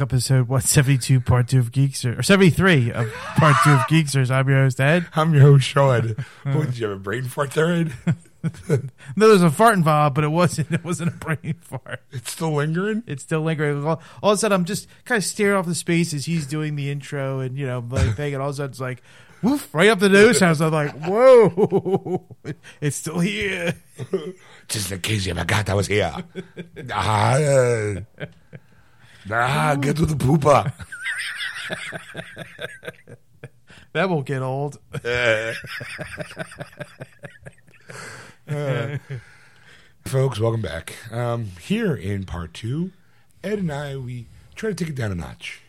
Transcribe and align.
Episode 0.00 0.48
what 0.48 0.62
seventy 0.62 0.96
two 0.96 1.20
part 1.20 1.48
two 1.48 1.58
of 1.58 1.72
Geekster 1.72 2.18
or 2.18 2.22
seventy 2.22 2.48
three 2.50 2.90
of 2.90 3.12
part 3.12 3.56
two 3.62 3.70
of 3.72 3.80
Geeksters. 3.80 4.30
I'm 4.30 4.48
your 4.48 4.58
host 4.58 4.80
Ed. 4.80 5.06
I'm 5.14 5.34
your 5.34 5.42
host, 5.42 5.66
Sean. 5.66 6.16
What, 6.44 6.66
did 6.66 6.78
you 6.78 6.88
have 6.88 6.96
a 6.96 7.00
brain 7.00 7.24
fart 7.24 7.50
there, 7.50 7.72
Ed? 7.72 7.92
No, 9.16 9.28
there's 9.28 9.42
a 9.42 9.50
fart 9.50 9.74
involved, 9.74 10.14
but 10.14 10.24
it 10.24 10.28
wasn't. 10.28 10.72
It 10.72 10.82
wasn't 10.82 11.12
a 11.12 11.16
brain 11.16 11.56
fart. 11.60 12.00
It's 12.10 12.32
still 12.32 12.54
lingering? 12.54 13.02
It's 13.06 13.22
still 13.22 13.42
lingering. 13.42 13.84
All, 13.84 14.00
all 14.22 14.30
of 14.30 14.36
a 14.36 14.38
sudden, 14.38 14.54
I'm 14.58 14.64
just 14.64 14.88
kind 15.04 15.18
of 15.18 15.24
staring 15.24 15.56
off 15.58 15.66
the 15.66 15.74
space 15.74 16.14
as 16.14 16.24
he's 16.24 16.46
doing 16.46 16.74
the 16.74 16.90
intro 16.90 17.40
and 17.40 17.58
you 17.58 17.66
know 17.66 17.84
like 17.90 18.14
thing, 18.16 18.32
and 18.32 18.42
all 18.42 18.48
of 18.48 18.54
a 18.54 18.56
sudden 18.56 18.70
it's 18.70 18.80
like, 18.80 19.02
woof, 19.42 19.68
right 19.74 19.90
up 19.90 19.98
the 19.98 20.08
nose. 20.08 20.40
I 20.40 20.48
was 20.48 20.60
like, 20.60 20.92
whoa, 21.00 22.24
it's 22.80 22.96
still 22.96 23.18
here. 23.18 23.74
Just 24.68 24.90
in 24.90 25.00
case 25.00 25.26
you 25.26 25.34
forgot 25.34 25.68
I 25.68 25.74
was 25.74 25.88
here. 25.88 26.14
ah, 26.94 27.96
ah, 29.30 29.76
get 29.80 29.96
to 29.96 30.06
the 30.06 30.14
pooper. 30.14 30.72
That 33.92 34.08
won't 34.08 34.26
get 34.26 34.40
old. 34.40 34.78
Folks, 40.04 40.38
welcome 40.38 40.62
back. 40.62 40.94
Um, 41.12 41.46
here 41.60 41.94
in 41.96 42.24
part 42.24 42.54
two, 42.54 42.92
Ed 43.42 43.58
and 43.58 43.72
I, 43.72 43.96
we 43.96 44.26
try 44.54 44.70
to 44.70 44.76
take 44.76 44.90
it 44.90 44.94
down 44.94 45.10
a 45.10 45.16
notch. 45.16 45.62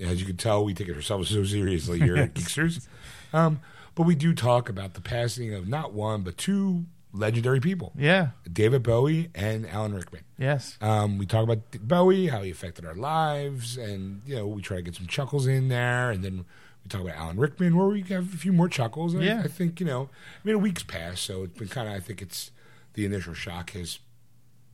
As 0.00 0.20
you 0.20 0.26
can 0.26 0.36
tell, 0.38 0.64
we 0.64 0.72
take 0.72 0.88
it 0.88 0.96
ourselves 0.96 1.28
so 1.28 1.44
seriously 1.44 1.98
here 2.00 2.16
at 2.16 2.32
Geeksters. 2.34 2.86
Um, 3.34 3.60
but 3.94 4.04
we 4.04 4.14
do 4.14 4.32
talk 4.34 4.70
about 4.70 4.94
the 4.94 5.00
passing 5.02 5.52
of 5.52 5.68
not 5.68 5.92
one, 5.92 6.22
but 6.22 6.38
two 6.38 6.86
legendary 7.16 7.60
people 7.60 7.92
Yeah. 7.96 8.30
David 8.50 8.82
Bowie 8.82 9.30
and 9.34 9.66
Alan 9.68 9.94
Rickman. 9.94 10.22
Yes. 10.38 10.76
Um, 10.80 11.18
we 11.18 11.26
talk 11.26 11.42
about 11.44 11.60
Bowie, 11.80 12.26
how 12.28 12.42
he 12.42 12.50
affected 12.50 12.84
our 12.84 12.94
lives, 12.94 13.76
and 13.76 14.22
you 14.26 14.36
know 14.36 14.46
we 14.46 14.62
try 14.62 14.76
to 14.76 14.82
get 14.82 14.94
some 14.94 15.06
chuckles 15.06 15.46
in 15.46 15.68
there, 15.68 16.10
and 16.10 16.22
then 16.24 16.44
we 16.84 16.88
talk 16.88 17.00
about 17.00 17.16
Alan 17.16 17.36
Rickman, 17.38 17.76
where 17.76 17.86
we 17.88 18.02
have 18.02 18.32
a 18.34 18.36
few 18.36 18.52
more 18.52 18.68
chuckles. 18.68 19.14
And 19.14 19.22
Yeah. 19.24 19.40
I, 19.40 19.44
I 19.44 19.48
think 19.48 19.80
you 19.80 19.86
know, 19.86 20.10
I 20.12 20.38
mean, 20.44 20.54
a 20.54 20.58
week's 20.58 20.82
passed, 20.82 21.24
so 21.24 21.44
it's 21.44 21.58
been 21.58 21.68
kind 21.68 21.88
of. 21.88 21.94
I 21.94 22.00
think 22.00 22.20
it's 22.22 22.50
the 22.94 23.04
initial 23.06 23.34
shock 23.34 23.70
has, 23.70 23.98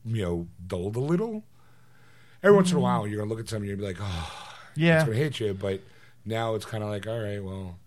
you 0.05 0.23
know, 0.23 0.49
dulled 0.67 0.97
a 0.97 1.01
little. 1.01 1.45
Every 2.43 2.57
once 2.57 2.71
in 2.73 2.77
a 2.77 2.81
Mm. 2.81 2.83
while, 2.83 3.07
you're 3.07 3.19
gonna 3.19 3.31
look 3.31 3.41
at 3.41 3.49
something 3.49 3.71
and 3.71 3.79
you'll 3.81 3.89
be 3.89 3.95
like, 3.95 4.03
oh, 4.05 4.55
yeah, 4.75 4.97
it's 4.97 5.05
gonna 5.05 5.17
hit 5.17 5.39
you, 5.41 5.55
but 5.55 5.81
now 6.25 6.55
it's 6.55 6.65
kind 6.65 6.83
of 6.83 6.91
like, 6.91 7.07
all 7.07 7.21
right, 7.21 7.43
well, 7.43 7.79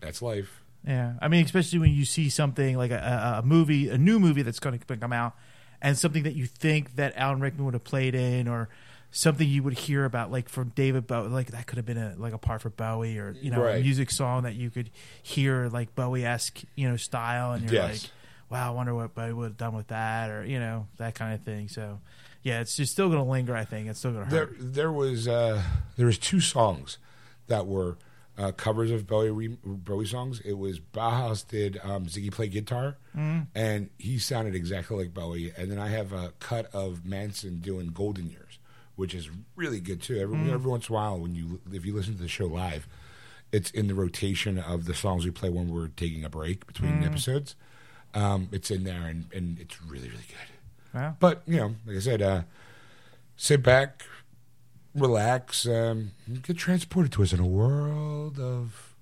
that's 0.00 0.22
life. 0.22 0.62
Yeah, 0.86 1.14
I 1.20 1.28
mean, 1.28 1.44
especially 1.44 1.80
when 1.80 1.92
you 1.92 2.04
see 2.04 2.28
something 2.30 2.76
like 2.76 2.90
a, 2.92 3.40
a, 3.42 3.46
movie, 3.46 3.88
a 3.88 3.98
new 3.98 4.20
movie 4.20 4.42
that's 4.42 4.60
going 4.60 4.78
to 4.78 4.96
come 4.96 5.12
out, 5.12 5.34
and 5.82 5.98
something 5.98 6.22
that 6.22 6.34
you 6.36 6.46
think 6.46 6.94
that 6.96 7.14
Alan 7.16 7.40
Rickman 7.40 7.64
would 7.64 7.74
have 7.74 7.82
played 7.84 8.14
in, 8.14 8.46
or 8.46 8.68
something 9.10 9.48
you 9.48 9.62
would 9.64 9.74
hear 9.78 10.04
about, 10.04 10.30
like 10.30 10.48
from 10.48 10.68
David 10.70 11.06
Bowie, 11.06 11.28
like 11.28 11.48
that 11.48 11.66
could 11.66 11.76
have 11.76 11.86
been 11.86 11.98
a 11.98 12.14
like 12.16 12.32
a 12.32 12.38
part 12.38 12.62
for 12.62 12.70
Bowie, 12.70 13.18
or 13.18 13.34
you 13.40 13.50
know, 13.50 13.64
a 13.66 13.80
music 13.80 14.10
song 14.12 14.44
that 14.44 14.54
you 14.54 14.70
could 14.70 14.90
hear 15.22 15.68
like 15.72 15.94
Bowie 15.96 16.24
esque, 16.24 16.60
you 16.76 16.88
know, 16.88 16.96
style, 16.96 17.52
and 17.52 17.64
you're 17.64 17.72
Yes. 17.74 18.02
like, 18.04 18.10
wow, 18.48 18.68
I 18.72 18.74
wonder 18.74 18.94
what 18.94 19.12
Bowie 19.14 19.32
would 19.32 19.44
have 19.44 19.56
done 19.56 19.74
with 19.74 19.88
that, 19.88 20.30
or 20.30 20.44
you 20.44 20.60
know, 20.60 20.86
that 20.98 21.14
kind 21.16 21.34
of 21.34 21.42
thing. 21.42 21.68
So, 21.68 21.98
yeah, 22.44 22.60
it's 22.60 22.76
just 22.76 22.92
still 22.92 23.08
going 23.08 23.24
to 23.24 23.28
linger. 23.28 23.56
I 23.56 23.64
think 23.64 23.88
it's 23.88 23.98
still 23.98 24.12
going 24.12 24.24
to 24.26 24.30
There, 24.30 24.46
hurt. 24.46 24.56
there 24.60 24.92
was 24.92 25.26
uh, 25.26 25.62
there 25.96 26.06
was 26.06 26.16
two 26.18 26.38
songs 26.40 26.98
that 27.48 27.66
were 27.66 27.96
uh, 28.38 28.52
covers 28.52 28.90
of 28.90 29.06
Bowie 29.06 29.30
re- 29.30 29.58
Bowie 29.64 30.06
songs. 30.06 30.40
It 30.40 30.54
was 30.58 30.78
Bauhaus 30.78 31.46
did 31.46 31.78
um, 31.82 32.06
Ziggy 32.06 32.30
play 32.30 32.48
guitar, 32.48 32.96
and 33.54 33.90
he 33.98 34.18
sounded 34.18 34.54
exactly 34.54 34.96
like 34.96 35.14
Bowie. 35.14 35.52
And 35.56 35.70
then 35.70 35.78
I 35.78 35.88
have 35.88 36.12
a 36.12 36.32
cut 36.38 36.66
of 36.74 37.04
Manson 37.04 37.60
doing 37.60 37.88
Golden 37.88 38.28
Years, 38.30 38.58
which 38.96 39.14
is 39.14 39.30
really 39.54 39.80
good 39.80 40.02
too. 40.02 40.18
Every, 40.18 40.36
every 40.52 40.70
once 40.70 40.88
in 40.88 40.94
a 40.94 40.98
while, 40.98 41.18
when 41.18 41.34
you 41.34 41.60
if 41.72 41.86
you 41.86 41.94
listen 41.94 42.16
to 42.16 42.22
the 42.22 42.28
show 42.28 42.46
live, 42.46 42.86
it's 43.52 43.70
in 43.70 43.88
the 43.88 43.94
rotation 43.94 44.58
of 44.58 44.84
the 44.84 44.94
songs 44.94 45.24
we 45.24 45.30
play 45.30 45.48
when 45.48 45.70
we're 45.70 45.88
taking 45.88 46.24
a 46.24 46.28
break 46.28 46.66
between 46.66 47.02
episodes. 47.04 47.54
Um, 48.14 48.48
it's 48.52 48.70
in 48.70 48.84
there, 48.84 49.06
and, 49.06 49.26
and 49.32 49.58
it's 49.58 49.80
really 49.82 50.08
really 50.08 50.24
good. 50.28 50.94
Wow. 51.00 51.16
But 51.18 51.42
you 51.46 51.56
know, 51.56 51.74
like 51.86 51.96
I 51.96 52.00
said, 52.00 52.22
uh, 52.22 52.42
sit 53.36 53.62
back, 53.62 54.02
relax, 54.96 55.66
um, 55.66 56.12
get 56.42 56.56
transported 56.56 57.12
to 57.12 57.22
us 57.22 57.32
in 57.32 57.40
a 57.40 57.46
world 57.46 58.38
of 58.38 58.94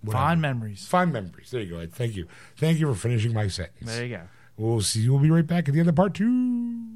whatever. 0.00 0.22
Fond 0.24 0.42
memories. 0.42 0.86
fond 0.86 1.12
memories. 1.12 1.50
There 1.50 1.60
you 1.60 1.70
go. 1.74 1.78
Ed. 1.78 1.92
Thank 1.92 2.16
you. 2.16 2.26
Thank 2.56 2.78
you 2.78 2.86
for 2.92 2.98
finishing 2.98 3.32
my 3.32 3.48
sentence. 3.48 3.94
There 3.94 4.04
you 4.04 4.16
go. 4.16 4.22
We'll 4.56 4.80
see. 4.80 5.00
You 5.00 5.12
we'll 5.12 5.22
be 5.22 5.30
right 5.30 5.46
back 5.46 5.68
at 5.68 5.74
the 5.74 5.80
end 5.80 5.88
of 5.88 5.94
part 5.94 6.14
two. 6.14 6.88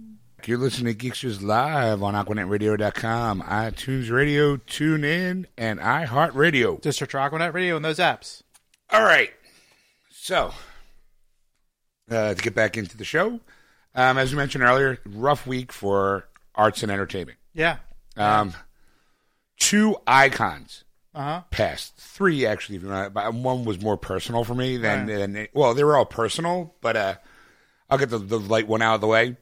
You're 0.45 0.59
listening 0.59 0.95
to 0.95 1.07
Geeksters 1.07 1.43
live 1.43 2.03
on 2.03 2.15
AquanetRadio.com, 2.15 3.43
iTunes 3.43 4.11
Radio, 4.11 4.57
TuneIn, 4.57 5.47
and 5.57 5.81
iHeartRadio. 5.81 6.81
District 6.81 7.13
Aquanet 7.13 7.53
Radio 7.53 7.75
and 7.75 7.85
those 7.85 7.99
apps. 7.99 8.43
All 8.91 9.03
right. 9.03 9.31
So, 10.11 10.53
uh, 12.11 12.35
to 12.35 12.43
get 12.43 12.55
back 12.55 12.77
into 12.77 12.97
the 12.97 13.05
show, 13.05 13.41
um, 13.95 14.19
as 14.19 14.31
we 14.31 14.37
mentioned 14.37 14.63
earlier, 14.63 14.99
rough 15.07 15.47
week 15.47 15.73
for 15.73 16.29
arts 16.55 16.83
and 16.83 16.93
entertainment. 16.93 17.39
Yeah. 17.55 17.79
Um, 18.17 18.55
two 19.59 19.97
icons 20.07 20.85
Uh 21.15 21.23
huh. 21.23 21.43
passed. 21.51 21.97
Three, 21.97 22.47
actually. 22.47 22.77
If 22.77 22.83
you 22.83 22.89
want, 22.89 23.15
but 23.15 23.33
one 23.35 23.65
was 23.65 23.81
more 23.81 23.97
personal 23.97 24.45
for 24.45 24.55
me 24.55 24.77
than, 24.77 25.07
than 25.07 25.49
well, 25.53 25.75
they 25.75 25.85
were 25.85 25.97
all 25.97 26.07
personal, 26.07 26.75
but 26.81 26.97
uh, 26.97 27.15
I'll 27.91 27.99
get 27.99 28.11
the, 28.11 28.19
the 28.19 28.39
light 28.39 28.67
one 28.69 28.83
out 28.83 28.97
of 28.97 29.01
the 29.01 29.07
way. 29.07 29.37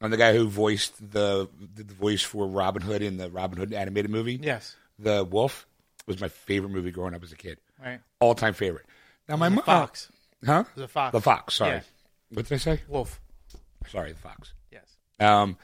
I'm 0.00 0.10
the 0.12 0.16
guy 0.16 0.32
who 0.32 0.48
voiced 0.48 0.94
the 1.12 1.48
the 1.74 1.82
voice 1.94 2.22
for 2.22 2.46
Robin 2.46 2.82
Hood 2.82 3.02
in 3.02 3.16
the 3.16 3.28
Robin 3.30 3.58
Hood 3.58 3.72
animated 3.72 4.10
movie. 4.10 4.38
Yes. 4.40 4.76
The 4.98 5.24
Wolf 5.24 5.66
was 6.06 6.20
my 6.20 6.28
favorite 6.28 6.70
movie 6.70 6.90
growing 6.92 7.14
up 7.14 7.22
as 7.24 7.32
a 7.32 7.36
kid. 7.36 7.58
Right. 7.84 8.00
All 8.20 8.34
time 8.34 8.54
favorite. 8.54 8.86
Now 9.28 9.36
my 9.36 9.48
mom, 9.48 9.64
Fox. 9.64 10.10
huh? 10.46 10.64
A 10.76 10.88
fox. 10.88 11.12
The 11.12 11.20
fox. 11.20 11.54
Sorry. 11.54 11.70
Yeah. 11.76 11.80
What 12.32 12.46
did 12.46 12.54
I 12.54 12.58
say? 12.58 12.80
Wolf. 12.88 13.20
Sorry, 13.88 14.12
the 14.12 14.18
fox. 14.18 14.52
Yes. 14.70 14.84
Um, 15.18 15.56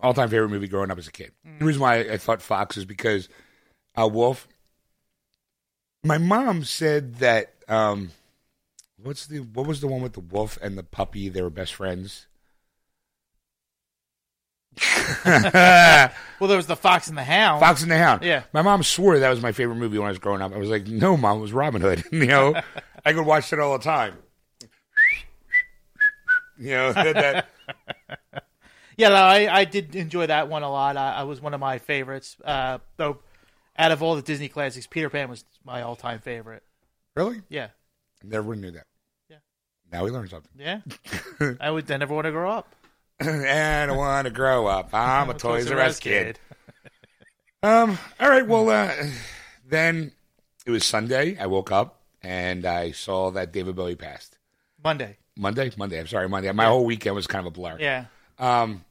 all 0.00 0.14
time 0.14 0.28
favorite 0.28 0.50
movie 0.50 0.68
growing 0.68 0.90
up 0.90 0.98
as 0.98 1.08
a 1.08 1.12
kid. 1.12 1.32
The 1.58 1.64
reason 1.64 1.82
why 1.82 1.98
I 2.00 2.16
thought 2.18 2.42
Fox 2.42 2.76
is 2.76 2.84
because 2.84 3.28
uh, 3.98 4.08
Wolf. 4.08 4.48
My 6.04 6.18
mom 6.18 6.64
said 6.64 7.16
that 7.16 7.54
um, 7.68 8.12
what's 8.96 9.26
the 9.26 9.40
what 9.40 9.66
was 9.66 9.80
the 9.80 9.88
one 9.88 10.00
with 10.00 10.12
the 10.12 10.20
wolf 10.20 10.58
and 10.62 10.78
the 10.78 10.84
puppy? 10.84 11.28
They 11.28 11.42
were 11.42 11.50
best 11.50 11.74
friends. 11.74 12.26
Well, 16.40 16.46
there 16.46 16.56
was 16.56 16.66
the 16.66 16.76
Fox 16.76 17.08
and 17.08 17.18
the 17.18 17.24
Hound. 17.24 17.60
Fox 17.60 17.82
and 17.82 17.90
the 17.90 17.98
Hound. 17.98 18.22
Yeah. 18.22 18.44
My 18.52 18.62
mom 18.62 18.84
swore 18.84 19.18
that 19.18 19.28
was 19.28 19.42
my 19.42 19.50
favorite 19.52 19.76
movie 19.76 19.98
when 19.98 20.06
I 20.06 20.10
was 20.10 20.20
growing 20.20 20.40
up. 20.40 20.54
I 20.54 20.58
was 20.58 20.68
like, 20.68 20.86
no, 20.86 21.16
mom, 21.16 21.38
it 21.38 21.40
was 21.40 21.52
Robin 21.52 21.80
Hood. 21.80 22.04
you 22.12 22.26
know, 22.26 22.54
I 23.04 23.12
could 23.12 23.26
watch 23.26 23.52
it 23.52 23.58
all 23.58 23.76
the 23.76 23.82
time. 23.82 24.14
you 26.56 26.70
know 26.70 26.92
that, 26.92 27.48
that 28.32 28.44
Yeah, 28.98 29.08
no, 29.10 29.14
I, 29.14 29.60
I 29.60 29.64
did 29.64 29.94
enjoy 29.96 30.26
that 30.26 30.48
one 30.48 30.62
a 30.64 30.70
lot. 30.70 30.96
I, 30.96 31.14
I 31.14 31.22
was 31.22 31.40
one 31.40 31.54
of 31.54 31.60
my 31.60 31.78
favorites. 31.78 32.36
Uh, 32.44 32.78
though, 32.96 33.18
out 33.78 33.92
of 33.92 34.02
all 34.02 34.16
the 34.16 34.22
Disney 34.22 34.48
classics, 34.48 34.86
Peter 34.88 35.08
Pan 35.08 35.30
was 35.30 35.44
my 35.64 35.82
all-time 35.82 36.18
favorite. 36.18 36.64
really 37.14 37.40
Yeah, 37.48 37.68
never 38.24 38.54
knew 38.56 38.72
that. 38.72 38.84
Yeah. 39.30 39.36
Now 39.92 40.04
we 40.04 40.10
learned 40.10 40.30
something. 40.30 40.50
yeah. 40.58 40.80
I 41.60 41.70
would. 41.70 41.90
I 41.90 41.96
never 41.96 42.12
want 42.12 42.24
to 42.26 42.32
grow 42.32 42.50
up. 42.50 42.74
and 43.20 43.90
I 43.90 43.94
want 43.96 44.26
to 44.26 44.32
grow 44.32 44.66
up. 44.66 44.90
I'm 44.92 45.30
a 45.30 45.34
Toys 45.34 45.70
R 45.70 45.78
Us 45.78 46.00
kid. 46.00 46.38
Um. 47.62 47.98
All 48.20 48.28
right. 48.28 48.46
Well, 48.46 48.68
uh, 48.70 48.92
then 49.66 50.12
it 50.64 50.70
was 50.70 50.84
Sunday. 50.84 51.36
I 51.38 51.46
woke 51.46 51.72
up 51.72 52.02
and 52.22 52.64
I 52.64 52.92
saw 52.92 53.32
that 53.32 53.52
David 53.52 53.74
Bowie 53.74 53.96
passed. 53.96 54.38
Monday. 54.82 55.16
Monday. 55.36 55.70
Monday. 55.76 55.98
I'm 55.98 56.06
sorry. 56.06 56.28
Monday. 56.28 56.52
My 56.52 56.66
whole 56.66 56.84
weekend 56.84 57.16
was 57.16 57.26
kind 57.26 57.44
of 57.44 57.52
a 57.52 57.54
blur. 57.54 57.76
Yeah. 57.80 58.04
Um. 58.38 58.84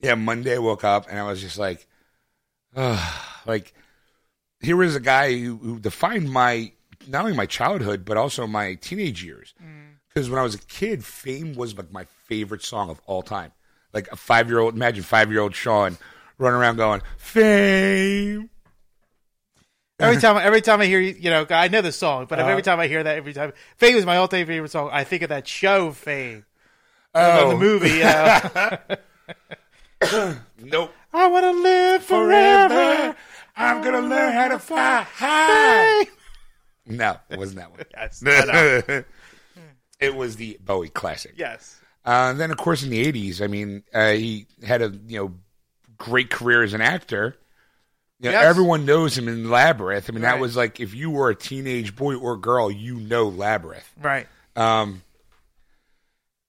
Yeah. 0.00 0.14
Monday. 0.14 0.54
I 0.54 0.58
woke 0.58 0.84
up 0.84 1.06
and 1.08 1.18
I 1.18 1.24
was 1.24 1.40
just 1.40 1.58
like, 1.58 1.86
uh, 2.74 3.12
like 3.46 3.72
here 4.60 4.76
was 4.76 4.94
a 4.96 5.00
guy 5.00 5.36
who, 5.38 5.56
who 5.56 5.78
defined 5.78 6.30
my 6.30 6.72
not 7.08 7.24
only 7.24 7.36
my 7.36 7.46
childhood 7.46 8.04
but 8.04 8.16
also 8.16 8.46
my 8.46 8.74
teenage 8.74 9.22
years. 9.24 9.54
Because 10.08 10.28
when 10.28 10.38
I 10.38 10.42
was 10.42 10.54
a 10.56 10.58
kid, 10.58 11.04
"Fame" 11.04 11.54
was 11.54 11.76
like 11.76 11.92
my 11.92 12.04
favorite 12.26 12.62
song 12.64 12.90
of 12.90 13.00
all 13.06 13.22
time. 13.22 13.52
Like 13.92 14.10
a 14.10 14.16
five 14.16 14.48
year 14.48 14.58
old, 14.58 14.74
imagine 14.74 15.02
five 15.04 15.30
year 15.30 15.40
old 15.40 15.54
Sean 15.54 15.98
running 16.38 16.58
around 16.60 16.76
going 16.76 17.00
"Fame." 17.16 18.50
Every 20.00 20.16
time, 20.20 20.36
every 20.38 20.60
time 20.62 20.80
I 20.80 20.86
hear 20.86 20.98
you, 21.00 21.14
you 21.18 21.30
know, 21.30 21.46
I 21.50 21.68
know 21.68 21.80
the 21.80 21.92
song, 21.92 22.26
but 22.28 22.38
Uh-huh. 22.40 22.48
every 22.50 22.62
time 22.62 22.80
I 22.80 22.88
hear 22.88 23.02
that, 23.04 23.16
every 23.16 23.32
time, 23.32 23.52
"Fame" 23.76 23.96
is 23.96 24.04
my 24.06 24.16
all-time 24.16 24.46
favorite 24.46 24.70
song. 24.70 24.90
I 24.92 25.04
think 25.04 25.22
of 25.22 25.28
that 25.28 25.46
show, 25.46 25.92
"Fame." 25.92 26.44
Oh. 27.14 27.50
the 27.50 27.56
movie. 27.56 27.90
You 27.90 28.02
know? 28.04 28.40
Nope. 30.62 30.92
I 31.12 31.26
want 31.26 31.44
to 31.44 31.62
live 31.62 32.02
forever. 32.04 33.16
I'm 33.56 33.82
gonna 33.82 34.00
learn 34.00 34.32
how 34.32 34.48
to 34.48 34.58
fly 34.58 35.02
high. 35.02 36.06
No, 36.86 37.16
it 37.28 37.38
wasn't 37.38 37.58
that 37.58 37.70
one. 37.70 37.80
Yes, 37.92 38.22
know. 38.22 39.04
it 40.00 40.14
was 40.14 40.36
the 40.36 40.58
Bowie 40.64 40.88
classic. 40.88 41.34
yes. 41.36 41.76
Uh, 42.04 42.28
and 42.30 42.40
then, 42.40 42.50
of 42.50 42.56
course, 42.56 42.82
in 42.82 42.88
the 42.90 43.04
'80s, 43.12 43.42
I 43.42 43.46
mean, 43.46 43.82
uh, 43.92 44.12
he 44.12 44.46
had 44.64 44.80
a 44.80 44.90
you 45.06 45.18
know 45.18 45.34
great 45.98 46.30
career 46.30 46.62
as 46.62 46.72
an 46.72 46.80
actor. 46.80 47.36
You 48.20 48.30
know, 48.30 48.32
Yes. 48.32 48.44
Everyone 48.46 48.86
knows 48.86 49.16
him 49.16 49.28
in 49.28 49.50
Labyrinth. 49.50 50.08
I 50.08 50.12
mean, 50.12 50.22
that 50.22 50.38
was 50.38 50.56
like 50.56 50.80
if 50.80 50.94
you 50.94 51.10
were 51.10 51.30
a 51.30 51.34
teenage 51.34 51.94
boy 51.96 52.14
or 52.16 52.36
girl, 52.36 52.70
you 52.70 52.96
know 52.96 53.28
Labyrinth. 53.28 53.90
Right. 54.00 54.26
Um, 54.56 55.02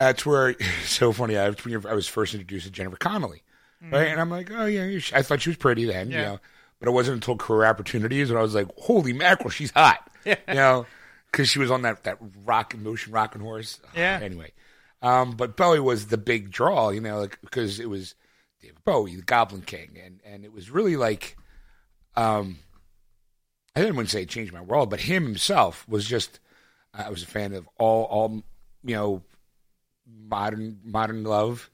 that's 0.07 0.25
where 0.25 0.49
it's 0.49 0.65
so 0.89 1.11
funny. 1.13 1.37
I 1.37 1.49
was, 1.49 1.85
I 1.85 1.93
was 1.93 2.07
first 2.07 2.33
introduced 2.33 2.65
to 2.65 2.71
Jennifer 2.71 2.97
Connelly, 2.97 3.43
right? 3.81 4.07
And 4.07 4.19
I'm 4.19 4.29
like, 4.29 4.51
oh 4.51 4.65
yeah, 4.65 4.85
you 4.85 5.01
I 5.13 5.21
thought 5.21 5.41
she 5.41 5.49
was 5.49 5.57
pretty 5.57 5.85
then, 5.85 6.09
you 6.09 6.17
Yeah. 6.17 6.23
know. 6.23 6.39
But 6.79 6.87
it 6.89 6.91
wasn't 6.93 7.15
until 7.15 7.37
career 7.37 7.67
opportunities 7.69 8.29
when 8.29 8.39
I 8.39 8.41
was 8.41 8.55
like, 8.55 8.67
holy 8.75 9.13
mackerel, 9.13 9.51
she's 9.51 9.69
hot, 9.71 9.99
Yeah. 10.25 10.37
you 10.47 10.55
know, 10.55 10.85
because 11.31 11.47
she 11.47 11.59
was 11.59 11.69
on 11.69 11.83
that 11.83 12.03
that 12.05 12.17
rock 12.43 12.75
motion 12.77 13.13
rocking 13.13 13.41
horse. 13.41 13.79
Yeah. 13.95 14.19
Anyway, 14.21 14.51
um, 15.03 15.31
but 15.31 15.55
Bowie 15.55 15.79
was 15.79 16.07
the 16.07 16.17
big 16.17 16.49
draw, 16.51 16.89
you 16.89 17.01
know, 17.01 17.19
like 17.19 17.39
because 17.41 17.79
it 17.79 17.89
was 17.89 18.15
David 18.61 18.83
Bowie, 18.83 19.15
the 19.15 19.21
Goblin 19.21 19.61
King, 19.61 19.97
and 20.03 20.19
and 20.25 20.43
it 20.43 20.51
was 20.51 20.69
really 20.71 20.95
like, 20.97 21.37
um, 22.15 22.57
I 23.75 23.81
didn't 23.81 23.95
want 23.95 24.09
to 24.09 24.11
say 24.11 24.23
it 24.23 24.29
changed 24.29 24.51
my 24.53 24.61
world, 24.61 24.89
but 24.89 25.01
him 25.01 25.23
himself 25.25 25.87
was 25.87 26.05
just. 26.05 26.39
I 26.93 27.09
was 27.09 27.23
a 27.23 27.27
fan 27.27 27.53
of 27.53 27.69
all 27.77 28.03
all 28.03 28.43
you 28.83 28.95
know 28.95 29.21
modern 30.31 30.79
modern 30.83 31.23
love, 31.23 31.69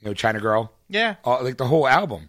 you 0.00 0.08
know 0.08 0.14
China 0.14 0.40
Girl, 0.40 0.72
Yeah. 0.88 1.14
all, 1.24 1.42
like 1.42 1.56
the 1.56 1.66
whole 1.66 1.88
album. 1.88 2.28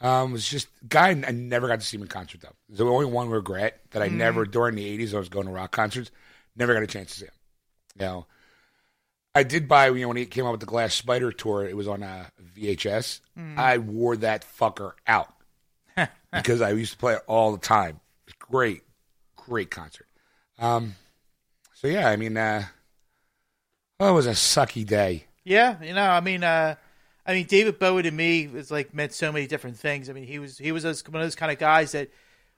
Um, 0.00 0.32
was 0.32 0.48
just 0.48 0.66
guy 0.88 1.10
I 1.10 1.14
never 1.30 1.68
got 1.68 1.78
to 1.78 1.86
see 1.86 1.96
him 1.96 2.02
in 2.02 2.08
concert 2.08 2.40
though. 2.40 2.56
It's 2.68 2.78
the 2.78 2.84
only 2.86 3.06
one 3.06 3.28
regret 3.28 3.80
that 3.92 4.02
I 4.02 4.08
never 4.08 4.44
during 4.44 4.74
the 4.74 4.84
eighties 4.84 5.14
I 5.14 5.18
was 5.18 5.28
going 5.28 5.46
to 5.46 5.52
rock 5.52 5.70
concerts, 5.70 6.10
never 6.56 6.74
got 6.74 6.82
a 6.82 6.88
chance 6.88 7.12
to 7.12 7.18
see 7.20 7.24
him. 7.26 7.32
You 8.00 8.06
know, 8.06 8.26
I 9.34 9.44
did 9.44 9.68
buy 9.68 9.86
you 9.90 10.00
know 10.00 10.08
when 10.08 10.16
he 10.16 10.26
came 10.26 10.44
out 10.44 10.50
with 10.50 10.60
the 10.60 10.66
Glass 10.66 10.92
Spider 10.94 11.30
tour. 11.30 11.64
It 11.68 11.76
was 11.76 11.86
on 11.86 12.02
uh, 12.02 12.26
VHS. 12.56 13.20
I 13.56 13.78
wore 13.78 14.16
that 14.16 14.44
fucker 14.58 14.92
out 15.06 15.32
because 16.32 16.60
I 16.60 16.70
used 16.70 16.92
to 16.92 16.98
play 16.98 17.14
it 17.14 17.22
all 17.28 17.52
the 17.52 17.58
time. 17.58 18.00
It 18.26 18.34
was 18.34 18.34
great, 18.40 18.82
great 19.36 19.70
concert. 19.70 20.08
Um, 20.58 20.96
so 21.74 21.86
yeah, 21.86 22.08
I 22.08 22.16
mean, 22.16 22.36
uh, 22.36 22.64
well, 24.02 24.10
it 24.10 24.14
was 24.14 24.26
a 24.26 24.30
sucky 24.30 24.84
day. 24.84 25.26
Yeah, 25.44 25.80
you 25.80 25.94
know, 25.94 26.02
I 26.02 26.18
mean, 26.20 26.42
uh, 26.42 26.74
I 27.24 27.34
mean, 27.34 27.46
David 27.46 27.78
Bowie 27.78 28.02
to 28.02 28.10
me 28.10 28.48
was 28.48 28.68
like 28.68 28.92
meant 28.92 29.12
so 29.12 29.30
many 29.30 29.46
different 29.46 29.78
things. 29.78 30.10
I 30.10 30.12
mean, 30.12 30.24
he 30.24 30.40
was 30.40 30.58
he 30.58 30.72
was 30.72 30.82
one 30.84 31.20
of 31.20 31.24
those 31.24 31.36
kind 31.36 31.52
of 31.52 31.58
guys 31.60 31.92
that 31.92 32.10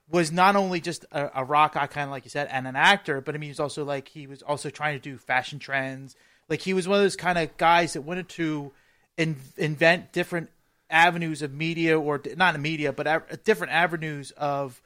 was 0.09 0.33
not 0.33 0.57
only 0.57 0.81
just 0.81 1.05
a, 1.13 1.31
a 1.35 1.45
rock 1.45 1.77
icon, 1.77 2.09
like 2.09 2.25
you 2.25 2.31
said, 2.31 2.49
and 2.51 2.67
an 2.67 2.77
actor, 2.77 3.21
but 3.21 3.35
I 3.35 3.39
mean, 3.39 3.49
he 3.49 3.51
was 3.51 3.61
also 3.61 3.85
like 3.85 4.09
he 4.09 4.27
was 4.27 4.41
also 4.41 4.71
trying 4.71 4.99
to 4.99 5.03
do 5.03 5.19
fashion 5.19 5.59
trends. 5.59 6.17
Like 6.49 6.63
he 6.63 6.73
was 6.73 6.89
one 6.89 6.97
of 6.97 7.05
those 7.05 7.15
kind 7.15 7.37
of 7.37 7.55
guys 7.59 7.93
that 7.93 8.01
wanted 8.01 8.31
to 8.31 8.73
in, 9.19 9.37
invent 9.59 10.13
different 10.13 10.49
avenues 10.89 11.43
of 11.43 11.53
media, 11.53 12.01
or 12.01 12.23
not 12.39 12.59
media, 12.59 12.91
but 12.91 13.45
different 13.45 13.75
avenues 13.75 14.31
of 14.31 14.81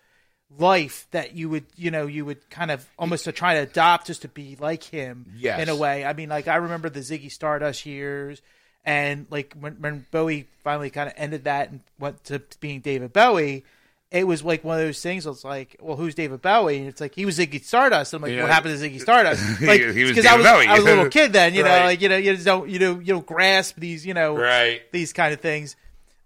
life 0.56 1.06
that 1.10 1.34
you 1.36 1.48
would 1.50 1.66
you 1.76 1.90
know 1.90 2.06
you 2.06 2.24
would 2.24 2.48
kind 2.48 2.70
of 2.70 2.88
almost 2.98 3.24
to 3.24 3.32
try 3.32 3.54
to 3.54 3.60
adopt 3.60 4.06
just 4.06 4.22
to 4.22 4.28
be 4.28 4.56
like 4.58 4.82
him 4.82 5.26
Yes. 5.36 5.60
in 5.60 5.68
a 5.68 5.76
way 5.76 6.06
i 6.06 6.14
mean 6.14 6.30
like 6.30 6.48
i 6.48 6.56
remember 6.56 6.88
the 6.88 7.00
ziggy 7.00 7.30
stardust 7.30 7.84
years 7.84 8.40
and 8.84 9.26
like 9.30 9.52
when, 9.60 9.74
when 9.74 10.06
bowie 10.10 10.48
finally 10.64 10.88
kind 10.88 11.06
of 11.08 11.14
ended 11.18 11.44
that 11.44 11.70
and 11.70 11.80
went 11.98 12.24
to 12.24 12.40
being 12.60 12.80
david 12.80 13.12
bowie 13.12 13.62
it 14.10 14.26
was 14.26 14.42
like 14.42 14.64
one 14.64 14.78
of 14.78 14.84
those 14.86 15.02
things 15.02 15.26
it's 15.26 15.44
like 15.44 15.76
well 15.80 15.96
who's 15.98 16.14
david 16.14 16.40
bowie 16.40 16.78
and 16.78 16.88
it's 16.88 17.00
like 17.02 17.14
he 17.14 17.26
was 17.26 17.38
ziggy 17.38 17.62
stardust 17.62 18.14
i'm 18.14 18.22
like 18.22 18.32
Yeah. 18.32 18.40
what 18.40 18.50
happened 18.50 18.76
to 18.78 18.82
ziggy 18.90 19.02
stardust 19.02 19.42
like 19.60 19.82
He 19.82 20.02
was 20.04 20.12
because 20.12 20.24
i 20.24 20.34
was 20.34 20.46
Bowie. 20.46 20.66
i 20.66 20.72
was 20.76 20.82
a 20.82 20.86
little 20.86 21.10
kid 21.10 21.34
then 21.34 21.52
you 21.54 21.62
know 21.62 21.68
Right. 21.76 21.84
like 21.84 22.00
you 22.00 22.08
know 22.08 22.16
you 22.16 22.34
don't 22.38 22.70
you 22.70 22.78
know 22.78 22.98
you 23.00 23.12
don't 23.12 23.26
grasp 23.26 23.76
these 23.76 24.06
you 24.06 24.14
know 24.14 24.34
Right. 24.34 24.80
these 24.92 25.12
kind 25.12 25.34
of 25.34 25.40
things. 25.42 25.76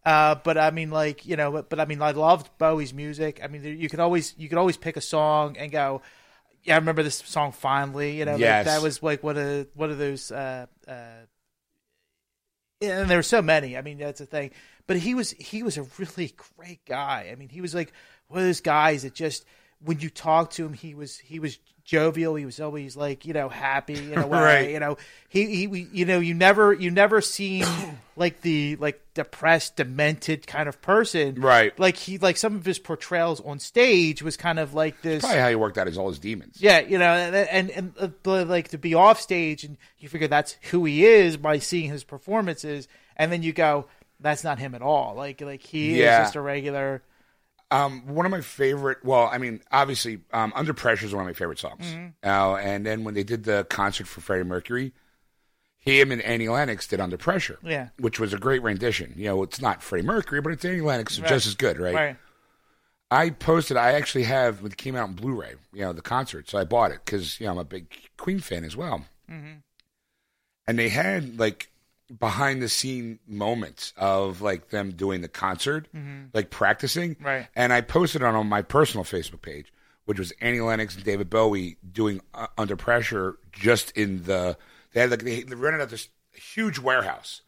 Uh, 0.05 0.35
but 0.35 0.59
I 0.59 0.71
mean, 0.73 0.91
like 0.91 1.27
you 1.27 1.37
know, 1.37 1.53
but, 1.53 1.71
but 1.71 1.79
I 1.81 1.85
mean, 1.85 2.03
I 2.03 2.11
loved 2.11 2.51
Bowie's 2.59 2.93
music. 2.93 3.41
I 3.43 3.47
mean, 3.47 3.63
there- 3.63 3.73
you 3.73 3.89
could 3.89 4.01
always 4.01 4.35
you 4.37 4.49
could 4.49 4.59
always 4.59 4.77
pick 4.77 4.97
a 4.97 5.01
song 5.01 5.57
and 5.57 5.71
go, 5.71 6.03
yeah, 6.65 6.75
I 6.75 6.79
remember 6.79 7.03
this 7.03 7.17
song 7.19 7.53
fondly. 7.53 8.19
You 8.19 8.25
know, 8.25 8.33
like, 8.59 8.67
that 8.67 8.83
was 8.83 9.03
like 9.03 9.23
one 9.23 9.37
of 9.37 9.67
one 9.75 9.91
of 9.91 9.99
those. 9.99 10.33
Uh, 10.33 10.67
uh, 10.89 11.27
and 12.81 13.09
there 13.09 13.19
were 13.19 13.23
so 13.23 13.43
many. 13.43 13.77
I 13.77 13.83
mean, 13.83 13.99
that's 13.99 14.19
the 14.19 14.27
thing. 14.27 14.51
But 14.87 14.97
he 14.97 15.15
was 15.15 15.31
he 15.33 15.63
was 15.63 15.79
a 15.79 15.85
really 15.99 16.35
great 16.57 16.85
guy. 16.85 17.29
I 17.31 17.37
mean, 17.37 17.49
he 17.49 17.61
was 17.61 17.75
like 17.75 17.93
one 18.29 18.41
of 18.41 18.47
those 18.47 18.61
guys 18.61 19.03
that 19.03 19.15
just 19.15 19.45
when 19.85 20.01
you 20.01 20.11
talk 20.11 20.51
to 20.53 20.67
him, 20.67 20.73
he 20.73 20.95
was 20.95 21.19
he 21.19 21.39
was 21.39 21.59
jovial. 21.85 22.35
He 22.35 22.45
was 22.45 22.61
always 22.61 22.97
like 22.97 23.25
you 23.27 23.33
know 23.33 23.49
happy 23.49 24.13
in 24.13 24.19
a 24.19 24.27
way. 24.27 24.39
Right. 24.39 24.71
You 24.71 24.81
know, 24.81 24.97
he 25.29 25.67
he 25.67 25.89
you 25.93 26.05
know 26.05 26.19
you 26.21 26.35
never 26.35 26.73
you 26.73 26.91
never 26.91 27.21
seen 27.21 27.65
like 28.17 28.41
the 28.43 28.77
like 28.77 29.01
depressed, 29.15 29.77
demented 29.77 30.47
kind 30.47 30.69
of 30.69 30.81
person. 30.83 31.35
Right. 31.37 31.79
Like 31.79 31.97
he 31.97 32.19
like 32.19 32.37
some 32.37 32.57
of 32.57 32.65
his 32.65 32.79
portrayals 32.79 33.41
on 33.41 33.59
stage 33.59 34.23
was 34.23 34.37
kind 34.37 34.59
of 34.59 34.75
like 34.75 35.03
this. 35.03 35.23
Probably 35.23 35.41
how 35.41 35.49
he 35.49 35.55
worked 35.55 35.79
out 35.79 35.87
his 35.87 35.99
all 35.99 36.09
his 36.09 36.19
demons. 36.19 36.57
Yeah, 36.61 36.81
you 36.81 36.99
know, 36.99 37.13
and 37.13 37.35
and, 37.71 37.71
and 37.99 38.15
uh, 38.27 38.45
like 38.45 38.69
to 38.69 38.79
be 38.79 38.95
off 38.95 39.21
stage 39.21 39.65
and 39.65 39.77
you 39.99 40.09
figure 40.09 40.29
that's 40.29 40.57
who 40.71 40.85
he 40.85 41.05
is 41.05 41.37
by 41.37 41.59
seeing 41.59 41.91
his 41.91 42.05
performances, 42.05 42.89
and 43.17 43.31
then 43.33 43.43
you 43.43 43.53
go, 43.53 43.87
that's 44.21 44.45
not 44.45 44.59
him 44.59 44.75
at 44.75 44.83
all. 44.83 45.15
Like 45.15 45.41
like 45.41 45.63
he 45.63 46.01
Yeah. 46.01 46.21
is 46.21 46.27
just 46.27 46.37
a 46.37 46.41
regular. 46.41 47.03
Um, 47.73 48.07
one 48.07 48.27
of 48.27 48.31
my 48.31 48.41
favorite. 48.43 48.99
Well, 49.03 49.29
I 49.33 49.39
mean, 49.39 49.61
obviously, 49.73 50.21
um, 50.33 50.53
Under 50.55 50.75
Pressure 50.75 51.07
is 51.07 51.15
one 51.15 51.23
of 51.23 51.27
my 51.27 51.33
favorite 51.33 51.59
songs. 51.59 51.87
Uh, 52.23 52.55
and 52.57 52.85
then 52.85 53.03
when 53.05 53.15
they 53.15 53.25
did 53.25 53.45
the 53.45 53.65
concert 53.71 54.07
for 54.07 54.21
Freddie 54.21 54.45
Mercury, 54.45 54.93
him 55.79 56.13
and 56.13 56.21
Annie 56.23 56.49
Lennox 56.49 56.87
did 56.87 57.01
Under 57.01 57.17
Pressure. 57.17 57.59
Yeah. 57.65 57.89
which 57.99 58.21
was 58.21 58.33
a 58.33 58.39
great 58.39 58.63
rendition. 58.63 59.15
You 59.17 59.25
know, 59.25 59.43
it's 59.43 59.61
not 59.61 59.83
Freddie 59.83 60.07
Mercury, 60.07 60.41
but 60.41 60.53
it's 60.53 60.65
Annie 60.65 60.81
Lennox, 60.83 61.15
so 61.17 61.23
Right. 61.23 61.29
just 61.29 61.47
as 61.47 61.55
good, 61.55 61.79
right? 61.79 61.95
Right. 61.95 62.17
I 63.11 63.31
posted. 63.31 63.77
I 63.77 63.93
actually 63.93 64.25
have 64.25 64.65
it 64.65 64.77
came 64.77 64.95
out 64.97 65.09
in 65.09 65.15
Blu-ray. 65.15 65.55
You 65.73 65.81
know, 65.83 65.93
the 65.93 66.01
concert, 66.03 66.49
so 66.49 66.59
I 66.59 66.65
bought 66.65 66.93
it 66.93 67.01
because 67.05 67.41
you 67.41 67.47
know 67.47 67.53
I'm 67.53 67.59
a 67.59 67.65
big 67.65 67.87
Queen 68.17 68.39
fan 68.39 68.65
as 68.65 68.77
well. 68.77 69.05
And 69.29 70.79
they 70.79 70.89
had 70.91 71.39
like 71.39 71.71
behind 72.19 72.61
the 72.63 72.69
scene 72.69 73.19
moments 73.27 73.93
of 73.97 74.41
like 74.43 74.69
them 74.71 74.93
doing 74.93 75.21
the 75.23 75.29
concert, 75.29 75.89
like 76.35 76.51
practicing. 76.51 77.17
Right. 77.21 77.47
And 77.57 77.73
I 77.73 77.81
posted 77.81 78.23
it 78.23 78.25
on 78.27 78.47
my 78.49 78.63
personal 78.63 79.05
Facebook 79.05 79.43
page, 79.43 79.73
which 80.05 80.19
was 80.19 80.33
Annie 80.41 80.61
Lennox 80.61 80.95
and 80.95 81.05
David 81.05 81.31
Bowie 81.31 81.77
doing 81.93 82.21
uh, 82.35 82.49
Under 82.59 82.77
Pressure 82.77 83.39
just 83.53 83.91
in 83.93 84.25
the. 84.25 84.57
They 84.93 85.01
had 85.01 85.11
like 85.11 85.23
they, 85.23 85.43
they 85.43 85.55
rented 85.55 85.81
out 85.81 85.89
this 85.91 86.09
huge 86.33 86.79
warehouse, 86.79 87.41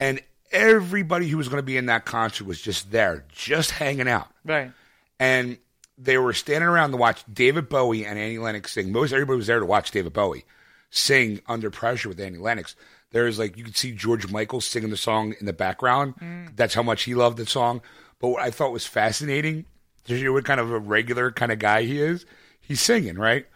and 0.00 0.20
everybody 0.52 1.28
who 1.28 1.36
was 1.38 1.48
going 1.48 1.58
to 1.62 1.66
be 1.66 1.76
in 1.76 1.86
that 1.86 2.04
concert 2.04 2.46
was 2.46 2.60
just 2.60 2.90
there, 2.92 3.24
just 3.32 3.70
hanging 3.72 4.08
out 4.08 4.28
Right. 4.44 4.70
and 5.18 5.58
they 5.98 6.18
were 6.18 6.34
standing 6.34 6.68
around 6.68 6.90
to 6.90 6.98
watch 6.98 7.24
David 7.32 7.68
Bowie 7.70 8.04
and 8.04 8.18
Annie 8.18 8.36
Lennox 8.38 8.72
sing. 8.72 8.92
Most 8.92 9.12
everybody 9.12 9.38
was 9.38 9.46
there 9.46 9.60
to 9.60 9.66
watch 9.66 9.90
David 9.90 10.12
Bowie 10.12 10.44
sing 10.90 11.40
under 11.46 11.70
pressure 11.70 12.08
with 12.10 12.20
Annie 12.20 12.38
Lennox. 12.38 12.76
There's 13.16 13.38
like 13.38 13.56
you 13.56 13.64
could 13.64 13.78
see 13.78 13.92
George 13.92 14.30
Michael 14.30 14.60
singing 14.60 14.90
the 14.90 14.96
song 14.98 15.34
in 15.40 15.46
the 15.46 15.54
background. 15.54 16.16
Mm. 16.20 16.54
That's 16.54 16.74
how 16.74 16.82
much 16.82 17.04
he 17.04 17.14
loved 17.14 17.38
the 17.38 17.46
song. 17.46 17.80
But 18.20 18.28
what 18.28 18.42
I 18.42 18.50
thought 18.50 18.72
was 18.72 18.84
fascinating, 18.84 19.64
to 20.04 20.14
hear 20.14 20.34
what 20.34 20.44
kind 20.44 20.60
of 20.60 20.70
a 20.70 20.78
regular 20.78 21.30
kind 21.30 21.50
of 21.50 21.58
guy 21.58 21.84
he 21.84 21.98
is, 21.98 22.26
he's 22.60 22.82
singing 22.82 23.16
right. 23.16 23.46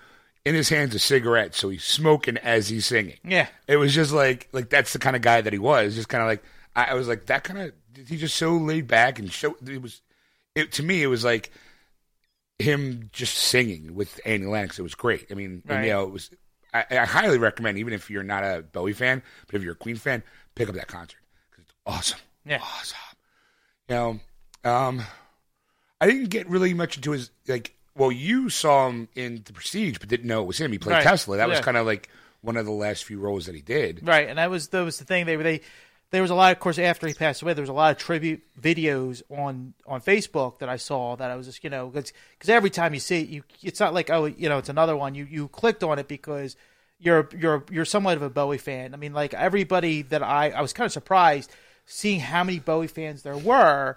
In 0.46 0.54
his 0.54 0.70
hands 0.70 0.94
a 0.94 0.98
cigarette, 0.98 1.54
so 1.54 1.68
he's 1.68 1.84
smoking 1.84 2.38
as 2.38 2.70
he's 2.70 2.86
singing. 2.86 3.18
Yeah. 3.22 3.48
It 3.68 3.76
was 3.76 3.94
just 3.94 4.12
like 4.12 4.48
like 4.52 4.70
that's 4.70 4.94
the 4.94 4.98
kind 4.98 5.14
of 5.14 5.20
guy 5.20 5.42
that 5.42 5.52
he 5.52 5.58
was. 5.58 5.94
Just 5.94 6.08
kind 6.08 6.22
of 6.22 6.28
like 6.28 6.42
I, 6.74 6.92
I 6.92 6.94
was 6.94 7.06
like 7.06 7.26
that 7.26 7.44
kind 7.44 7.58
of. 7.60 7.72
He 8.08 8.16
just 8.16 8.36
so 8.36 8.52
laid 8.56 8.88
back 8.88 9.18
and 9.18 9.30
show. 9.30 9.54
It 9.66 9.82
was 9.82 10.00
it 10.54 10.72
to 10.72 10.82
me. 10.82 11.02
It 11.02 11.08
was 11.08 11.22
like 11.22 11.50
him 12.58 13.10
just 13.12 13.36
singing 13.36 13.94
with 13.94 14.20
Annie 14.24 14.46
Lennox. 14.46 14.78
It 14.78 14.82
was 14.82 14.94
great. 14.94 15.26
I 15.30 15.34
mean, 15.34 15.62
and, 15.68 15.76
Right. 15.76 15.84
you 15.86 15.92
know, 15.92 16.04
it 16.04 16.10
was. 16.12 16.30
I, 16.72 16.84
I 16.90 17.04
highly 17.04 17.38
recommend, 17.38 17.78
even 17.78 17.92
if 17.92 18.10
you're 18.10 18.22
not 18.22 18.44
a 18.44 18.62
Bowie 18.62 18.92
fan, 18.92 19.22
but 19.46 19.56
if 19.56 19.62
you're 19.62 19.72
a 19.72 19.76
Queen 19.76 19.96
fan, 19.96 20.22
pick 20.54 20.68
up 20.68 20.74
that 20.74 20.86
concert 20.86 21.20
because 21.50 21.64
it's 21.64 21.74
awesome. 21.86 22.18
Yeah. 22.44 22.60
awesome. 22.62 22.98
You 23.88 23.94
know, 23.94 24.20
um, 24.64 25.02
I 26.00 26.06
didn't 26.06 26.28
get 26.30 26.48
really 26.48 26.74
much 26.74 26.96
into 26.96 27.10
his 27.12 27.30
like. 27.48 27.74
Well, 27.96 28.12
you 28.12 28.48
saw 28.48 28.88
him 28.88 29.08
in 29.14 29.42
The 29.44 29.52
Prestige, 29.52 29.98
but 29.98 30.08
didn't 30.08 30.26
know 30.26 30.42
it 30.42 30.46
was 30.46 30.58
him. 30.60 30.70
He 30.72 30.78
played 30.78 30.94
Right. 30.94 31.02
Tesla. 31.02 31.36
That 31.38 31.48
was 31.48 31.60
kind 31.60 31.76
of 31.76 31.84
like 31.86 32.08
one 32.40 32.56
of 32.56 32.64
the 32.64 32.70
last 32.72 33.04
few 33.04 33.18
roles 33.18 33.46
that 33.46 33.54
he 33.54 33.60
did. 33.60 34.06
Right, 34.06 34.28
and 34.28 34.38
that 34.38 34.48
was 34.48 34.68
that 34.68 34.82
was 34.84 34.98
the 34.98 35.04
thing. 35.04 35.26
They 35.26 35.36
were 35.36 35.42
they 35.42 35.60
there 36.10 36.22
was 36.22 36.30
a 36.30 36.34
lot. 36.34 36.52
Of 36.52 36.60
course, 36.60 36.78
after 36.78 37.06
he 37.06 37.14
passed 37.14 37.42
away, 37.42 37.54
there 37.54 37.62
was 37.62 37.68
a 37.70 37.72
lot 37.74 37.92
of 37.92 37.98
tribute 37.98 38.42
videos 38.60 39.22
on 39.30 39.74
on 39.86 40.00
Facebook 40.00 40.58
that 40.58 40.68
I 40.68 40.76
saw. 40.76 41.16
That 41.16 41.30
I 41.30 41.36
was 41.36 41.46
just 41.46 41.62
you 41.64 41.70
know 41.70 41.88
because 41.88 42.12
every 42.48 42.70
time 42.70 42.94
you 42.94 43.00
see 43.00 43.20
it, 43.22 43.28
you 43.28 43.42
it's 43.62 43.80
not 43.80 43.94
like 43.94 44.10
oh 44.10 44.24
you 44.26 44.48
know 44.48 44.58
it's 44.58 44.68
another 44.68 44.96
one. 44.96 45.14
You 45.14 45.24
you 45.24 45.48
clicked 45.48 45.82
on 45.84 45.98
it 45.98 46.08
because 46.08 46.56
you're 46.98 47.28
you're 47.36 47.64
you're 47.70 47.84
somewhat 47.84 48.16
of 48.16 48.22
a 48.22 48.30
Bowie 48.30 48.58
fan. 48.58 48.92
I 48.92 48.96
mean, 48.96 49.12
like 49.12 49.34
everybody 49.34 50.02
that 50.02 50.22
I 50.22 50.50
I 50.50 50.60
was 50.62 50.72
kind 50.72 50.86
of 50.86 50.92
surprised 50.92 51.50
seeing 51.86 52.20
how 52.20 52.44
many 52.44 52.58
Bowie 52.58 52.86
fans 52.88 53.22
there 53.22 53.36
were. 53.38 53.96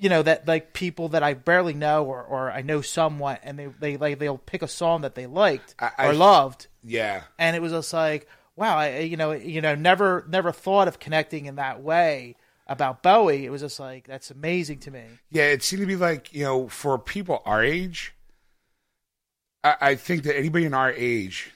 You 0.00 0.08
know 0.08 0.22
that 0.22 0.46
like 0.46 0.72
people 0.74 1.08
that 1.08 1.24
I 1.24 1.34
barely 1.34 1.74
know 1.74 2.04
or, 2.04 2.22
or 2.22 2.52
I 2.52 2.62
know 2.62 2.82
somewhat, 2.82 3.40
and 3.42 3.58
they 3.58 3.66
they 3.66 3.96
like 3.96 4.20
they'll 4.20 4.38
pick 4.38 4.62
a 4.62 4.68
song 4.68 5.00
that 5.02 5.16
they 5.16 5.26
liked 5.26 5.74
I- 5.78 5.90
I- 5.98 6.06
or 6.06 6.12
loved, 6.14 6.68
Yeah. 6.84 7.22
and 7.36 7.56
it 7.56 7.60
was 7.60 7.72
just 7.72 7.92
like 7.92 8.28
wow, 8.58 8.76
I 8.76 8.98
you 9.00 9.16
know 9.16 9.32
you 9.32 9.60
know 9.60 9.74
never 9.74 10.26
never 10.28 10.52
thought 10.52 10.88
of 10.88 10.98
connecting 10.98 11.46
in 11.46 11.54
that 11.56 11.82
way 11.82 12.36
about 12.66 13.02
Bowie. 13.02 13.46
It 13.46 13.50
was 13.50 13.62
just 13.62 13.80
like 13.80 14.06
that's 14.06 14.30
amazing 14.30 14.80
to 14.80 14.90
me. 14.90 15.04
Yeah, 15.30 15.44
it 15.44 15.62
seemed 15.62 15.80
to 15.80 15.86
be 15.86 15.96
like, 15.96 16.34
you 16.34 16.44
know, 16.44 16.68
for 16.68 16.98
people 16.98 17.42
our 17.46 17.62
age, 17.62 18.14
I, 19.64 19.76
I 19.80 19.94
think 19.94 20.24
that 20.24 20.36
anybody 20.36 20.64
in 20.64 20.74
our 20.74 20.92
age, 20.92 21.52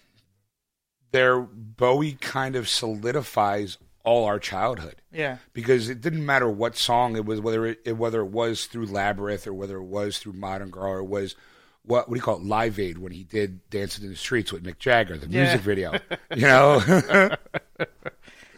their 1.11 1.41
Bowie 1.41 2.13
kind 2.13 2.57
of 2.57 2.69
solidifies 2.69 3.79
all 4.05 4.25
our 4.25 4.39
childhood. 4.39 4.97
Yeah, 5.13 5.39
Because 5.53 5.89
it 5.89 6.01
didn't 6.01 6.27
matter 6.27 6.49
what 6.49 6.77
song 6.77 7.17
it 7.17 7.25
was, 7.25 7.41
whether 7.41 7.67
it 7.67 7.97
whether 7.97 8.21
it 8.21 8.31
was 8.31 8.67
through 8.67 8.87
Labyrinth 8.87 9.47
or 9.47 9.55
whether 9.55 9.77
it 9.77 9.85
was 9.85 10.19
through 10.19 10.33
Modern 10.33 10.71
Girl 10.71 10.93
or 10.93 10.99
it 10.99 11.05
was 11.05 11.37
what 11.85 12.09
what 12.09 12.15
do 12.15 12.19
you 12.19 12.23
call 12.23 12.37
it, 12.37 12.45
Live 12.45 12.79
Aid 12.79 12.99
when 12.99 13.13
he 13.13 13.25
did 13.25 13.69
Dancing 13.71 14.05
in 14.05 14.11
the 14.11 14.17
Streets 14.17 14.53
with 14.53 14.63
Mick 14.65 14.79
Jagger, 14.79 15.17
the 15.19 15.29
Yeah. 15.29 15.43
music 15.45 15.61
video. 15.63 15.99
You 16.35 16.47
know? 16.47 16.81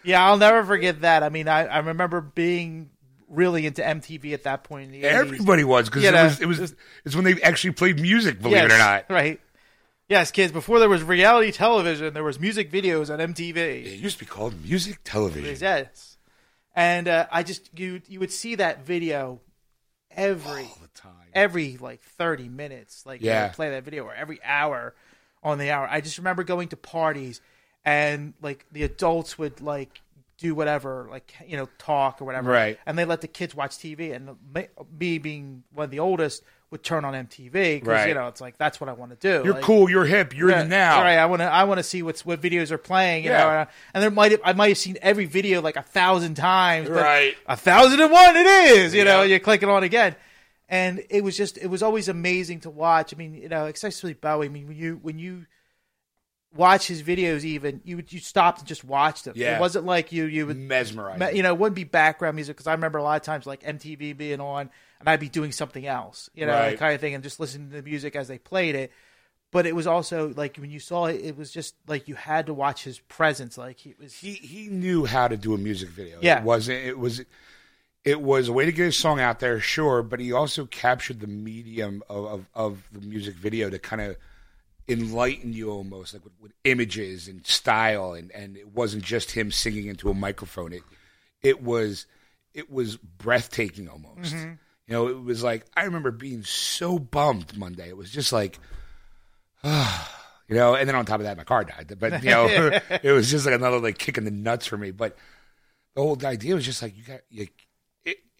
yeah, 0.04 0.24
I'll 0.26 0.36
never 0.36 0.64
forget 0.64 1.00
that. 1.00 1.22
I 1.22 1.28
mean, 1.28 1.48
I, 1.48 1.64
I 1.66 1.78
remember 1.78 2.20
being 2.20 2.90
really 3.28 3.66
into 3.66 3.82
MTV 3.82 4.32
at 4.34 4.44
that 4.44 4.62
point 4.64 4.86
in 4.86 4.92
the 4.92 5.02
80s. 5.02 5.10
Everybody 5.12 5.64
was 5.64 5.88
because 5.88 6.02
You 6.04 6.10
it 6.10 6.22
was 6.22 6.40
it 6.40 6.46
was 6.46 6.74
it's 7.04 7.16
when 7.16 7.24
they 7.24 7.40
actually 7.42 7.72
played 7.72 7.98
music, 8.00 8.40
believe 8.40 8.64
it 8.64 8.72
or 8.72 8.78
not. 8.78 9.06
right? 9.10 9.40
Yes, 10.08 10.30
kids. 10.30 10.52
Before 10.52 10.78
there 10.78 10.88
was 10.88 11.02
reality 11.02 11.50
television, 11.50 12.12
there 12.12 12.22
was 12.22 12.38
music 12.38 12.70
videos 12.70 13.10
on 13.12 13.18
MTV. 13.34 13.56
It 13.56 13.98
used 14.00 14.18
to 14.18 14.24
be 14.24 14.28
called 14.30 14.62
music 14.62 14.98
television. 15.02 15.56
Yes, 15.60 16.18
and 16.76 17.08
uh, 17.08 17.26
I 17.32 17.42
just 17.42 17.70
you 17.78 18.02
you 18.06 18.20
would 18.20 18.30
see 18.30 18.54
that 18.56 18.84
video 18.84 19.40
every 20.10 20.64
all 20.64 20.78
the 20.82 20.88
time. 20.94 21.12
Every 21.34 21.76
like 21.78 22.00
30 22.02 22.48
minutes 22.48 23.04
like 23.06 23.20
Yeah. 23.22 23.48
play 23.48 23.70
that 23.70 23.84
video 23.84 24.04
or 24.04 24.14
every 24.14 24.40
hour 24.44 24.94
on 25.42 25.58
the 25.58 25.70
hour 25.70 25.86
i 25.90 26.00
just 26.00 26.18
remember 26.18 26.44
going 26.44 26.68
to 26.68 26.76
parties 26.76 27.40
and 27.84 28.34
like 28.40 28.64
the 28.72 28.82
adults 28.82 29.36
would 29.38 29.60
like 29.60 30.00
do 30.38 30.54
whatever 30.54 31.06
like 31.10 31.32
you 31.46 31.56
know 31.56 31.68
talk 31.78 32.20
or 32.20 32.24
whatever 32.24 32.50
Right. 32.50 32.78
and 32.86 32.98
they 32.98 33.04
let 33.04 33.20
the 33.20 33.28
kids 33.28 33.54
watch 33.54 33.72
tv 33.72 34.14
and 34.14 34.36
me- 34.54 35.18
being 35.18 35.62
one 35.72 35.84
of 35.84 35.90
the 35.90 36.00
oldest 36.00 36.42
would 36.70 36.82
turn 36.82 37.04
on 37.04 37.14
mtv 37.14 37.52
because 37.52 37.86
Right. 37.86 38.08
you 38.08 38.14
know 38.14 38.26
it's 38.26 38.40
like 38.40 38.58
that's 38.58 38.80
what 38.80 38.88
i 38.90 38.92
want 38.94 39.12
to 39.12 39.16
do 39.16 39.44
You're 39.44 39.54
Like, 39.54 39.62
cool. 39.62 39.88
You're 39.88 40.04
hip. 40.06 40.36
You're 40.36 40.50
yeah, 40.50 40.62
the 40.64 40.68
now. 40.68 40.96
All 40.96 41.02
right, 41.04 41.18
I 41.18 41.26
want 41.26 41.40
to. 41.40 41.44
I 41.46 41.62
want 41.64 41.78
to 41.78 41.84
see 41.84 42.02
what's 42.02 42.26
what 42.26 42.40
videos 42.40 42.72
are 42.72 42.78
playing. 42.78 43.24
You 43.24 43.30
Yeah. 43.30 43.38
know, 43.44 43.48
and, 43.50 43.68
and 43.94 44.02
there 44.02 44.10
might 44.10 44.32
have, 44.32 44.40
I 44.44 44.54
might 44.54 44.68
have 44.68 44.78
seen 44.78 44.96
every 45.00 45.26
video 45.26 45.60
like 45.62 45.76
a 45.76 45.82
thousand 45.82 46.34
times. 46.34 46.88
But 46.88 47.02
Right. 47.02 47.36
a 47.46 47.56
thousand 47.56 48.00
and 48.00 48.10
one 48.10 48.36
it 48.36 48.46
is. 48.46 48.92
You 48.94 49.04
know, 49.04 49.22
you 49.22 49.38
click 49.38 49.62
it 49.62 49.68
on 49.68 49.84
again, 49.84 50.16
and 50.74 51.04
it 51.08 51.22
was 51.22 51.36
just 51.36 51.56
it 51.56 51.68
was 51.68 51.82
always 51.84 52.08
amazing 52.08 52.60
to 52.60 52.70
watch. 52.70 53.14
I 53.14 53.16
mean, 53.16 53.34
you 53.34 53.48
know, 53.48 53.66
especially 53.66 54.14
Bowie. 54.14 54.46
I 54.46 54.48
mean, 54.48 54.66
when 54.66 54.76
you 54.76 54.98
when 55.00 55.20
you 55.20 55.46
watch 56.52 56.88
his 56.88 57.00
videos, 57.02 57.44
even 57.44 57.80
you 57.84 57.94
would 57.96 58.12
you 58.12 58.18
stopped 58.18 58.58
and 58.58 58.66
just 58.66 58.82
watched 58.84 59.24
them. 59.24 59.34
Yeah. 59.36 59.56
It 59.56 59.60
wasn't 59.60 59.84
like 59.86 60.10
you 60.10 60.24
you 60.24 60.46
would 60.48 60.56
mesmerize. 60.56 61.34
You 61.34 61.44
know, 61.44 61.52
it 61.52 61.58
wouldn't 61.58 61.76
be 61.76 61.84
background 61.84 62.34
music 62.34 62.56
because 62.56 62.66
I 62.66 62.72
remember 62.72 62.98
a 62.98 63.04
lot 63.04 63.14
of 63.16 63.22
times 63.22 63.46
like 63.46 63.62
MTV 63.62 64.16
being 64.16 64.40
on 64.40 64.68
and 64.98 65.08
I'd 65.08 65.20
be 65.20 65.28
doing 65.28 65.52
something 65.52 65.86
else, 65.86 66.28
you 66.34 66.44
know, 66.44 66.52
Right. 66.52 66.78
kind 66.78 66.92
of 66.94 67.00
thing, 67.00 67.14
and 67.14 67.22
just 67.22 67.38
listening 67.38 67.70
to 67.70 67.76
the 67.76 67.82
music 67.82 68.16
as 68.16 68.26
they 68.26 68.38
played 68.38 68.74
it. 68.74 68.90
But 69.52 69.66
it 69.66 69.76
was 69.76 69.86
also 69.86 70.34
like 70.36 70.56
when 70.56 70.72
you 70.72 70.80
saw 70.80 71.06
it, 71.06 71.20
it 71.22 71.36
was 71.36 71.52
just 71.52 71.76
like 71.86 72.08
you 72.08 72.16
had 72.16 72.46
to 72.46 72.54
watch 72.54 72.82
his 72.82 72.98
presence. 72.98 73.56
Like 73.56 73.78
he 73.78 73.94
was, 74.00 74.12
he 74.12 74.32
he 74.32 74.66
knew 74.66 75.04
how 75.04 75.28
to 75.28 75.36
do 75.36 75.54
a 75.54 75.58
music 75.58 75.90
video. 75.90 76.18
Yeah. 76.20 76.38
It 76.38 76.44
wasn't 76.44 76.84
it 76.84 76.98
was 76.98 77.20
it 77.20 77.26
was 77.26 77.28
a 78.06 78.52
way 78.52 78.64
to 78.66 78.72
get 78.72 78.84
his 78.84 78.96
song 78.96 79.20
out 79.20 79.40
there, 79.40 79.60
sure, 79.60 80.02
but 80.02 80.20
he 80.20 80.32
also 80.32 80.66
captured 80.66 81.20
the 81.20 81.26
medium 81.26 82.02
of, 82.08 82.24
of, 82.26 82.46
of 82.54 82.88
the 82.92 83.00
music 83.00 83.34
video 83.34 83.70
to 83.70 83.78
kind 83.78 84.02
of 84.02 84.16
enlighten 84.88 85.52
you 85.52 85.70
almost 85.70 86.12
like 86.12 86.24
with, 86.24 86.34
with 86.40 86.52
images 86.64 87.28
and 87.28 87.46
style 87.46 88.12
and, 88.12 88.30
and 88.32 88.56
it 88.56 88.68
wasn't 88.68 89.02
just 89.02 89.30
him 89.30 89.50
singing 89.50 89.86
into 89.86 90.10
a 90.10 90.14
microphone. 90.14 90.72
It 90.72 90.82
it 91.42 91.62
was 91.62 92.06
it 92.52 92.70
was 92.70 92.96
breathtaking 92.96 93.88
almost. 93.88 94.34
Mm-hmm. 94.34 94.52
You 94.86 94.92
know, 94.92 95.08
it 95.08 95.22
was 95.22 95.42
like 95.42 95.64
I 95.76 95.84
remember 95.84 96.10
being 96.10 96.42
so 96.42 96.98
bummed 96.98 97.56
Monday. 97.56 97.88
It 97.88 97.96
was 97.96 98.10
just 98.10 98.32
like 98.32 98.58
you 99.64 100.56
know, 100.56 100.74
and 100.74 100.86
then 100.86 100.94
on 100.94 101.06
top 101.06 101.20
of 101.20 101.24
that, 101.24 101.38
my 101.38 101.44
car 101.44 101.64
died. 101.64 101.96
But 101.98 102.22
you 102.22 102.30
know, 102.30 102.46
it 103.02 103.12
was 103.12 103.30
just 103.30 103.46
like 103.46 103.54
another 103.54 103.80
like 103.80 103.98
kick 103.98 104.18
in 104.18 104.24
the 104.24 104.30
nuts 104.30 104.66
for 104.66 104.76
me. 104.76 104.90
But 104.90 105.16
the 105.94 106.02
whole 106.02 106.18
idea 106.26 106.54
was 106.54 106.64
just 106.64 106.82
like 106.82 106.96
you 106.96 107.04
got 107.04 107.20
you, 107.30 107.46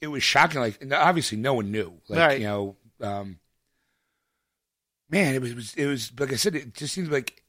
it. 0.05 0.11
Was 0.11 0.23
shocking. 0.23 0.61
Like 0.61 0.79
obviously, 0.93 1.39
no 1.39 1.55
one 1.55 1.71
knew. 1.73 1.93
Like 2.09 2.19
Right. 2.19 2.41
you 2.41 2.47
know, 2.47 2.77
um, 3.01 3.39
man, 5.11 5.35
it 5.35 5.41
was, 5.43 5.51
it 5.51 5.57
was 5.57 5.75
it 5.75 5.87
was 5.87 6.13
like 6.19 6.33
I 6.33 6.37
said. 6.37 6.55
It 6.55 6.75
just 6.75 6.95
seems 6.95 7.11
like 7.11 7.43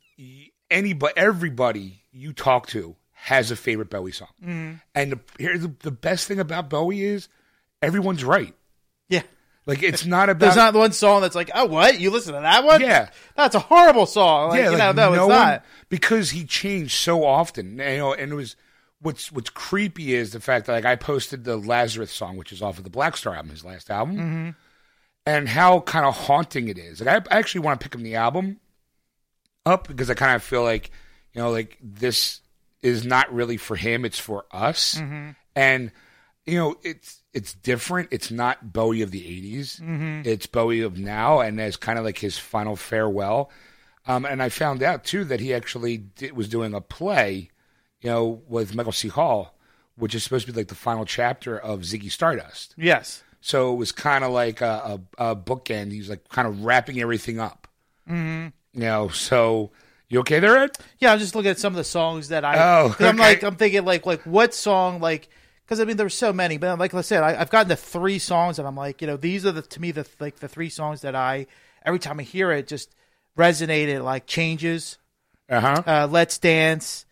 anybody, 0.70 1.14
everybody 1.18 2.04
you 2.12 2.34
talk 2.34 2.68
to 2.68 2.96
has 3.12 3.52
a 3.52 3.56
favorite 3.56 3.90
Bowie 3.90 4.12
song. 4.12 4.28
Mm-hmm. 4.44 4.74
And 4.94 5.12
the, 5.14 5.20
here, 5.40 5.58
the, 5.58 5.74
the 5.82 5.92
best 5.92 6.28
thing 6.28 6.40
about 6.40 6.70
Bowie 6.70 7.04
is 7.04 7.28
everyone's 7.82 8.24
right. 8.24 8.54
yeah. 9.10 9.24
Like 9.66 9.82
it's 9.82 10.06
not 10.06 10.30
about 10.30 10.40
There's 10.42 10.56
not 10.56 10.76
one 10.76 10.92
song 10.92 11.22
that's 11.22 11.34
like, 11.36 11.50
oh, 11.56 11.66
what 11.66 12.00
you 12.00 12.12
listen 12.12 12.36
to 12.36 12.40
that 12.42 12.64
one? 12.64 12.82
Yeah. 12.82 13.10
that's 13.36 13.56
a 13.56 13.60
horrible 13.60 14.06
song. 14.06 14.50
Like, 14.50 14.60
yeah, 14.60 14.66
you 14.72 14.78
like 14.78 14.96
know, 14.96 15.10
no, 15.10 15.14
it's 15.14 15.20
one- 15.22 15.30
not. 15.30 15.66
because 15.90 16.30
he 16.30 16.46
changed 16.46 16.92
so 16.92 17.26
often. 17.26 17.80
You 17.80 17.98
know, 17.98 18.14
and 18.14 18.32
it 18.32 18.36
was 18.36 18.56
what's 19.06 19.32
what's 19.32 19.50
creepy 19.50 20.14
is 20.16 20.32
the 20.32 20.40
fact 20.40 20.66
that 20.66 20.74
like 20.74 20.86
I 20.86 20.96
posted 20.96 21.44
the 21.46 21.56
Lazarus 21.58 22.12
song, 22.12 22.36
which 22.38 22.52
is 22.52 22.62
off 22.62 22.78
of 22.78 22.84
the 22.84 22.90
Black 22.90 23.16
Star 23.16 23.36
album, 23.36 23.52
his 23.52 23.64
last 23.64 23.90
album, 23.90 24.18
Mm-hmm. 24.18 24.50
and 25.26 25.48
how 25.50 25.80
kind 25.82 26.06
of 26.06 26.16
haunting 26.16 26.68
it 26.68 26.78
is. 26.78 27.00
Like 27.02 27.28
I, 27.30 27.36
I 27.36 27.40
actually 27.40 27.62
want 27.62 27.80
to 27.80 27.84
pick 27.84 27.96
him 27.96 28.04
the 28.04 28.16
album 28.16 28.60
up 29.66 29.88
because 29.88 30.10
I 30.10 30.14
kind 30.14 30.36
of 30.36 30.44
feel 30.44 30.64
like 30.64 30.92
you 31.34 31.42
know, 31.42 31.52
like 31.52 31.78
this 31.82 32.42
is 32.82 33.06
not 33.06 33.34
really 33.34 33.58
for 33.58 33.76
him; 33.76 34.06
it's 34.06 34.20
for 34.20 34.46
us, 34.52 34.96
Mm-hmm. 34.96 35.32
and 35.56 35.92
you 36.46 36.58
know, 36.60 36.76
it's 36.84 37.22
it's 37.34 37.54
different. 37.54 38.10
It's 38.12 38.32
not 38.32 38.72
Bowie 38.72 39.02
of 39.02 39.12
the 39.12 39.22
'80s. 39.22 39.82
Mm-hmm. 39.82 40.22
It's 40.30 40.46
Bowie 40.46 40.82
of 40.82 40.98
now, 40.98 41.40
and 41.40 41.60
as 41.60 41.76
kind 41.78 41.98
of 42.00 42.06
like 42.06 42.18
his 42.20 42.38
final 42.38 42.76
farewell. 42.76 43.50
Um, 44.08 44.24
and 44.26 44.42
I 44.44 44.50
found 44.50 44.84
out 44.84 45.04
too 45.04 45.24
that 45.26 45.40
he 45.40 45.52
actually 45.56 45.98
did, 45.98 46.34
was 46.38 46.48
doing 46.48 46.76
a 46.76 46.82
play, 46.82 47.50
you 48.06 48.12
know, 48.12 48.42
with 48.48 48.76
Michael 48.76 48.92
C. 48.92 49.08
Hall, 49.08 49.58
which 49.98 50.14
is 50.14 50.24
supposed 50.24 50.46
to 50.46 50.54
be 50.54 50.60
like 50.60 50.68
the 50.68 50.76
final 50.76 51.06
chapter 51.06 51.58
of 51.58 51.80
Ziggy 51.82 52.12
Stardust. 52.12 52.76
Yes. 52.78 53.24
So 53.42 53.74
it 53.74 53.78
was 53.78 53.92
kind 53.92 54.24
of 54.24 54.32
like 54.32 54.62
a, 54.62 55.00
a, 55.18 55.32
a 55.32 55.36
bookend. 55.36 55.92
He's 55.92 56.10
like 56.10 56.28
kind 56.30 56.48
of 56.48 56.64
wrapping 56.64 57.00
everything 57.02 57.40
up. 57.40 57.68
Mm-hmm. 58.10 58.48
You 58.80 58.86
know, 58.88 59.08
so 59.10 59.72
you 60.10 60.20
okay 60.20 60.40
there, 60.40 60.58
Ed? 60.58 60.78
Yeah, 61.00 61.14
I'm 61.14 61.20
just 61.20 61.34
looking 61.36 61.52
at 61.52 61.58
some 61.60 61.74
of 61.74 61.78
the 61.78 61.84
songs 61.84 62.28
that 62.30 62.46
I. 62.46 62.56
Oh, 62.84 62.90
'cause 62.90 63.08
I'm 63.08 63.18
like, 63.18 63.44
I'm 63.44 63.56
thinking 63.56 63.86
like, 63.86 64.06
like 64.06 64.22
what 64.24 64.54
song, 64.54 65.00
like, 65.00 65.28
because 65.66 65.80
I 65.80 65.86
mean, 65.86 65.98
there's 65.98 66.14
so 66.14 66.32
many, 66.32 66.58
but 66.60 66.78
like 66.78 66.94
I 66.94 67.02
said, 67.02 67.24
I, 67.24 67.40
I've 67.42 67.50
gotten 67.50 67.70
the 67.70 67.76
three 67.76 68.20
songs, 68.20 68.60
and 68.60 68.68
I'm 68.68 68.76
like, 68.76 69.02
you 69.02 69.08
know, 69.08 69.18
these 69.18 69.46
are 69.48 69.52
the 69.52 69.64
to 69.64 69.82
me 69.82 69.92
the 69.92 70.06
like 70.20 70.36
the 70.38 70.48
three 70.48 70.70
songs 70.70 71.02
that 71.02 71.16
I 71.16 71.48
every 71.84 71.98
time 72.00 72.20
I 72.20 72.24
hear 72.24 72.52
it 72.52 72.68
just 72.68 72.94
resonated 73.38 74.04
like 74.04 74.28
changes, 74.28 74.98
Uh 75.50 75.60
huh. 75.60 75.84
uh, 75.88 76.08
Let's 76.12 76.38
Dance, 76.38 77.06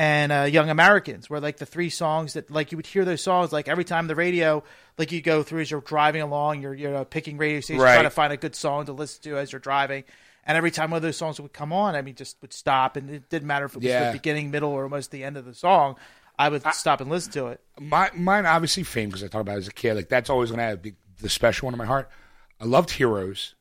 and 0.00 0.32
uh, 0.32 0.42
Young 0.50 0.70
Americans 0.70 1.28
were 1.28 1.40
like 1.40 1.58
the 1.58 1.66
three 1.66 1.90
songs 1.90 2.32
that 2.32 2.50
like 2.50 2.72
you 2.72 2.76
would 2.78 2.86
hear 2.86 3.04
those 3.04 3.20
songs 3.22 3.52
like 3.52 3.68
every 3.68 3.84
time 3.84 4.06
the 4.06 4.14
radio 4.14 4.62
like 4.96 5.12
you 5.12 5.20
go 5.20 5.42
through 5.42 5.60
as 5.60 5.70
you're 5.70 5.80
driving 5.82 6.22
along, 6.22 6.62
you're 6.62 6.74
you're 6.74 6.96
uh, 6.96 7.04
picking 7.04 7.36
radio 7.36 7.60
stations 7.60 7.82
Right. 7.84 7.92
trying 7.94 8.04
to 8.04 8.10
find 8.10 8.32
a 8.32 8.36
good 8.38 8.54
song 8.56 8.86
to 8.86 8.92
listen 8.92 9.22
to 9.24 9.36
as 9.38 9.52
you're 9.52 9.60
driving. 9.60 10.04
And 10.46 10.56
every 10.56 10.70
time 10.70 10.90
one 10.90 10.96
of 10.96 11.02
those 11.02 11.18
songs 11.18 11.38
would 11.38 11.52
come 11.52 11.70
on, 11.72 11.94
I 11.94 12.00
mean, 12.02 12.14
just 12.14 12.38
would 12.40 12.52
stop, 12.54 12.96
and 12.96 13.10
it 13.10 13.28
didn't 13.28 13.46
matter 13.46 13.66
if 13.66 13.72
it 13.76 13.78
was 13.78 13.84
Yeah. 13.84 14.06
the 14.06 14.12
beginning, 14.18 14.50
middle, 14.50 14.70
or 14.70 14.84
almost 14.84 15.10
the 15.10 15.22
end 15.22 15.36
of 15.36 15.44
the 15.44 15.52
song. 15.54 15.96
I 16.38 16.48
would 16.48 16.62
stop 16.72 17.02
and 17.02 17.10
listen 17.10 17.30
to 17.32 17.48
it. 17.48 17.60
My 17.78 18.10
mine 18.14 18.46
obviously 18.46 18.82
fame 18.82 19.10
because 19.10 19.22
I 19.22 19.26
talked 19.28 19.42
about 19.42 19.56
it 19.56 19.58
as 19.58 19.68
a 19.68 19.72
kid. 19.72 19.94
Like 19.96 20.08
that's 20.08 20.30
always 20.30 20.48
going 20.50 20.58
to 20.58 20.64
have 20.64 20.80
big, 20.80 20.96
the 21.20 21.28
special 21.28 21.66
one 21.66 21.74
in 21.74 21.78
my 21.78 21.84
heart. 21.84 22.08
I 22.58 22.64
loved 22.64 22.90
Heroes, 22.90 23.54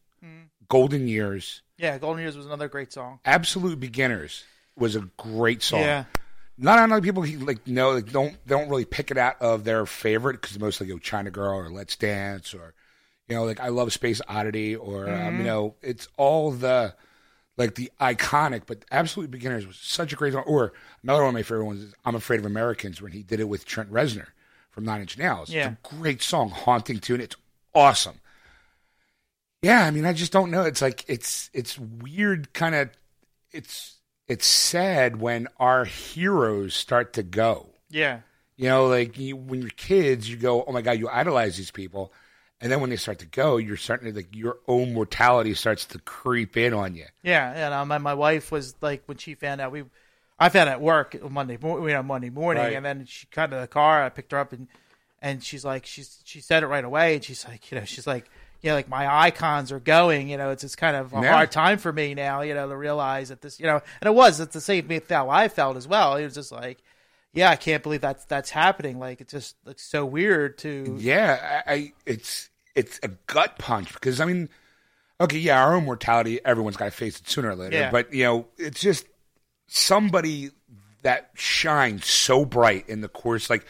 Golden 0.69 1.07
Years, 1.07 1.61
Yeah, 1.77 1.97
Golden 1.97 2.21
Years 2.21 2.37
was 2.37 2.45
another 2.45 2.69
great 2.69 2.93
song. 2.93 3.19
Absolute 3.25 3.79
Beginners 3.79 4.45
was 4.77 4.95
a 4.95 5.01
great 5.17 5.61
song. 5.61 5.81
Yeah, 5.81 6.05
Not 6.61 6.77
a 6.79 6.87
lot 6.87 6.97
of 6.97 7.03
people 7.03 7.25
like 7.45 7.65
know 7.65 7.91
like, 7.91 8.11
don't 8.11 8.33
they 8.45 8.55
don't 8.55 8.69
really 8.69 8.85
pick 8.85 9.11
it 9.11 9.17
out 9.17 9.41
of 9.41 9.63
their 9.63 9.85
favorite 9.85 10.41
because 10.41 10.59
mostly 10.59 10.87
go 10.87 10.97
China 10.97 11.31
Girl 11.31 11.57
or 11.57 11.69
Let's 11.69 11.95
Dance 11.95 12.53
or 12.53 12.73
you 13.27 13.35
know 13.35 13.45
like 13.45 13.59
I 13.59 13.69
love 13.69 13.93
Space 13.93 14.21
Oddity 14.27 14.75
or 14.75 15.09
um, 15.09 15.37
you 15.37 15.43
know 15.43 15.75
it's 15.81 16.07
all 16.17 16.51
the 16.51 16.93
like 17.57 17.75
the 17.75 17.91
iconic 18.01 18.63
but 18.65 18.83
Absolute 18.91 19.31
Beginners 19.31 19.65
was 19.65 19.77
such 19.77 20.11
a 20.11 20.15
great 20.17 20.33
song. 20.33 20.43
Or 20.45 20.73
another 21.01 21.23
one 21.23 21.29
of 21.29 21.33
my 21.35 21.43
favorite 21.43 21.65
ones 21.65 21.81
is 21.81 21.93
I'm 22.03 22.15
Afraid 22.15 22.41
of 22.41 22.45
Americans 22.45 23.01
when 23.01 23.13
he 23.13 23.23
did 23.23 23.39
it 23.39 23.47
with 23.47 23.65
Trent 23.65 23.91
Reznor 23.91 24.27
from 24.69 24.83
Nine 24.83 25.01
Inch 25.01 25.17
Nails. 25.17 25.49
Yeah. 25.49 25.77
It's 25.81 25.93
a 25.93 25.95
great 25.95 26.21
song, 26.21 26.49
haunting 26.49 26.99
tune. 26.99 27.21
It's 27.21 27.35
awesome. 27.73 28.19
Yeah, 29.61 29.85
I 29.85 29.91
mean, 29.91 30.05
I 30.05 30.13
just 30.13 30.31
don't 30.31 30.51
know. 30.51 30.63
It's 30.63 30.81
like 30.81 31.03
it's 31.07 31.49
it's 31.53 31.77
weird, 31.77 32.53
kind 32.53 32.75
of. 32.75 32.89
It's 33.51 33.98
it's 34.29 34.45
sad 34.47 35.19
when 35.19 35.47
our 35.59 35.83
heroes 35.85 36.73
start 36.75 37.11
to 37.13 37.23
go. 37.23 37.67
Yeah. 37.89 38.19
You 38.55 38.69
know, 38.69 38.87
like 38.87 39.17
you, 39.17 39.35
when 39.35 39.61
you're 39.61 39.69
kids, 39.71 40.29
you 40.29 40.37
go, 40.37 40.63
"Oh 40.63 40.71
my 40.71 40.81
god," 40.81 40.99
you 40.99 41.09
idolize 41.09 41.57
these 41.57 41.71
people, 41.71 42.11
and 42.61 42.69
then 42.71 42.81
when 42.81 42.89
they 42.89 42.97
start 42.97 43.19
to 43.19 43.25
go, 43.25 43.57
you're 43.57 43.77
starting 43.77 44.11
to 44.11 44.15
like 44.17 44.35
your 44.35 44.57
own 44.67 44.93
mortality 44.93 45.53
starts 45.53 45.85
to 45.87 45.99
creep 45.99 46.55
in 46.57 46.73
on 46.73 46.93
you. 46.93 47.05
Yeah, 47.23 47.51
and 47.53 47.73
um, 47.73 47.87
my 47.87 47.97
my 47.97 48.13
wife 48.13 48.51
was 48.51 48.75
like 48.81 49.03
when 49.05 49.17
she 49.17 49.33
found 49.35 49.61
out 49.61 49.71
we, 49.71 49.83
I 50.37 50.49
found 50.49 50.67
out 50.69 50.73
at 50.73 50.81
work 50.81 51.15
Monday, 51.31 51.57
mo- 51.61 51.85
you 51.87 51.93
know, 51.93 52.03
Monday 52.03 52.29
morning, 52.29 52.63
Right. 52.63 52.73
and 52.73 52.85
then 52.85 53.05
she 53.05 53.27
got 53.33 53.45
into 53.45 53.61
the 53.61 53.67
car. 53.67 54.03
I 54.03 54.09
picked 54.09 54.33
her 54.33 54.37
up 54.37 54.51
and 54.51 54.67
and 55.21 55.41
she's 55.43 55.63
like, 55.63 55.85
she's 55.85 56.19
she 56.25 56.41
said 56.41 56.61
it 56.63 56.67
right 56.67 56.83
away, 56.83 57.15
and 57.15 57.23
she's 57.23 57.45
like, 57.47 57.71
you 57.71 57.79
know, 57.79 57.85
she's 57.85 58.05
like, 58.07 58.29
you 58.61 58.69
know, 58.69 58.75
like 58.75 58.89
my 58.89 59.07
icons 59.25 59.71
are 59.71 59.79
going, 59.79 60.29
you 60.29 60.37
know, 60.37 60.51
it's 60.51 60.63
it's 60.63 60.75
kind 60.75 60.95
of 60.95 61.13
a 61.13 61.21
Yeah. 61.21 61.33
hard 61.33 61.51
time 61.51 61.77
for 61.77 61.91
me 61.93 62.13
now, 62.13 62.41
you 62.41 62.53
know, 62.53 62.67
to 62.67 62.75
realize 62.75 63.29
that 63.29 63.41
this, 63.41 63.59
you 63.59 63.65
know, 63.65 63.81
and 64.01 64.07
it 64.07 64.13
was 64.13 64.39
it's 64.39 64.53
the 64.53 64.61
same 64.61 64.87
thing 64.87 65.01
how 65.09 65.29
I 65.29 65.47
felt 65.47 65.77
as 65.77 65.87
well. 65.87 66.15
It 66.15 66.23
was 66.25 66.33
just 66.33 66.51
like, 66.51 66.79
yeah, 67.33 67.49
I 67.49 67.55
can't 67.55 67.83
believe 67.83 68.01
that's 68.01 68.25
that's 68.25 68.49
happening. 68.49 68.99
Like 68.99 69.21
it's 69.21 69.31
just 69.31 69.55
like 69.65 69.79
so 69.79 70.05
weird 70.05 70.57
to 70.59 70.95
Yeah, 70.99 71.61
I, 71.65 71.73
I 71.73 71.93
it's 72.05 72.49
it's 72.75 72.99
a 73.03 73.09
gut 73.27 73.57
punch 73.59 73.93
because 73.93 74.19
I 74.19 74.25
mean, 74.25 74.49
okay, 75.21 75.37
yeah, 75.37 75.63
our 75.63 75.75
own 75.75 75.85
mortality, 75.85 76.39
everyone's 76.43 76.77
got 76.77 76.85
to 76.85 76.91
face 76.91 77.19
it 77.19 77.27
sooner 77.29 77.51
or 77.51 77.55
later. 77.55 77.77
Yeah. 77.77 77.91
But 77.91 78.13
you 78.13 78.23
know, 78.23 78.47
it's 78.57 78.79
just 78.81 79.05
somebody 79.67 80.51
that 81.03 81.29
shines 81.35 82.05
so 82.05 82.43
bright 82.45 82.89
in 82.89 83.01
the 83.01 83.07
course. 83.07 83.49
Like, 83.49 83.65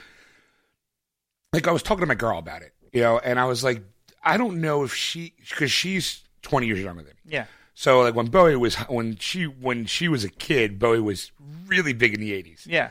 like 1.53 1.67
I 1.67 1.72
was 1.72 1.84
talking 1.84 2.01
to 2.01 2.08
my 2.08 2.15
girl 2.15 2.39
about 2.39 2.62
it, 2.62 2.74
you 2.93 3.01
know, 3.01 3.19
and 3.19 3.39
I 3.39 3.46
was 3.46 3.63
like, 3.63 3.84
I 4.23 4.38
don't 4.38 4.59
know 4.61 4.83
if 4.83 4.93
she 4.93 5.33
because 5.49 5.71
she's 5.71 6.23
twenty 6.41 6.67
years 6.67 6.79
younger 6.79 7.03
than 7.03 7.13
me. 7.25 7.33
yeah, 7.33 7.45
So 7.73 8.01
like 8.01 8.15
when 8.15 8.27
Bowie 8.27 8.55
was 8.55 8.75
when 8.89 9.17
she 9.17 9.45
when 9.45 9.85
she 9.85 10.07
was 10.07 10.23
a 10.23 10.29
kid, 10.29 10.79
Bowie 10.79 10.99
was 11.01 11.31
really 11.67 11.93
big 11.93 12.13
in 12.13 12.19
the 12.21 12.33
eighties. 12.33 12.65
yeah, 12.69 12.89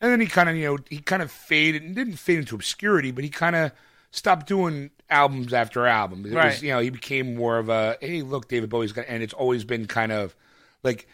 And 0.00 0.10
then 0.10 0.20
he 0.20 0.26
kind 0.26 0.48
of, 0.48 0.56
you 0.56 0.64
know, 0.66 0.78
he 0.90 0.98
kind 0.98 1.22
of 1.22 1.30
faded 1.30 1.82
and 1.82 1.94
didn't 1.94 2.16
fade 2.16 2.38
into 2.38 2.54
obscurity, 2.54 3.10
but 3.10 3.24
he 3.24 3.30
kind 3.30 3.56
of 3.56 3.72
stopped 4.10 4.46
doing 4.46 4.90
albums 5.08 5.52
after 5.52 5.86
album. 5.86 6.24
It 6.26 6.34
Right. 6.34 6.52
was, 6.52 6.62
you 6.62 6.70
know, 6.72 6.80
he 6.80 6.90
became 6.90 7.34
more 7.34 7.58
of 7.58 7.68
a, 7.68 7.96
hey, 8.00 8.22
look, 8.22 8.48
David 8.48 8.68
Bowie's 8.70 8.92
got, 8.92 9.04
and 9.08 9.22
it's 9.22 9.32
always 9.34 9.64
been 9.64 9.86
kind 9.86 10.12
of 10.12 10.34
like, 10.82 11.06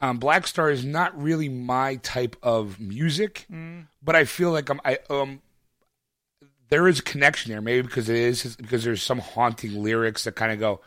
um, 0.00 0.18
Black 0.18 0.46
Star 0.46 0.70
is 0.70 0.84
not 0.84 1.18
really 1.20 1.48
my 1.48 1.96
type 1.96 2.36
of 2.42 2.78
music, 2.80 3.46
but 4.02 4.14
I 4.16 4.24
feel 4.24 4.50
like 4.50 4.68
I'm, 4.68 4.80
I, 4.84 4.98
um, 5.08 5.40
there 6.68 6.88
is 6.88 6.98
a 6.98 7.02
connection 7.02 7.52
there, 7.52 7.60
maybe 7.60 7.82
because 7.86 8.08
it 8.08 8.16
is 8.16 8.56
because 8.56 8.84
there's 8.84 9.02
some 9.02 9.18
haunting 9.18 9.82
lyrics 9.82 10.24
that 10.24 10.32
kind 10.36 10.52
of 10.52 10.58
go. 10.58 10.80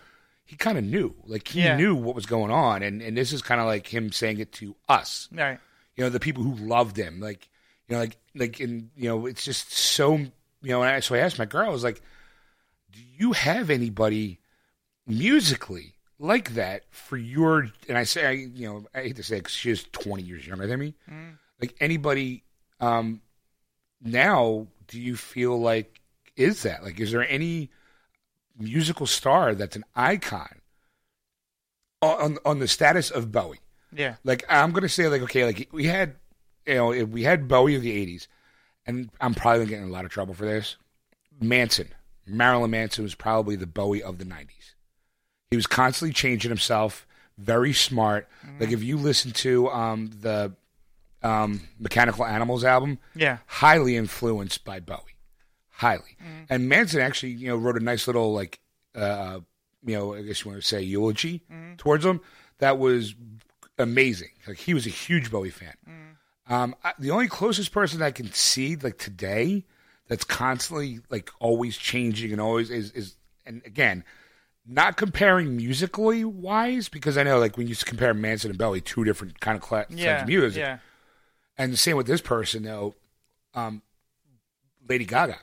He 0.45 0.55
kind 0.55 0.77
of 0.77 0.83
knew, 0.83 1.13
like 1.25 1.47
he 1.47 1.61
Yeah. 1.61 1.75
knew 1.77 1.95
what 1.95 2.15
was 2.15 2.25
going 2.25 2.51
on, 2.51 2.81
and 2.83 3.01
and 3.01 3.15
this 3.15 3.31
is 3.33 3.41
kind 3.41 3.61
of 3.61 3.67
like 3.67 3.87
him 3.87 4.11
saying 4.11 4.39
it 4.39 4.51
to 4.53 4.75
us 4.87 5.27
right, 5.31 5.59
you 5.95 6.03
know 6.03 6.09
the 6.09 6.19
people 6.19 6.43
who 6.43 6.55
loved 6.55 6.97
him 6.97 7.19
like 7.19 7.49
you 7.87 7.95
know 7.95 8.01
like 8.01 8.17
like 8.35 8.59
and 8.59 8.89
you 8.95 9.07
know 9.09 9.25
it's 9.27 9.43
just 9.45 9.71
so 9.71 10.15
you 10.17 10.29
know 10.63 10.81
and 10.81 10.91
I, 10.95 10.99
so 11.01 11.13
i 11.15 11.19
asked 11.19 11.37
my 11.39 11.45
girl 11.45 11.65
i 11.67 11.69
was 11.71 11.83
like 11.83 12.01
do 12.91 12.99
you 13.17 13.33
have 13.33 13.69
anybody 13.69 14.39
musically 15.07 15.95
like 16.19 16.53
that 16.55 16.83
for 16.91 17.17
your 17.17 17.67
and 17.87 17.97
i 17.97 18.03
say 18.03 18.25
I, 18.25 18.31
you 18.31 18.67
know 18.67 18.85
i 18.93 19.01
hate 19.03 19.15
to 19.17 19.23
say 19.23 19.37
it 19.37 19.43
'cause 19.45 19.53
she 19.53 19.71
is 19.71 19.83
20 19.91 20.23
years 20.23 20.45
younger 20.45 20.67
than 20.67 20.79
me 20.79 20.93
like 21.61 21.75
anybody 21.79 22.43
um 22.79 23.21
now 24.01 24.67
do 24.89 24.99
you 24.99 25.15
feel 25.15 25.59
like 25.59 26.01
is 26.35 26.63
that 26.63 26.83
like 26.83 26.99
is 26.99 27.11
there 27.11 27.27
any 27.29 27.69
musical 28.57 29.05
star 29.05 29.55
that's 29.55 29.77
an 29.77 29.85
icon 29.95 30.59
on 32.01 32.37
on 32.43 32.59
the 32.59 32.67
status 32.67 33.09
of 33.09 33.31
bowie 33.31 33.61
yeah, 33.91 34.15
like 34.23 34.43
I'm 34.49 34.71
gonna 34.71 34.89
say 34.89 35.07
like 35.07 35.21
okay 35.23 35.45
like 35.45 35.69
we 35.71 35.85
had 35.85 36.15
you 36.65 36.75
know 36.75 36.91
if 36.91 37.09
we 37.09 37.23
had 37.23 37.47
Bowie 37.47 37.75
of 37.75 37.81
the 37.81 38.05
'80s, 38.05 38.27
and 38.85 39.09
I'm 39.19 39.33
probably 39.33 39.65
gonna 39.65 39.77
get 39.77 39.87
a 39.87 39.91
lot 39.91 40.05
of 40.05 40.11
trouble 40.11 40.33
for 40.33 40.45
this. 40.45 40.77
Manson, 41.41 41.89
Marilyn 42.25 42.71
Manson 42.71 43.03
was 43.03 43.15
probably 43.15 43.55
the 43.55 43.67
Bowie 43.67 44.03
of 44.03 44.17
the 44.17 44.25
'90s. 44.25 44.75
He 45.49 45.55
was 45.55 45.65
constantly 45.65 46.13
changing 46.13 46.49
himself, 46.49 47.07
very 47.37 47.73
smart. 47.73 48.27
Like 48.59 48.71
if 48.71 48.83
you 48.83 48.97
listen 48.97 49.31
to 49.31 49.69
um, 49.69 50.11
the 50.21 50.53
um, 51.23 51.61
Mechanical 51.79 52.25
Animals 52.25 52.63
album, 52.63 52.99
yeah, 53.15 53.39
highly 53.45 53.95
influenced 53.97 54.63
by 54.63 54.79
Bowie, 54.79 55.17
highly. 55.69 56.17
And 56.49 56.69
Manson 56.69 57.01
actually, 57.01 57.31
you 57.33 57.47
know, 57.49 57.57
wrote 57.57 57.77
a 57.77 57.83
nice 57.83 58.07
little 58.07 58.33
like, 58.33 58.59
uh, 58.95 59.39
you 59.85 59.95
know, 59.97 60.15
I 60.15 60.21
guess 60.23 60.43
you 60.43 60.51
want 60.51 60.61
to 60.61 60.67
say 60.67 60.81
eulogy 60.81 61.43
towards 61.77 62.05
him. 62.05 62.21
That 62.59 62.77
was 62.77 63.15
amazing. 63.77 64.29
Like 64.47 64.57
he 64.57 64.73
was 64.73 64.85
a 64.85 64.89
huge 64.89 65.31
Bowie 65.31 65.49
fan. 65.49 65.73
Um, 66.47 66.75
I, 66.83 66.93
the 66.97 67.11
only 67.11 67.27
closest 67.27 67.71
person 67.71 68.01
I 68.01 68.11
can 68.11 68.31
see 68.31 68.75
like 68.75 68.97
today 68.97 69.65
that's 70.07 70.23
constantly 70.23 70.99
like 71.09 71.29
always 71.39 71.77
changing 71.77 72.31
and 72.31 72.41
always 72.41 72.69
is 72.69 72.91
is 72.91 73.15
and 73.45 73.61
again. 73.65 74.03
Not 74.71 74.97
comparing 74.97 75.55
musically 75.57 76.23
wise, 76.23 76.89
because 76.89 77.17
I 77.17 77.23
know 77.23 77.39
like 77.39 77.57
when 77.57 77.67
you 77.67 77.75
compare 77.75 78.13
Manson 78.13 78.51
and 78.51 78.59
Bowie, 78.59 78.81
two 78.81 79.03
different 79.03 79.39
kind 79.39 79.55
of 79.55 79.63
cla- 79.63 79.87
yeah, 79.89 80.21
of 80.21 80.27
music. 80.27 80.59
yeah, 80.59 80.77
And 81.59 81.71
the 81.73 81.77
same 81.77 81.95
with 81.97 82.07
this 82.07 82.21
person, 82.21 82.63
though. 82.63 82.95
Um, 83.53 83.81
Lady 84.87 85.05
Gaga. 85.05 85.37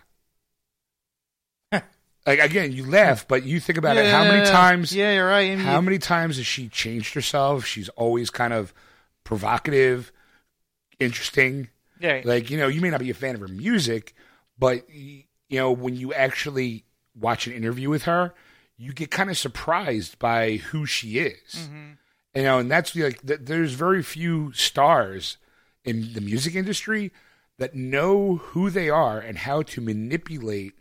like 1.72 2.40
again, 2.40 2.72
you 2.72 2.86
laugh, 2.90 3.28
but 3.28 3.44
you 3.44 3.60
think 3.60 3.78
about 3.78 3.96
it. 3.96 4.10
How 4.10 4.24
many 4.24 4.48
times? 4.48 4.92
Yeah, 4.94 5.12
you're 5.14 5.26
right. 5.28 5.52
I 5.52 5.56
mean, 5.56 5.64
How 5.64 5.80
many 5.80 5.98
times 5.98 6.36
has 6.38 6.46
she 6.46 6.68
changed 6.68 7.14
herself? 7.14 7.64
She's 7.64 7.88
always 7.90 8.30
kind 8.30 8.52
of 8.52 8.72
provocative, 9.24 10.10
interesting. 10.98 11.68
yeah, 12.00 12.22
Like 12.24 12.50
you 12.50 12.56
know, 12.58 12.68
you 12.68 12.80
may 12.80 12.90
not 12.90 13.00
be 13.00 13.10
a 13.10 13.14
fan 13.14 13.34
of 13.34 13.40
her 13.42 13.48
music, 13.48 14.14
but 14.58 14.88
you 14.90 15.24
know 15.50 15.70
when 15.70 15.94
you 15.96 16.12
actually 16.14 16.84
watch 17.14 17.46
an 17.46 17.52
interview 17.52 17.90
with 17.90 18.04
her, 18.04 18.32
you 18.76 18.92
get 18.92 19.10
kind 19.10 19.30
of 19.30 19.36
surprised 19.38 20.18
by 20.18 20.56
who 20.56 20.86
she 20.86 21.18
is. 21.18 21.68
You 22.34 22.42
know, 22.42 22.58
and 22.58 22.70
that's 22.70 22.94
like 22.96 23.20
there's 23.22 23.72
very 23.74 24.02
few 24.02 24.52
stars 24.52 25.36
in 25.86 26.12
the 26.12 26.20
music 26.20 26.54
industry 26.54 27.12
that 27.58 27.74
know 27.74 28.36
who 28.36 28.68
they 28.68 28.90
are 28.90 29.18
and 29.18 29.38
how 29.38 29.62
to 29.62 29.80
manipulate 29.80 30.74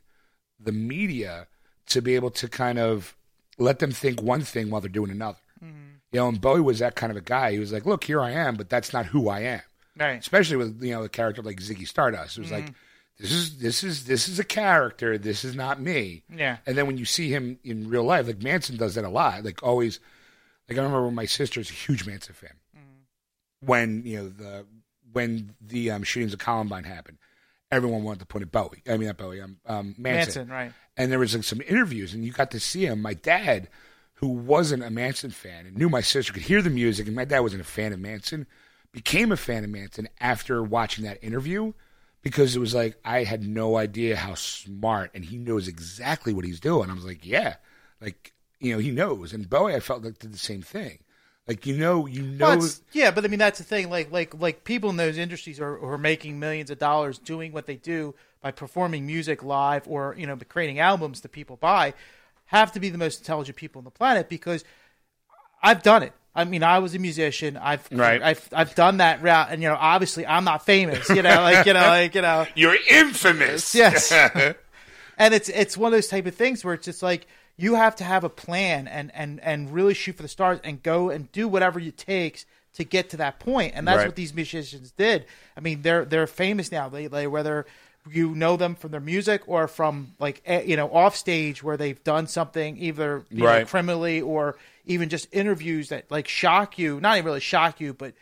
the 0.60 0.72
media 0.72 1.48
to 1.88 2.02
be 2.02 2.16
able 2.16 2.32
to 2.32 2.48
kind 2.48 2.80
of 2.80 3.16
let 3.58 3.80
them 3.80 3.92
think 3.92 4.22
one 4.22 4.42
thing 4.42 4.70
while 4.70 4.82
they're 4.82 4.90
doing 4.90 5.12
another. 5.12 5.40
Mm-hmm. 5.64 5.78
You 6.12 6.20
know, 6.20 6.28
and 6.28 6.42
Bowie 6.42 6.62
was 6.62 6.80
that 6.80 6.96
kind 6.96 7.12
of 7.12 7.18
a 7.18 7.22
guy. 7.22 7.54
He 7.54 7.60
was 7.60 7.72
like, 7.72 7.86
"Look, 7.86 8.04
here 8.04 8.22
I 8.22 8.32
am, 8.32 8.56
but 8.56 8.70
that's 8.70 8.92
not 8.92 9.06
who 9.08 9.30
I 9.30 9.42
am." 9.42 9.62
right. 9.98 10.20
especially 10.20 10.58
with 10.58 10.82
you 10.84 10.92
know 10.92 11.04
a 11.04 11.10
character 11.10 11.42
like 11.42 11.58
Ziggy 11.58 11.88
Stardust. 11.88 12.38
It 12.38 12.42
was 12.42 12.52
like 12.52 12.66
mm-hmm. 12.66 12.74
this 13.20 13.32
is 13.32 13.58
this 13.58 13.84
is 13.84 14.06
this 14.06 14.28
is 14.28 14.40
a 14.40 14.44
character. 14.44 15.18
This 15.18 15.44
is 15.44 15.56
not 15.56 15.80
me. 15.80 16.24
Yeah. 16.34 16.58
And 16.66 16.78
then 16.78 16.88
when 16.88 16.98
you 16.98 17.06
see 17.06 17.30
him 17.30 17.60
in 17.64 17.90
real 17.90 18.04
life, 18.04 18.28
like 18.28 18.42
Manson 18.42 18.78
does 18.78 18.96
that 18.96 19.06
a 19.06 19.10
lot. 19.10 19.44
Like 19.44 19.64
always, 19.64 20.00
like 20.70 20.78
I 20.78 20.82
remember 20.82 21.06
when 21.06 21.16
my 21.16 21.26
sister's 21.26 21.70
a 21.70 21.74
huge 21.74 22.06
Manson 22.06 22.34
fan. 22.34 22.52
Mm-hmm. 22.76 23.68
When 23.68 24.04
you 24.06 24.18
know 24.18 24.30
the 24.30 24.66
when 25.16 25.56
the 25.62 25.92
um, 25.92 26.04
shootings 26.04 26.34
of 26.34 26.40
Columbine 26.40 26.84
happened, 26.84 27.18
everyone 27.72 28.04
wanted 28.04 28.20
to 28.20 28.26
put 28.26 28.42
it 28.42 28.52
Bowie. 28.52 28.84
I 28.88 28.98
mean 28.98 29.08
not 29.08 29.18
Bowie. 29.18 29.42
Um, 29.42 29.58
um, 29.66 29.96
Manson, 29.98 30.50
right? 30.50 30.72
and 30.98 31.12
there 31.12 31.20
was 31.20 31.34
like 31.34 31.44
some 31.44 31.62
interviews 31.68 32.14
and 32.14 32.26
you 32.26 32.32
got 32.32 32.52
to 32.52 32.60
see 32.60 32.86
him 32.86 33.02
my 33.02 33.14
dad 33.14 33.70
who 34.16 34.28
wasn't 34.28 34.84
a 34.84 34.90
manson 34.90 35.32
fan 35.32 35.66
and 35.66 35.78
knew 35.78 35.90
my 35.90 36.02
sister 36.02 36.32
could 36.32 36.44
hear 36.44 36.62
the 36.62 36.70
music 36.70 37.08
and 37.08 37.16
my 37.16 37.26
dad 37.26 37.40
wasn't 37.40 37.62
a 37.62 37.66
fan 37.66 37.94
of 37.94 38.00
manson 38.00 38.46
became 38.92 39.32
a 39.32 39.38
fan 39.38 39.64
of 39.64 39.70
manson 39.70 40.08
after 40.20 40.64
watching 40.64 41.04
that 41.04 41.24
interview 41.24 41.74
because 42.22 42.56
it 42.56 42.60
was 42.60 42.74
like 42.74 42.98
i 43.04 43.24
had 43.24 43.44
no 43.44 43.78
idea 43.78 44.16
how 44.16 44.34
smart 44.36 45.12
and 45.14 45.26
he 45.26 45.38
knows 45.38 45.68
exactly 45.68 46.34
what 46.34 46.46
he's 46.46 46.60
doing 46.60 46.90
i 46.90 46.94
was 46.94 47.06
like 47.06 47.26
yeah 47.26 47.56
like 48.00 48.34
you 48.60 48.72
know 48.72 48.80
he 48.80 48.92
knows 48.92 49.34
and 49.34 49.50
bowie 49.50 49.76
i 49.76 49.80
felt 49.80 50.04
like 50.04 50.20
did 50.20 50.34
the 50.34 50.38
same 50.38 50.62
thing 50.62 51.00
like 51.48 51.66
you 51.66 51.78
know 51.78 52.06
you 52.08 52.24
know 52.24 52.58
Well, 52.58 52.70
yeah, 52.92 53.12
but 53.12 53.24
I 53.24 53.28
mean 53.28 53.40
that's 53.40 53.60
the 53.60 53.64
thing. 53.64 53.90
Like 53.90 54.12
like 54.12 54.34
like 54.40 54.64
people 54.64 54.90
in 54.90 54.98
those 54.98 55.18
industries 55.18 55.60
are, 55.60 55.80
are 55.80 55.98
making 55.98 56.40
millions 56.40 56.72
of 56.72 56.80
dollars 56.80 57.18
doing 57.20 57.52
what 57.52 57.66
they 57.66 57.76
do 57.76 58.16
by 58.42 58.52
performing 58.52 59.06
music 59.06 59.44
live 59.44 59.88
or 59.88 60.16
you 60.18 60.26
know 60.26 60.38
creating 60.50 60.80
albums 60.80 61.22
that 61.22 61.32
people 61.32 61.56
buy. 61.58 61.94
Have 62.50 62.72
to 62.74 62.80
be 62.80 62.90
the 62.90 62.98
most 62.98 63.20
intelligent 63.20 63.58
people 63.58 63.80
on 63.80 63.86
the 63.86 63.92
planet 63.92 64.30
because 64.30 64.64
I've 65.62 65.82
done 65.82 66.04
it. 66.04 66.14
I 66.36 66.44
mean, 66.44 66.64
I 66.64 66.80
was 66.80 66.94
a 66.94 67.00
musician. 67.00 67.58
I've 67.58 67.88
Right. 67.92 68.22
I've 68.22 68.48
I've 68.52 68.76
done 68.76 68.98
that 68.98 69.22
route, 69.22 69.48
and 69.52 69.62
you 69.62 69.70
know, 69.70 69.78
obviously, 69.80 70.28
I'm 70.28 70.44
not 70.44 70.66
famous. 70.66 71.10
You 71.10 71.22
know, 71.22 71.42
like 71.42 71.66
you 71.66 71.74
know, 71.74 71.88
like 71.88 72.14
you 72.14 72.22
know, 72.22 72.46
you're 72.56 72.78
infamous 72.90 73.74
Yes. 73.74 74.12
and 75.18 75.34
it's 75.34 75.50
it's 75.50 75.78
one 75.78 75.94
of 75.94 75.98
those 75.98 76.08
type 76.08 76.26
of 76.26 76.36
things 76.36 76.66
where 76.66 76.74
it's 76.74 76.86
just 76.86 77.02
like 77.02 77.28
you 77.58 77.76
have 77.76 77.96
to 77.98 78.04
have 78.04 78.24
a 78.24 78.30
plan 78.30 78.88
and 78.88 79.12
and 79.16 79.40
and 79.42 79.72
really 79.72 79.94
shoot 79.94 80.16
for 80.18 80.24
the 80.24 80.28
stars 80.28 80.60
and 80.64 80.84
go 80.84 81.10
and 81.10 81.32
do 81.32 81.48
whatever 81.48 81.80
it 81.80 81.98
takes 81.98 82.46
to 82.74 82.84
get 82.84 83.10
to 83.10 83.18
that 83.18 83.40
point 83.40 83.74
and 83.76 83.88
that's 83.88 83.98
Right. 83.98 84.08
what 84.08 84.16
these 84.16 84.34
musicians 84.34 84.92
did 84.92 85.26
i 85.56 85.60
mean 85.62 85.82
they're 85.82 86.04
they're 86.06 86.28
famous 86.28 86.72
now 86.72 86.90
they, 86.90 87.08
they 87.08 87.26
whether 87.28 87.66
you 88.12 88.36
know 88.36 88.56
them 88.58 88.76
from 88.76 88.92
their 88.92 89.00
music 89.00 89.42
or 89.48 89.68
from 89.68 90.14
like 90.20 90.42
eh, 90.46 90.62
you 90.64 90.76
know 90.76 90.90
off 90.94 91.16
stage 91.16 91.64
where 91.64 91.78
they've 91.78 92.04
done 92.04 92.28
something 92.28 92.78
either 92.78 93.24
Right. 93.32 93.66
criminally 93.68 94.22
or 94.22 94.58
even 94.86 95.10
just 95.10 95.28
interviews 95.32 95.90
that 95.90 96.12
like 96.12 96.28
shock 96.28 96.78
you, 96.78 97.00
not 97.00 97.16
even 97.18 97.26
really 97.26 97.40
shock 97.40 97.82
you, 97.82 97.94
but 97.96 98.14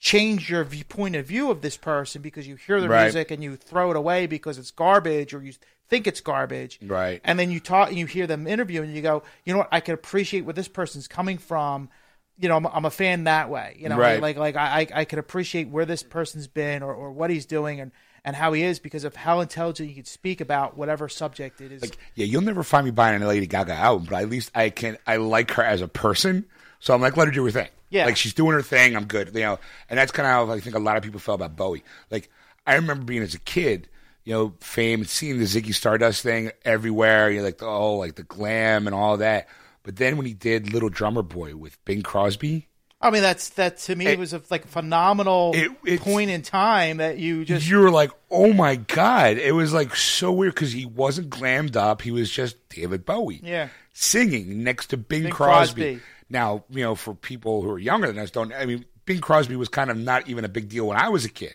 change 0.00 0.50
your 0.50 0.64
point 0.64 1.14
of 1.14 1.26
view 1.26 1.50
of 1.50 1.60
this 1.60 1.76
person 1.76 2.22
because 2.22 2.48
you 2.48 2.56
hear 2.56 2.80
the 2.80 2.88
Right. 2.88 3.04
music 3.04 3.30
and 3.30 3.44
you 3.44 3.54
throw 3.54 3.90
it 3.90 3.96
away 3.96 4.26
because 4.26 4.58
it's 4.58 4.72
garbage 4.72 5.32
or 5.32 5.42
you 5.42 5.52
think 5.90 6.06
it's 6.06 6.20
garbage. 6.20 6.78
Right. 6.82 7.20
And 7.24 7.38
then 7.38 7.50
you 7.50 7.60
talk 7.60 7.88
and 7.90 7.98
you 7.98 8.06
hear 8.06 8.26
them 8.26 8.46
interview 8.46 8.82
and 8.82 8.94
you 8.94 9.02
go, 9.02 9.22
you 9.44 9.52
know 9.52 9.58
what, 9.58 9.68
I 9.70 9.80
can 9.80 9.92
appreciate 9.94 10.42
where 10.46 10.54
this 10.54 10.68
person's 10.68 11.08
coming 11.08 11.36
from. 11.36 11.90
You 12.38 12.48
know, 12.48 12.56
I'm, 12.56 12.66
I'm 12.66 12.84
a 12.86 12.90
fan 12.90 13.24
that 13.24 13.50
way. 13.50 13.76
You 13.78 13.90
know, 13.90 13.98
Right. 13.98 14.22
like 14.22 14.38
like 14.38 14.56
I 14.56 14.86
I 14.94 15.04
can 15.04 15.18
appreciate 15.18 15.68
where 15.68 15.84
this 15.84 16.02
person's 16.02 16.46
been 16.48 16.82
or, 16.82 16.94
or 16.94 17.12
what 17.12 17.28
he's 17.28 17.44
doing 17.44 17.80
and 17.80 17.92
and 18.24 18.36
how 18.36 18.52
he 18.52 18.62
is 18.62 18.78
because 18.78 19.04
of 19.04 19.16
how 19.16 19.40
intelligent 19.40 19.88
he 19.88 19.94
can 19.94 20.04
speak 20.04 20.40
about 20.40 20.76
whatever 20.76 21.08
subject 21.08 21.60
it 21.62 21.72
is. 21.72 21.80
Like, 21.82 21.96
yeah, 22.14 22.26
you'll 22.26 22.42
never 22.42 22.62
find 22.62 22.84
me 22.84 22.90
buying 22.90 23.22
a 23.22 23.26
Lady 23.26 23.46
Gaga 23.46 23.72
album, 23.72 24.06
but 24.10 24.22
at 24.22 24.28
least 24.30 24.50
I 24.54 24.70
can. 24.70 24.96
I 25.06 25.16
like 25.16 25.50
her 25.52 25.62
as 25.62 25.80
a 25.82 25.88
person, 25.88 26.46
so 26.80 26.94
I'm 26.94 27.00
like, 27.00 27.16
let 27.16 27.28
her 27.28 27.32
do 27.32 27.44
her 27.44 27.50
thing. 27.50 27.68
Yeah. 27.90 28.04
like 28.06 28.16
she's 28.16 28.34
doing 28.34 28.52
her 28.52 28.62
thing. 28.62 28.94
I'm 28.94 29.06
good, 29.06 29.34
you 29.34 29.40
know. 29.40 29.58
And 29.88 29.98
that's 29.98 30.12
kind 30.12 30.26
of 30.26 30.48
how 30.48 30.54
I 30.54 30.60
think 30.60 30.76
a 30.76 30.78
lot 30.78 30.96
of 30.96 31.02
people 31.02 31.18
felt 31.18 31.40
about 31.40 31.56
Bowie. 31.56 31.82
Like, 32.10 32.30
I 32.66 32.76
remember 32.76 33.04
being 33.04 33.22
as 33.22 33.34
a 33.34 33.38
kid, 33.40 33.88
you 34.24 34.32
know, 34.34 34.54
fame 34.60 35.00
and 35.00 35.08
seeing 35.08 35.38
the 35.38 35.44
Ziggy 35.44 35.74
Stardust 35.74 36.22
thing 36.22 36.50
everywhere. 36.64 37.30
You're 37.30 37.42
like, 37.42 37.62
oh, 37.62 37.96
like 37.96 38.14
the 38.16 38.22
glam 38.22 38.86
and 38.86 38.94
all 38.94 39.16
that. 39.18 39.48
But 39.82 39.96
then 39.96 40.16
when 40.16 40.26
he 40.26 40.34
did 40.34 40.72
Little 40.72 40.90
Drummer 40.90 41.22
Boy 41.22 41.56
with 41.56 41.82
Bing 41.84 42.02
Crosby, 42.02 42.68
I 43.02 43.10
mean, 43.10 43.22
that's 43.22 43.48
that 43.50 43.78
to 43.78 43.96
me 43.96 44.06
It- 44.08 44.18
was 44.18 44.34
a, 44.34 44.42
like 44.50 44.66
phenomenal 44.66 45.52
It- 45.54 46.00
point 46.02 46.30
in 46.30 46.42
time 46.42 46.98
that 46.98 47.16
you 47.18 47.46
just 47.46 47.66
you 47.66 47.78
were 47.78 47.90
like, 47.90 48.10
oh 48.30 48.52
my 48.52 48.76
god! 48.76 49.38
It 49.38 49.52
was 49.52 49.72
like 49.72 49.96
so 49.96 50.30
weird 50.32 50.54
because 50.54 50.72
he 50.72 50.84
wasn't 50.84 51.30
glammed 51.30 51.76
up. 51.76 52.02
He 52.02 52.10
was 52.10 52.30
just 52.30 52.68
David 52.68 53.06
Bowie. 53.06 53.40
Yeah. 53.42 53.68
singing 53.94 54.62
next 54.64 54.88
to 54.88 54.96
Bing, 54.98 55.22
Bing 55.24 55.32
Crosby. 55.32 55.82
Crosby. 55.94 56.00
Now, 56.28 56.64
you 56.70 56.82
know, 56.84 56.94
for 56.94 57.14
people 57.14 57.62
who 57.62 57.70
are 57.70 57.78
younger 57.78 58.06
than 58.06 58.18
us, 58.18 58.30
don't 58.30 58.52
I 58.52 58.66
mean, 58.66 58.84
Bing 59.06 59.20
Crosby 59.20 59.56
was 59.56 59.68
kind 59.70 59.90
of 59.90 59.96
not 59.96 60.28
even 60.28 60.44
a 60.44 60.48
big 60.48 60.68
deal 60.68 60.86
when 60.86 60.98
I 60.98 61.08
was 61.08 61.24
a 61.24 61.30
kid, 61.30 61.54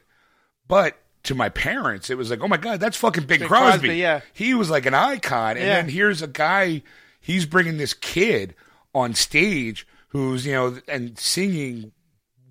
but 0.68 0.98
to 1.26 1.36
my 1.36 1.50
parents, 1.50 2.10
it 2.10 2.18
was 2.18 2.30
like, 2.30 2.42
oh 2.42 2.48
my 2.48 2.58
god, 2.58 2.80
that's 2.80 2.98
fucking 2.98 3.26
Bing, 3.26 3.40
Bing 3.40 3.48
Crosby. 3.48 3.88
Crosby, 3.88 3.98
yeah. 3.98 4.22
he 4.34 4.54
was 4.54 4.70
like 4.70 4.86
an 4.86 4.94
icon, 4.94 5.52
and 5.58 5.60
Yeah. 5.60 5.76
then 5.82 5.90
here's 5.90 6.22
a 6.22 6.28
guy, 6.28 6.82
he's 7.20 7.46
bringing 7.46 7.78
this 7.78 7.94
kid 7.94 8.56
on 8.94 9.14
stage 9.14 9.88
who's 10.10 10.46
you 10.46 10.54
know 10.54 10.78
and 10.88 11.18
singing 11.20 11.92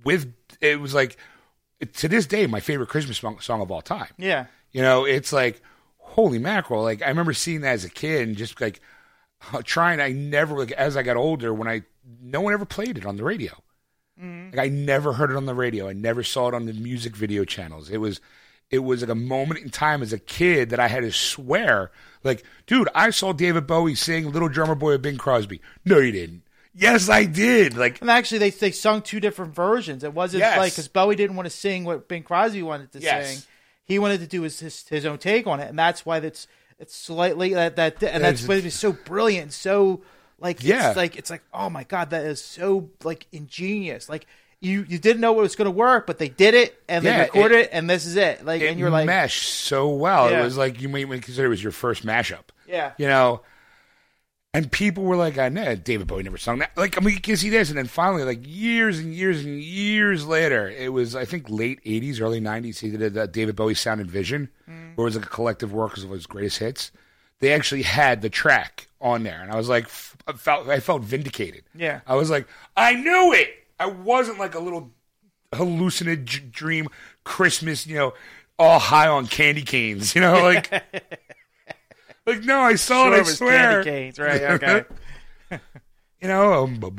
with. 0.04 0.32
It 0.60 0.80
was 0.80 0.92
like 0.94 1.16
to 1.94 2.08
this 2.08 2.26
day 2.26 2.46
my 2.46 2.60
favorite 2.60 2.88
Christmas 2.88 3.18
song, 3.18 3.40
song 3.40 3.60
of 3.60 3.70
all 3.70 3.82
time. 3.82 4.08
yeah. 4.18 4.46
You 4.72 4.82
know, 4.82 5.04
it's 5.04 5.32
like 5.32 5.62
holy 5.98 6.38
mackerel. 6.38 6.82
Like 6.82 7.00
I 7.02 7.08
remember 7.08 7.32
seeing 7.32 7.60
that 7.62 7.72
as 7.74 7.84
a 7.84 7.90
kid 7.90 8.26
and 8.28 8.36
just 8.36 8.60
like 8.60 8.80
uh, 9.52 9.62
trying. 9.64 10.00
I 10.00 10.10
never 10.12 10.56
like 10.58 10.72
as 10.72 10.96
I 10.96 11.02
got 11.02 11.16
older 11.16 11.54
when 11.54 11.68
I 11.68 11.82
no 12.20 12.40
one 12.40 12.52
ever 12.54 12.64
played 12.64 12.98
it 12.98 13.06
on 13.06 13.16
the 13.16 13.24
radio. 13.24 13.52
Like 14.20 14.58
I 14.58 14.68
never 14.68 15.12
heard 15.14 15.30
it 15.32 15.36
on 15.36 15.46
the 15.46 15.54
radio. 15.54 15.88
I 15.88 15.92
never 15.92 16.22
saw 16.22 16.48
it 16.48 16.54
on 16.54 16.66
the 16.66 16.72
music 16.72 17.16
video 17.16 17.44
channels. 17.44 17.90
It 17.90 17.98
was 17.98 18.20
it 18.70 18.78
was 18.80 19.00
like 19.02 19.10
a 19.10 19.14
moment 19.14 19.60
in 19.60 19.70
time 19.70 20.02
as 20.02 20.12
a 20.12 20.18
kid 20.18 20.70
that 20.70 20.80
I 20.80 20.88
had 20.88 21.02
to 21.02 21.12
swear, 21.12 21.90
like, 22.22 22.42
dude, 22.66 22.88
I 22.94 23.10
saw 23.10 23.32
David 23.32 23.66
Bowie 23.66 23.94
sing 23.94 24.30
"Little 24.32 24.48
Drummer 24.48 24.74
Boy" 24.74 24.92
with 24.92 25.02
Bing 25.02 25.18
Crosby. 25.18 25.60
No, 25.84 25.98
you 25.98 26.12
didn't. 26.12 26.42
Yes, 26.76 27.08
I 27.08 27.24
did. 27.24 27.76
Like, 27.76 28.00
And 28.00 28.10
actually, 28.10 28.38
they 28.38 28.50
they 28.50 28.72
sung 28.72 29.00
two 29.02 29.20
different 29.20 29.54
versions. 29.54 30.02
It 30.02 30.12
wasn't 30.12 30.40
Yes. 30.40 30.58
like 30.58 30.72
because 30.72 30.88
Bowie 30.88 31.14
didn't 31.14 31.36
want 31.36 31.46
to 31.46 31.50
sing 31.56 31.84
what 31.84 32.08
Bing 32.08 32.24
Crosby 32.24 32.62
wanted 32.62 32.90
to 32.92 33.00
Yes. 33.00 33.28
sing. 33.32 33.42
He 33.84 33.98
wanted 33.98 34.20
to 34.20 34.26
do 34.26 34.42
his, 34.42 34.58
his 34.60 34.88
his 34.88 35.06
own 35.06 35.18
take 35.18 35.46
on 35.46 35.60
it, 35.60 35.68
and 35.68 35.78
that's 35.78 36.04
why 36.04 36.18
that's 36.18 36.48
it's 36.80 36.96
slightly 36.96 37.54
that 37.54 37.76
that 37.76 38.02
and 38.02 38.24
that's 38.24 38.48
why 38.48 38.56
it's 38.56 38.74
so 38.74 38.92
brilliant, 38.92 39.52
so 39.52 40.02
like 40.40 40.64
Yeah. 40.64 40.88
it's 40.88 40.96
like 40.96 41.14
it's 41.16 41.30
like 41.30 41.42
oh 41.52 41.70
my 41.70 41.84
god, 41.84 42.10
that 42.10 42.24
is 42.24 42.42
so 42.42 42.88
like 43.04 43.26
ingenious. 43.30 44.08
Like 44.08 44.26
you 44.64 44.84
you 44.88 44.98
didn't 44.98 45.20
know 45.20 45.32
what 45.32 45.42
was 45.42 45.56
going 45.56 45.66
to 45.66 45.70
work, 45.70 46.06
but 46.06 46.18
they 46.18 46.28
did 46.28 46.54
it 46.54 46.80
and 46.88 47.04
Yeah, 47.04 47.18
they 47.18 47.24
recorded 47.24 47.58
it, 47.60 47.70
and 47.72 47.88
this 47.88 48.06
is 48.06 48.16
it. 48.16 48.44
Like 48.44 48.62
it 48.62 48.68
and 48.70 48.78
you're 48.78 48.90
like 48.90 49.06
meshed 49.06 49.48
so 49.48 49.88
well. 49.90 50.30
Yeah. 50.30 50.40
It 50.40 50.44
was 50.44 50.56
like 50.56 50.80
you 50.80 50.88
might 50.88 51.08
consider 51.08 51.46
it 51.46 51.50
was 51.50 51.62
your 51.62 51.72
first 51.72 52.04
mashup. 52.04 52.44
Yeah. 52.66 52.92
You 52.98 53.06
know, 53.06 53.42
and 54.54 54.70
people 54.70 55.02
were 55.02 55.16
like, 55.16 55.36
I 55.36 55.48
know 55.48 55.74
David 55.74 56.06
Bowie 56.06 56.22
never 56.22 56.38
sung 56.38 56.60
that. 56.60 56.70
Like, 56.76 56.96
I 56.96 57.04
mean, 57.04 57.14
you 57.14 57.20
can 57.20 57.36
see 57.36 57.50
this. 57.50 57.70
And 57.70 57.76
then 57.76 57.88
finally, 57.88 58.22
like 58.22 58.38
years 58.44 59.00
and 59.00 59.12
years 59.12 59.44
and 59.44 59.60
years 59.60 60.24
later, 60.24 60.68
it 60.68 60.92
was, 60.92 61.16
I 61.16 61.24
think, 61.24 61.50
late 61.50 61.82
80s, 61.84 62.20
early 62.20 62.40
90s, 62.40 62.78
he 62.78 62.90
did 62.90 63.16
a 63.16 63.26
David 63.26 63.56
Bowie 63.56 63.74
Sound 63.74 64.00
and 64.00 64.08
Vision, 64.08 64.48
mm. 64.70 64.94
where 64.94 65.06
it 65.06 65.08
was 65.08 65.16
like 65.16 65.26
a 65.26 65.28
collective 65.28 65.72
work 65.72 65.96
of 65.96 66.08
his 66.08 66.26
greatest 66.26 66.58
hits. 66.58 66.92
They 67.40 67.52
actually 67.52 67.82
had 67.82 68.22
the 68.22 68.30
track 68.30 68.86
on 69.00 69.24
there. 69.24 69.42
And 69.42 69.50
I 69.50 69.56
was 69.56 69.68
like, 69.68 69.86
f- 69.86 70.16
I 70.28 70.32
felt, 70.34 70.68
I 70.68 70.78
felt 70.78 71.02
vindicated. 71.02 71.64
Yeah. 71.74 72.02
I 72.06 72.14
was 72.14 72.30
like, 72.30 72.46
I 72.76 72.94
knew 72.94 73.32
it. 73.32 73.48
I 73.78 73.86
wasn't 73.86 74.38
like 74.38 74.54
a 74.54 74.60
little 74.60 74.92
hallucinate 75.52 76.24
j- 76.24 76.40
dream 76.50 76.88
Christmas, 77.24 77.86
you 77.86 77.96
know, 77.96 78.14
all 78.58 78.78
high 78.78 79.08
on 79.08 79.26
candy 79.26 79.62
canes, 79.62 80.14
you 80.14 80.20
know, 80.20 80.42
like, 80.42 80.70
like 82.26 82.42
no, 82.44 82.60
I 82.60 82.76
saw 82.76 83.04
sure 83.04 83.12
it. 83.12 83.16
I 83.16 83.18
it 83.18 83.26
was 83.26 83.36
swear, 83.38 83.82
candy 83.84 83.90
canes, 83.90 84.18
right? 84.18 84.42
Okay. 84.42 84.84
you 86.20 86.28
know, 86.28 86.64
um, 86.64 86.78
Bu- 86.78 86.90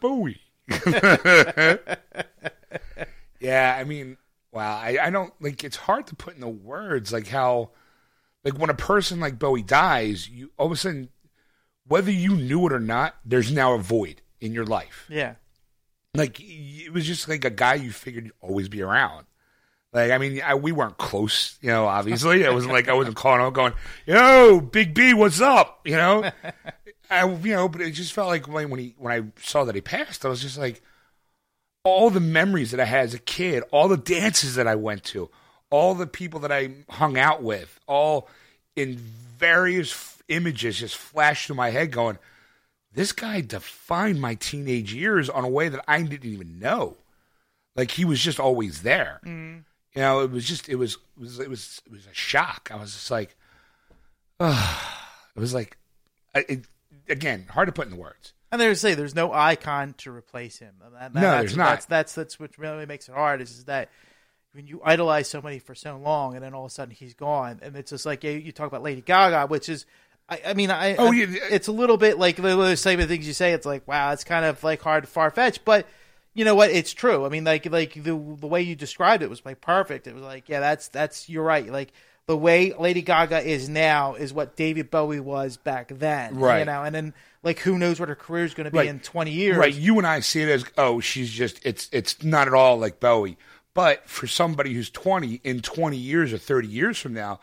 Bowie. 0.00 0.40
yeah, 3.40 3.76
I 3.78 3.84
mean, 3.84 4.18
wow, 4.52 4.76
I, 4.76 4.98
I 5.02 5.10
don't 5.10 5.32
like. 5.40 5.64
It's 5.64 5.76
hard 5.76 6.06
to 6.08 6.14
put 6.14 6.34
in 6.34 6.40
the 6.40 6.48
words 6.48 7.10
like 7.12 7.28
how, 7.28 7.70
like 8.44 8.58
when 8.58 8.68
a 8.68 8.74
person 8.74 9.18
like 9.18 9.38
Bowie 9.38 9.62
dies, 9.62 10.28
you 10.28 10.50
all 10.58 10.66
of 10.66 10.72
a 10.72 10.76
sudden, 10.76 11.08
whether 11.86 12.10
you 12.10 12.36
knew 12.36 12.66
it 12.66 12.72
or 12.72 12.80
not, 12.80 13.14
there's 13.24 13.50
now 13.50 13.72
a 13.72 13.78
void 13.78 14.20
in 14.40 14.52
your 14.52 14.64
life. 14.64 15.06
yeah. 15.08 15.34
like 16.14 16.38
it 16.40 16.92
was 16.92 17.06
just 17.06 17.28
like 17.28 17.44
a 17.44 17.50
guy 17.50 17.74
you 17.74 17.90
figured 17.92 18.24
you'd 18.24 18.34
always 18.40 18.68
be 18.68 18.82
around. 18.82 19.26
Like 19.92 20.10
I 20.10 20.18
mean, 20.18 20.42
I, 20.42 20.54
we 20.54 20.72
weren't 20.72 20.98
close, 20.98 21.58
you 21.62 21.68
know. 21.70 21.86
Obviously, 21.86 22.42
it 22.42 22.52
wasn't 22.52 22.72
like 22.72 22.88
I 22.88 22.92
wasn't 22.92 23.16
calling 23.22 23.40
out 23.40 23.54
going, 23.54 23.72
"Yo, 24.06 24.60
Big 24.60 24.92
B, 24.94 25.14
what's 25.14 25.40
up?" 25.40 25.80
You 25.86 25.96
know, 25.96 26.30
I 27.10 27.26
you 27.26 27.52
know, 27.54 27.68
but 27.68 27.80
it 27.80 27.92
just 27.92 28.12
felt 28.12 28.28
like 28.28 28.46
when 28.46 28.68
when 28.68 28.80
he 28.80 28.94
when 28.98 29.12
I 29.12 29.26
saw 29.42 29.64
that 29.64 29.74
he 29.74 29.80
passed, 29.80 30.26
I 30.26 30.28
was 30.28 30.42
just 30.42 30.58
like, 30.58 30.82
all 31.84 32.10
the 32.10 32.20
memories 32.20 32.70
that 32.72 32.80
I 32.80 32.84
had 32.84 33.04
as 33.06 33.14
a 33.14 33.18
kid, 33.18 33.62
all 33.70 33.88
the 33.88 33.96
dances 33.96 34.56
that 34.56 34.66
I 34.66 34.74
went 34.74 35.04
to, 35.04 35.30
all 35.70 35.94
the 35.94 36.06
people 36.06 36.40
that 36.40 36.52
I 36.52 36.70
hung 36.90 37.16
out 37.16 37.42
with, 37.42 37.80
all 37.86 38.28
in 38.76 38.96
various 38.96 39.92
f- 39.92 40.22
images 40.28 40.78
just 40.78 40.96
flashed 40.96 41.46
through 41.46 41.56
my 41.56 41.70
head, 41.70 41.90
going, 41.90 42.18
this 42.98 43.12
guy 43.12 43.40
defined 43.40 44.20
my 44.20 44.34
teenage 44.34 44.92
years 44.92 45.30
on 45.30 45.44
a 45.44 45.48
way 45.48 45.68
that 45.68 45.84
I 45.86 46.02
didn't 46.02 46.28
even 46.32 46.58
know. 46.58 46.96
Like 47.76 47.92
he 47.92 48.04
was 48.04 48.18
just 48.18 48.40
always 48.40 48.82
there. 48.82 49.20
Mm-hmm. 49.24 49.58
You 49.94 50.02
know, 50.02 50.20
it 50.22 50.32
was 50.32 50.44
just 50.44 50.68
it 50.68 50.74
was 50.74 50.94
it 51.16 51.20
was 51.20 51.38
it 51.38 51.48
was 51.48 51.80
it 51.86 51.92
was 51.92 52.06
a 52.06 52.12
shock. 52.12 52.70
I 52.72 52.76
was 52.76 52.92
just 52.92 53.08
like, 53.08 53.36
it 54.40 55.36
was 55.36 55.54
like, 55.54 55.78
it, 56.34 56.64
again, 57.08 57.46
hard 57.48 57.68
to 57.68 57.72
put 57.72 57.86
in 57.86 57.96
words. 57.96 58.32
And 58.50 58.60
they 58.60 58.74
say 58.74 58.94
there's 58.94 59.14
no 59.14 59.32
icon 59.32 59.94
to 59.98 60.10
replace 60.10 60.58
him. 60.58 60.74
That- 60.92 61.14
No, 61.14 61.20
that's, 61.20 61.40
there's 61.42 61.56
not. 61.56 61.68
That's, 61.70 61.84
that's 61.86 62.14
that's 62.16 62.40
what 62.40 62.58
really 62.58 62.84
makes 62.84 63.08
it 63.08 63.14
hard. 63.14 63.40
Is, 63.40 63.58
is 63.58 63.64
that 63.66 63.90
when 64.54 64.66
you 64.66 64.80
idolize 64.84 65.30
somebody 65.30 65.60
for 65.60 65.76
so 65.76 65.96
long, 65.98 66.34
and 66.34 66.42
then 66.42 66.52
all 66.52 66.64
of 66.64 66.72
a 66.72 66.74
sudden 66.74 66.92
he's 66.92 67.14
gone, 67.14 67.60
and 67.62 67.76
it's 67.76 67.90
just 67.90 68.06
like 68.06 68.24
you, 68.24 68.32
you 68.32 68.50
talk 68.50 68.66
about 68.66 68.82
Lady 68.82 69.02
Gaga, 69.02 69.46
which 69.46 69.68
is, 69.68 69.86
I, 70.28 70.40
I 70.48 70.54
mean, 70.54 70.70
I, 70.70 70.96
Oh, 70.96 71.10
I- 71.10 71.14
yeah. 71.14 71.26
it's 71.50 71.68
a 71.68 71.72
little 71.72 71.96
bit 71.96 72.18
like 72.18 72.36
the 72.36 72.76
same 72.76 73.00
things 73.06 73.26
you 73.26 73.32
say. 73.32 73.52
It's 73.52 73.66
like 73.66 73.86
wow, 73.88 74.12
it's 74.12 74.24
kind 74.24 74.44
of 74.44 74.62
like 74.62 74.82
hard, 74.82 75.08
far 75.08 75.30
fetched, 75.30 75.64
but 75.64 75.86
you 76.34 76.44
know 76.44 76.54
what? 76.54 76.70
It's 76.70 76.92
true. 76.92 77.24
I 77.26 77.28
mean, 77.30 77.44
like 77.44 77.66
like 77.70 77.94
the 77.94 78.02
the 78.12 78.46
way 78.46 78.62
you 78.62 78.76
described 78.76 79.22
it 79.22 79.30
was 79.30 79.44
like 79.44 79.60
perfect. 79.60 80.06
It 80.06 80.14
was 80.14 80.22
like 80.22 80.48
yeah, 80.48 80.60
that's 80.60 80.88
that's 80.88 81.28
you're 81.28 81.44
right. 81.44 81.66
Like 81.70 81.92
the 82.26 82.36
way 82.36 82.74
Lady 82.78 83.00
Gaga 83.00 83.40
is 83.40 83.68
now 83.70 84.14
is 84.14 84.32
what 84.34 84.54
David 84.54 84.90
Bowie 84.90 85.18
was 85.20 85.56
back 85.56 85.88
then. 85.88 86.36
right? 86.36 86.58
You 86.60 86.64
know, 86.66 86.82
and 86.82 86.94
then 86.94 87.14
like 87.42 87.58
who 87.60 87.78
knows 87.78 87.98
what 87.98 88.10
her 88.10 88.14
career 88.14 88.44
is 88.44 88.52
going 88.52 88.66
to 88.66 88.70
be 88.70 88.76
Right. 88.78 88.88
in 88.88 89.00
20 89.00 89.30
years. 89.30 89.56
Right. 89.56 89.74
You 89.74 89.96
and 89.96 90.06
I 90.06 90.20
see 90.20 90.42
it 90.42 90.48
as, 90.50 90.64
oh, 90.76 91.00
she's 91.00 91.30
just, 91.30 91.64
it's, 91.64 91.88
it's 91.92 92.22
not 92.22 92.48
at 92.48 92.52
all 92.52 92.76
like 92.78 92.98
Bowie. 93.00 93.38
But 93.74 94.06
for 94.08 94.26
somebody 94.26 94.74
who's 94.74 94.90
20, 94.90 95.40
in 95.44 95.60
20 95.60 95.96
years 95.96 96.32
or 96.32 96.38
30 96.38 96.66
years 96.68 96.98
from 96.98 97.14
now, 97.14 97.38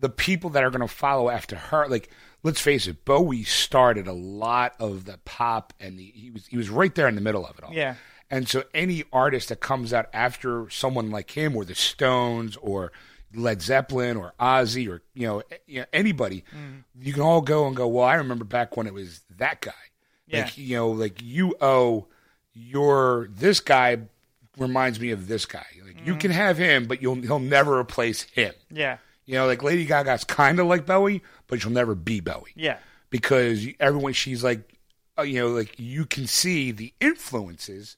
the 0.00 0.08
people 0.08 0.50
that 0.50 0.64
are 0.64 0.70
going 0.70 0.80
to 0.80 0.88
follow 0.88 1.28
after 1.30 1.54
her, 1.56 1.86
like, 1.86 2.10
let's 2.42 2.60
face 2.60 2.86
it, 2.86 3.04
Bowie 3.04 3.44
started 3.44 4.06
a 4.06 4.12
lot 4.12 4.74
of 4.80 5.04
the 5.04 5.18
pop 5.24 5.72
and 5.78 5.98
the, 5.98 6.04
he 6.14 6.30
was, 6.30 6.46
he 6.46 6.56
was 6.56 6.70
right 6.70 6.94
there 6.94 7.06
in 7.06 7.14
the 7.14 7.20
middle 7.20 7.46
of 7.46 7.56
it 7.58 7.64
all. 7.64 7.72
Yeah. 7.72 7.94
And 8.30 8.48
so 8.48 8.64
any 8.72 9.04
artist 9.12 9.48
that 9.50 9.60
comes 9.60 9.92
out 9.92 10.08
after 10.12 10.70
someone 10.70 11.10
like 11.10 11.32
him 11.32 11.54
or 11.56 11.64
the 11.64 11.74
Stones 11.74 12.56
or 12.56 12.92
Led 13.34 13.60
Zeppelin 13.60 14.16
or 14.16 14.32
Ozzy 14.40 14.88
or, 14.88 15.02
you 15.14 15.26
know, 15.26 15.42
you 15.66 15.80
know 15.80 15.86
anybody, 15.92 16.44
you 17.00 17.12
can 17.12 17.22
all 17.22 17.40
go 17.42 17.66
and 17.66 17.76
go, 17.76 17.86
well, 17.88 18.04
I 18.04 18.14
remember 18.14 18.44
back 18.44 18.76
when 18.76 18.86
it 18.86 18.94
was 18.94 19.20
that 19.36 19.60
guy. 19.60 19.72
Yeah. 20.26 20.44
Like, 20.44 20.56
you 20.58 20.76
know, 20.76 20.90
like 20.90 21.20
you 21.22 21.56
owe 21.60 22.06
your 22.52 23.28
this 23.32 23.60
guy 23.60 23.98
reminds 24.58 24.98
me 25.00 25.10
of 25.10 25.28
this 25.28 25.44
guy. 25.46 25.66
Like 25.84 25.96
Mm-hmm. 26.00 26.06
you 26.06 26.16
can 26.16 26.30
have 26.30 26.56
him, 26.56 26.86
but 26.86 27.02
you'll 27.02 27.16
he'll 27.16 27.38
never 27.40 27.78
replace 27.78 28.22
him. 28.22 28.54
Yeah. 28.70 28.98
You 29.30 29.36
know, 29.36 29.46
like 29.46 29.62
Lady 29.62 29.84
Gaga's 29.84 30.24
kind 30.24 30.58
of 30.58 30.66
like 30.66 30.86
Bowie, 30.86 31.22
but 31.46 31.60
she'll 31.62 31.70
never 31.70 31.94
be 31.94 32.18
Bowie 32.18 32.50
Yeah. 32.56 32.78
because 33.10 33.64
everyone 33.78 34.12
she's 34.12 34.42
like, 34.42 34.60
uh, 35.16 35.22
you 35.22 35.38
know, 35.38 35.48
like 35.48 35.74
you 35.78 36.04
can 36.04 36.26
see 36.26 36.72
the 36.72 36.92
influences, 37.00 37.96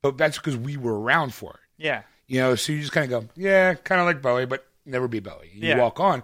but 0.00 0.16
that's 0.16 0.38
because 0.38 0.56
we 0.56 0.78
were 0.78 0.98
around 0.98 1.34
for 1.34 1.50
it. 1.52 1.60
Yeah. 1.84 2.02
You 2.28 2.40
know, 2.40 2.54
so 2.54 2.72
you 2.72 2.80
just 2.80 2.92
kind 2.92 3.12
of 3.12 3.26
go, 3.26 3.32
yeah, 3.36 3.74
kind 3.74 4.00
of 4.00 4.06
like 4.06 4.22
Bowie, 4.22 4.46
but 4.46 4.66
never 4.86 5.06
be 5.06 5.20
Bowie. 5.20 5.50
You 5.52 5.68
Yeah. 5.68 5.78
walk 5.78 6.00
on. 6.00 6.22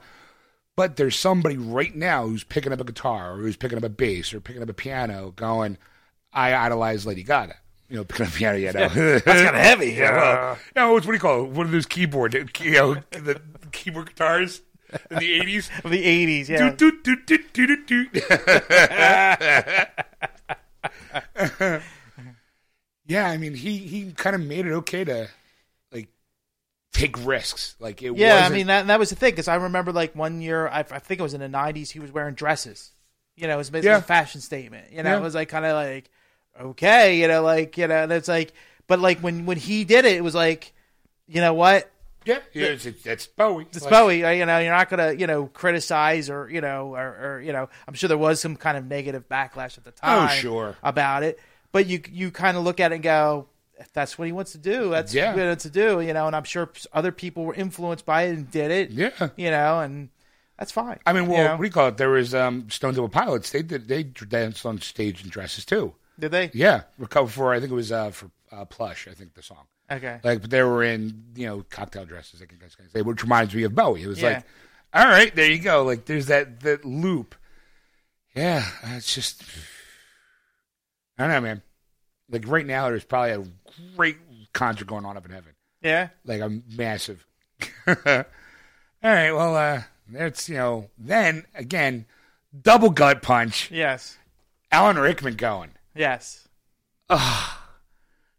But 0.74 0.96
there's 0.96 1.16
somebody 1.16 1.58
right 1.58 1.94
now 1.94 2.26
who's 2.26 2.44
picking 2.44 2.72
up 2.72 2.80
a 2.80 2.84
guitar 2.84 3.34
or 3.34 3.36
who's 3.38 3.56
picking 3.56 3.76
up 3.76 3.84
a 3.84 3.88
bass 3.90 4.32
or 4.32 4.40
picking 4.40 4.62
up 4.62 4.68
a 4.70 4.74
piano 4.74 5.32
going, 5.36 5.76
I 6.32 6.54
idolize 6.54 7.04
Lady 7.04 7.22
Gaga. 7.24 7.56
You 7.88 7.98
know, 7.98 8.04
picking 8.04 8.26
up 8.26 8.32
a 8.32 8.36
piano, 8.36 8.58
you 8.58 8.72
know. 8.72 8.88
That's 8.88 9.22
kind 9.24 9.46
of 9.48 9.54
heavy. 9.54 9.92
Yeah, 9.92 10.16
well, 10.16 10.58
no, 10.74 10.92
what's 10.92 11.06
what 11.06 11.12
do 11.12 11.16
you 11.16 11.20
call 11.20 11.44
it? 11.44 11.50
One 11.50 11.66
of 11.66 11.72
those 11.72 11.86
keyboard, 11.86 12.34
you 12.60 12.70
know, 12.72 12.94
the 13.12 13.40
keyboard 13.72 14.08
guitars 14.08 14.60
in 15.10 15.18
the 15.18 15.32
eighties. 15.34 15.70
Of 15.84 15.90
the 15.92 16.04
80s. 16.04 16.48
Yeah. 16.48 16.70
Doot, 16.70 17.04
doot, 17.04 17.26
doot, 17.26 17.52
doot, 17.52 17.86
doot, 17.86 17.88
doot. 18.12 18.24
yeah, 23.06 23.28
I 23.28 23.36
mean, 23.36 23.54
he 23.54 23.78
he 23.78 24.12
kind 24.12 24.34
of 24.34 24.42
made 24.42 24.66
it 24.66 24.72
okay 24.72 25.04
to 25.04 25.28
like 25.92 26.08
take 26.92 27.24
risks. 27.24 27.76
Like 27.78 28.02
it 28.02 28.10
was 28.10 28.20
Yeah, 28.20 28.34
I 28.34 28.36
wasn't- 28.38 28.54
mean 28.54 28.66
that 28.68 28.86
that 28.88 28.98
was 28.98 29.10
the 29.10 29.16
thing 29.16 29.32
because 29.32 29.48
I 29.48 29.56
remember 29.56 29.92
like 29.92 30.14
one 30.16 30.40
year 30.40 30.68
I, 30.68 30.80
I 30.80 30.98
think 30.98 31.20
it 31.20 31.22
was 31.22 31.34
in 31.34 31.40
the 31.40 31.48
'90s 31.48 31.90
he 31.90 32.00
was 32.00 32.10
wearing 32.12 32.34
dresses. 32.34 32.92
You 33.36 33.46
know, 33.46 33.54
it 33.54 33.58
was 33.58 33.70
basically 33.70 33.90
Yeah. 33.90 33.98
a 33.98 34.02
fashion 34.02 34.40
statement. 34.40 34.92
You 34.92 35.02
know, 35.02 35.10
Yeah. 35.10 35.18
it 35.18 35.22
was 35.22 35.34
like 35.34 35.48
kind 35.48 35.64
of 35.64 35.74
like 35.74 36.10
okay, 36.60 37.20
you 37.20 37.28
know, 37.28 37.42
like 37.42 37.76
you 37.78 37.86
know, 37.86 38.06
that's 38.06 38.28
like, 38.28 38.52
but 38.86 39.00
like 39.00 39.20
when 39.20 39.46
when 39.46 39.56
he 39.56 39.84
did 39.84 40.04
it, 40.04 40.16
it 40.16 40.24
was 40.24 40.34
like, 40.34 40.72
you 41.28 41.40
know 41.40 41.54
what, 41.54 41.90
yeah, 42.24 42.38
yeah, 42.52 42.66
it's, 42.66 42.86
it's, 42.86 43.06
it's 43.06 43.26
Bowie. 43.26 43.66
it's 43.72 43.82
Like, 43.82 43.90
Bowie. 43.90 44.24
uh, 44.24 44.30
You 44.30 44.46
know, 44.46 44.58
you're 44.58 44.72
not 44.74 44.88
gonna 44.90 45.12
you 45.12 45.26
know 45.26 45.46
criticize 45.46 46.28
or 46.30 46.48
you 46.50 46.60
know 46.60 46.94
or, 46.94 47.06
or 47.36 47.40
you 47.42 47.52
know 47.52 47.68
I'm 47.86 47.94
sure 47.94 48.08
there 48.08 48.18
was 48.18 48.40
some 48.40 48.56
kind 48.56 48.76
of 48.76 48.84
negative 48.86 49.28
backlash 49.28 49.78
at 49.78 49.84
the 49.84 49.92
time. 49.92 50.28
Oh, 50.28 50.32
sure. 50.32 50.76
about 50.82 51.22
it, 51.22 51.38
but 51.72 51.86
you 51.86 52.00
you 52.10 52.30
kind 52.30 52.56
of 52.56 52.64
look 52.64 52.80
at 52.80 52.92
it 52.92 52.96
and 52.96 53.04
go. 53.04 53.46
If 53.78 53.92
that's 53.92 54.18
what 54.18 54.24
he 54.24 54.32
wants 54.32 54.52
to 54.52 54.58
do, 54.58 54.88
that's 54.88 55.12
Yeah. 55.12 55.34
what 55.34 55.44
wants 55.44 55.64
to 55.64 55.70
do, 55.70 56.00
you 56.00 56.14
know. 56.14 56.26
And 56.26 56.34
I'm 56.34 56.44
sure 56.44 56.70
other 56.94 57.12
people 57.12 57.44
were 57.44 57.52
influenced 57.52 58.06
by 58.06 58.22
it 58.22 58.30
and 58.30 58.50
did 58.50 58.70
it, 58.70 58.90
Yeah. 58.90 59.28
you 59.36 59.50
know, 59.50 59.80
and 59.80 60.08
that's 60.58 60.72
fine. 60.72 60.98
I 61.04 61.12
mean, 61.12 61.26
well, 61.26 61.36
you 61.36 61.44
know? 61.44 61.50
what 61.56 61.58
do 61.60 61.64
you 61.66 61.70
call 61.70 61.88
it? 61.88 61.98
There 61.98 62.08
was 62.08 62.34
um, 62.34 62.70
Stone 62.70 62.94
Temple 62.94 63.10
Pilots. 63.10 63.50
They 63.50 63.60
did 63.60 63.86
they 63.86 64.02
danced 64.02 64.64
on 64.64 64.80
stage 64.80 65.22
in 65.22 65.28
dresses 65.28 65.66
too. 65.66 65.92
Did 66.18 66.30
they? 66.32 66.50
Yeah, 66.54 66.82
recover 66.98 67.30
for 67.30 67.52
I 67.52 67.60
think 67.60 67.72
it 67.72 67.74
was 67.74 67.92
uh, 67.92 68.10
for 68.10 68.30
uh, 68.52 68.64
Plush. 68.64 69.08
I 69.08 69.14
think 69.14 69.34
the 69.34 69.42
song. 69.42 69.66
Okay. 69.90 70.18
Like, 70.24 70.40
but 70.40 70.50
they 70.50 70.62
were 70.62 70.82
in 70.82 71.24
you 71.36 71.46
know 71.46 71.64
cocktail 71.70 72.04
dresses. 72.04 72.42
I 72.42 72.46
think 72.46 72.60
that's 72.60 72.76
say, 72.92 73.02
which 73.02 73.22
reminds 73.22 73.54
me 73.54 73.62
of 73.64 73.74
Bowie. 73.74 74.02
It 74.02 74.08
was 74.08 74.20
Yeah. 74.20 74.28
like, 74.28 74.44
all 74.94 75.06
right, 75.06 75.34
there 75.34 75.50
you 75.50 75.58
go. 75.58 75.84
Like, 75.84 76.04
there's 76.06 76.26
that 76.26 76.60
that 76.60 76.84
loop. 76.84 77.34
Yeah, 78.34 78.66
it's 78.94 79.14
just 79.14 79.42
I 81.18 81.22
don't 81.24 81.30
know, 81.32 81.40
man. 81.40 81.62
Like 82.28 82.46
right 82.48 82.66
now, 82.66 82.88
there's 82.88 83.04
probably 83.04 83.30
a 83.32 83.44
great 83.96 84.16
concert 84.52 84.86
going 84.86 85.04
on 85.04 85.16
up 85.16 85.24
in 85.24 85.30
heaven. 85.32 85.52
Yeah. 85.82 86.08
Like 86.24 86.40
a 86.40 86.60
massive. 86.76 87.24
all 87.86 87.94
right, 89.02 89.32
well, 89.32 89.54
uh, 89.56 89.82
that's 90.08 90.48
you 90.48 90.56
know. 90.56 90.90
Then 90.98 91.44
again, 91.54 92.06
double 92.60 92.90
gut 92.90 93.22
punch. 93.22 93.70
Yes. 93.70 94.18
Alan 94.72 94.98
Rickman 94.98 95.36
going. 95.36 95.70
Yes. 95.96 96.46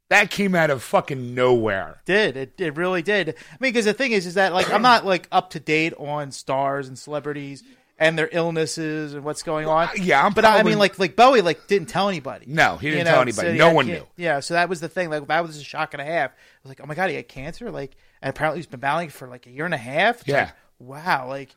That 0.09 0.31
came 0.31 0.55
out 0.55 0.69
of 0.69 0.83
fucking 0.83 1.35
nowhere. 1.35 2.01
Did 2.05 2.37
it? 2.37 2.53
It 2.61 2.77
really 2.77 3.01
did. 3.01 3.29
I 3.29 3.33
mean, 3.59 3.73
because 3.73 3.83
the 3.85 3.93
thing 3.93 4.13
is, 4.13 4.25
is 4.25 4.35
that 4.35 4.53
like 4.53 4.71
I'm 4.71 4.81
not 4.81 5.05
like 5.05 5.27
up 5.33 5.49
to 5.51 5.59
date 5.59 5.93
on 5.97 6.31
stars 6.31 6.87
and 6.87 6.97
celebrities 6.97 7.61
and 7.99 8.17
their 8.17 8.29
illnesses 8.31 9.13
and 9.15 9.25
what's 9.25 9.43
going 9.43 9.67
on. 9.67 9.89
yeah, 9.97 10.25
I'm 10.25 10.31
but 10.33 10.45
I 10.45 10.63
mean, 10.63 10.79
like 10.79 10.97
like 10.97 11.17
Bowie 11.17 11.41
like 11.41 11.67
didn't 11.67 11.89
tell 11.89 12.07
anybody. 12.07 12.45
No, 12.47 12.77
he 12.77 12.87
didn't 12.89 12.99
You 12.99 13.11
tell 13.11 13.21
anybody. 13.21 13.49
so, 13.49 13.53
no 13.55 13.67
yeah, 13.67 13.73
one 13.73 13.87
knew. 13.87 14.07
Yeah, 14.15 14.39
so 14.39 14.53
that 14.53 14.69
was 14.69 14.79
the 14.79 14.87
thing. 14.87 15.09
Like 15.09 15.27
that 15.27 15.43
was 15.45 15.57
a 15.57 15.63
shock 15.63 15.93
and 15.93 15.99
a 16.01 16.05
half. 16.05 16.31
I 16.31 16.35
was 16.63 16.69
like, 16.69 16.79
oh 16.81 16.85
my 16.85 16.95
god, 16.95 17.09
he 17.09 17.17
had 17.17 17.27
cancer. 17.27 17.69
Like, 17.69 17.97
and 18.21 18.29
apparently 18.29 18.59
he's 18.59 18.67
been 18.67 18.79
battling 18.79 19.09
for 19.09 19.27
like 19.27 19.45
a 19.45 19.49
year 19.51 19.65
and 19.65 19.73
a 19.73 19.77
half. 19.77 20.19
It's 20.21 20.29
Yeah. 20.29 20.43
like, 20.43 20.53
wow. 21.05 21.27
Like, 21.27 21.53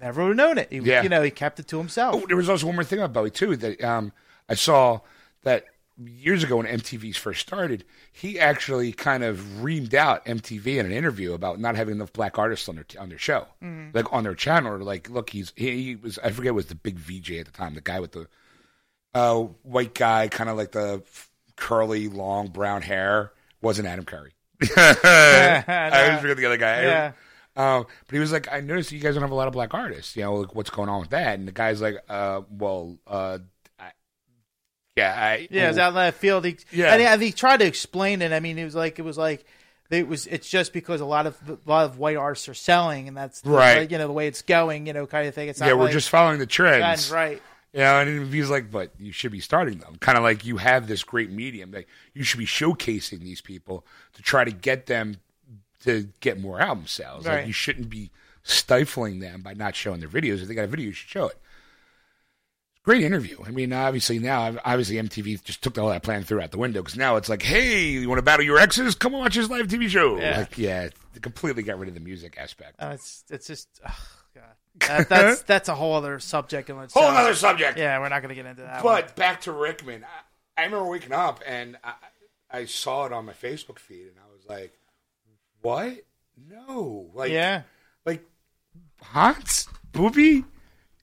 never 0.00 0.22
would 0.22 0.28
have 0.28 0.36
known 0.36 0.58
it. 0.58 0.68
He, 0.70 0.78
Yeah. 0.78 1.02
You 1.02 1.08
know, 1.08 1.22
he 1.22 1.32
kept 1.32 1.58
it 1.58 1.66
to 1.68 1.78
himself. 1.78 2.14
Oh, 2.22 2.26
there 2.28 2.36
was 2.36 2.48
also 2.48 2.66
one 2.66 2.76
more 2.76 2.84
thing 2.84 3.00
about 3.00 3.12
Bowie 3.12 3.30
too 3.32 3.56
that 3.56 3.82
um, 3.82 4.12
I 4.48 4.54
saw 4.54 5.00
that 5.42 5.64
years 5.98 6.44
ago 6.44 6.56
when 6.58 6.66
MTV's 6.66 7.16
first 7.16 7.40
started, 7.40 7.84
he 8.12 8.38
actually 8.38 8.92
kind 8.92 9.24
of 9.24 9.38
reamed 9.60 9.94
out 9.94 10.24
MTV 10.26 10.78
in 10.78 10.86
an 10.86 10.92
interview 10.92 11.32
about 11.32 11.58
not 11.58 11.76
having 11.76 11.96
enough 11.96 12.12
black 12.12 12.38
artists 12.38 12.68
on 12.68 12.76
their 12.76 12.86
on 12.98 13.08
their 13.08 13.18
show, 13.18 13.46
like 13.94 14.12
on 14.12 14.24
their 14.24 14.34
channel. 14.34 14.72
Or 14.72 14.78
like, 14.78 15.10
look, 15.10 15.30
he's 15.30 15.52
he, 15.56 15.82
he 15.82 15.96
was 15.96 16.18
I 16.18 16.30
forget 16.30 16.54
was 16.54 16.66
the 16.66 16.74
big 16.74 16.98
VJ 16.98 17.32
at 17.32 17.46
the 17.46 17.52
time, 17.52 17.74
the 17.74 17.80
guy 17.80 18.00
with 18.00 18.12
the 18.12 18.28
uh, 19.14 19.40
white 19.62 19.94
guy, 19.94 20.28
kind 20.28 20.50
of 20.50 20.56
like 20.56 20.72
the 20.72 21.02
curly 21.56 22.08
long 22.08 22.48
brown 22.48 22.82
hair, 22.82 23.32
wasn't 23.60 23.88
Adam 23.88 24.04
Curry. 24.04 24.34
I 24.76 26.06
always 26.06 26.20
forget 26.20 26.36
the 26.36 26.46
other 26.46 26.56
guy. 26.56 26.82
Yeah. 26.82 27.12
Um, 27.56 27.86
but 28.06 28.14
he 28.14 28.20
was 28.20 28.30
like, 28.30 28.46
I 28.52 28.60
noticed 28.60 28.92
you 28.92 29.00
guys 29.00 29.14
don't 29.14 29.22
have 29.22 29.32
a 29.32 29.34
lot 29.34 29.48
of 29.48 29.52
black 29.52 29.74
artists. 29.74 30.14
You 30.14 30.22
know, 30.22 30.34
like, 30.36 30.54
what's 30.54 30.70
going 30.70 30.88
on 30.88 31.00
with 31.00 31.10
that? 31.10 31.38
And 31.38 31.48
the 31.48 31.52
guy's 31.52 31.80
like, 31.80 31.96
uh, 32.08 32.42
well, 32.50 32.98
uh, 34.98 35.04
yeah, 35.04 35.14
I, 35.16 35.48
Yeah, 35.50 35.64
it 35.64 35.68
was 35.68 35.78
out 35.78 35.88
in 35.90 35.94
left 35.96 36.18
field. 36.18 36.44
He, 36.44 36.58
Yeah. 36.72 36.92
and 36.92 37.00
he, 37.00 37.06
and 37.06 37.22
he 37.22 37.32
tried 37.32 37.58
to 37.58 37.66
explain 37.66 38.22
it. 38.22 38.32
I 38.32 38.40
mean, 38.40 38.58
it 38.58 38.64
was 38.64 38.74
like 38.74 38.98
it 38.98 39.02
was 39.02 39.18
like 39.18 39.44
it 39.90 40.06
was. 40.06 40.26
It's 40.26 40.48
just 40.48 40.72
because 40.72 41.00
a 41.00 41.06
lot 41.06 41.26
of 41.26 41.36
a 41.48 41.58
lot 41.70 41.84
of 41.86 41.98
white 41.98 42.16
artists 42.16 42.48
are 42.48 42.54
selling, 42.54 43.08
and 43.08 43.16
that's 43.16 43.40
the, 43.40 43.50
Right. 43.50 43.90
You 43.90 43.98
know 43.98 44.06
the 44.06 44.12
way 44.12 44.26
it's 44.26 44.42
going. 44.42 44.86
You 44.86 44.92
know, 44.92 45.06
kind 45.06 45.26
of 45.28 45.34
thing. 45.34 45.48
It's 45.48 45.60
not 45.60 45.66
yeah, 45.66 45.72
we're 45.74 45.84
like- 45.84 45.92
just 45.92 46.10
following 46.10 46.38
the 46.38 46.46
trends. 46.46 47.10
Right. 47.10 47.40
You 47.72 47.80
know, 47.80 48.00
and 48.00 48.32
he's 48.32 48.48
like, 48.48 48.70
but 48.70 48.92
you 48.98 49.12
should 49.12 49.30
be 49.30 49.40
starting 49.40 49.78
them. 49.78 49.96
Kind 50.00 50.16
of 50.16 50.24
like 50.24 50.46
you 50.46 50.56
have 50.56 50.86
this 50.88 51.04
great 51.04 51.30
medium 51.30 51.72
that 51.72 51.84
you 52.14 52.24
should 52.24 52.38
be 52.38 52.46
showcasing 52.46 53.20
these 53.20 53.42
people 53.42 53.84
to 54.14 54.22
try 54.22 54.42
to 54.42 54.50
get 54.50 54.86
them 54.86 55.16
to 55.84 56.08
get 56.20 56.40
more 56.40 56.60
album 56.60 56.86
sales. 56.86 57.26
Right. 57.26 57.36
Like 57.40 57.46
you 57.46 57.52
shouldn't 57.52 57.90
be 57.90 58.10
stifling 58.42 59.20
them 59.20 59.42
by 59.42 59.52
not 59.52 59.76
showing 59.76 60.00
their 60.00 60.08
videos. 60.08 60.40
If 60.42 60.48
they 60.48 60.54
got 60.54 60.64
a 60.64 60.68
video, 60.68 60.86
you 60.86 60.92
should 60.92 61.10
show 61.10 61.26
it. 61.26 61.38
Great 62.84 63.02
interview. 63.02 63.36
I 63.44 63.50
mean, 63.50 63.72
obviously 63.72 64.18
now, 64.18 64.56
obviously 64.64 64.96
MTV 64.96 65.42
just 65.44 65.62
took 65.62 65.76
all 65.76 65.90
that 65.90 66.02
plan 66.02 66.22
through 66.22 66.40
out 66.40 66.52
the 66.52 66.58
window 66.58 66.80
because 66.80 66.96
now 66.96 67.16
it's 67.16 67.28
like, 67.28 67.42
hey, 67.42 67.88
you 67.90 68.08
want 68.08 68.18
to 68.18 68.22
battle 68.22 68.44
your 68.44 68.58
exes? 68.58 68.94
Come 68.94 69.12
watch 69.12 69.34
this 69.34 69.50
live 69.50 69.66
TV 69.66 69.88
show. 69.88 70.18
Yeah. 70.18 70.38
Like, 70.38 70.56
yeah, 70.56 70.88
completely 71.20 71.62
got 71.62 71.78
rid 71.78 71.88
of 71.88 71.94
the 71.94 72.00
music 72.00 72.36
aspect. 72.38 72.76
Uh, 72.78 72.92
it's 72.94 73.24
it's 73.30 73.46
just 73.46 73.68
oh, 73.86 74.08
God. 74.34 74.44
That, 74.88 75.08
that's 75.08 75.42
that's 75.46 75.68
a 75.68 75.74
whole 75.74 75.94
other 75.94 76.18
subject. 76.18 76.70
In 76.70 76.76
Whole 76.76 77.04
other 77.04 77.34
subject. 77.34 77.78
Yeah, 77.78 77.98
we're 77.98 78.08
not 78.08 78.22
going 78.22 78.30
to 78.30 78.34
get 78.34 78.46
into 78.46 78.62
that. 78.62 78.82
one. 78.82 79.02
But 79.02 79.16
back 79.16 79.42
to 79.42 79.52
Rickman, 79.52 80.04
I, 80.04 80.62
I 80.62 80.64
remember 80.64 80.88
waking 80.88 81.12
up 81.12 81.42
and 81.46 81.76
I, 81.84 81.92
I 82.50 82.64
saw 82.64 83.04
it 83.06 83.12
on 83.12 83.26
my 83.26 83.32
Facebook 83.34 83.78
feed, 83.78 84.06
and 84.06 84.16
I 84.18 84.32
was 84.32 84.46
like, 84.48 84.72
"What? 85.60 86.04
No! 86.48 87.10
Like, 87.14 87.32
yeah, 87.32 87.62
like 88.06 88.24
Hans 89.02 89.68
Booby 89.92 90.44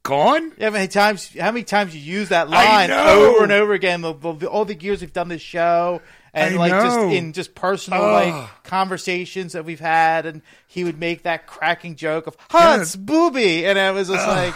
gone? 0.05 0.53
yeah. 0.57 0.65
How 0.65 0.71
many 0.71 0.87
times? 0.87 1.37
How 1.37 1.51
many 1.51 1.63
times 1.63 1.93
you 1.95 2.01
use 2.01 2.29
that 2.29 2.49
line 2.49 2.91
over 2.91 3.43
and 3.43 3.51
over 3.51 3.73
again? 3.73 4.01
The, 4.01 4.13
the, 4.13 4.47
all 4.47 4.63
the 4.63 4.75
years 4.75 5.01
we've 5.01 5.11
done 5.11 5.27
this 5.27 5.41
show, 5.41 6.01
and 6.33 6.55
I 6.55 6.57
like 6.57 6.71
just 6.71 6.99
in 7.13 7.33
just 7.33 7.55
personal 7.55 8.01
Ugh. 8.01 8.33
like 8.33 8.63
conversations 8.63 9.53
that 9.53 9.65
we've 9.65 9.79
had, 9.79 10.25
and 10.25 10.41
he 10.67 10.83
would 10.83 10.99
make 10.99 11.23
that 11.23 11.47
cracking 11.47 11.95
joke 11.95 12.27
of 12.27 12.37
Hans 12.49 12.95
Booby, 12.95 13.65
and 13.65 13.77
I 13.77 13.91
was 13.91 14.07
just 14.07 14.27
like. 14.27 14.53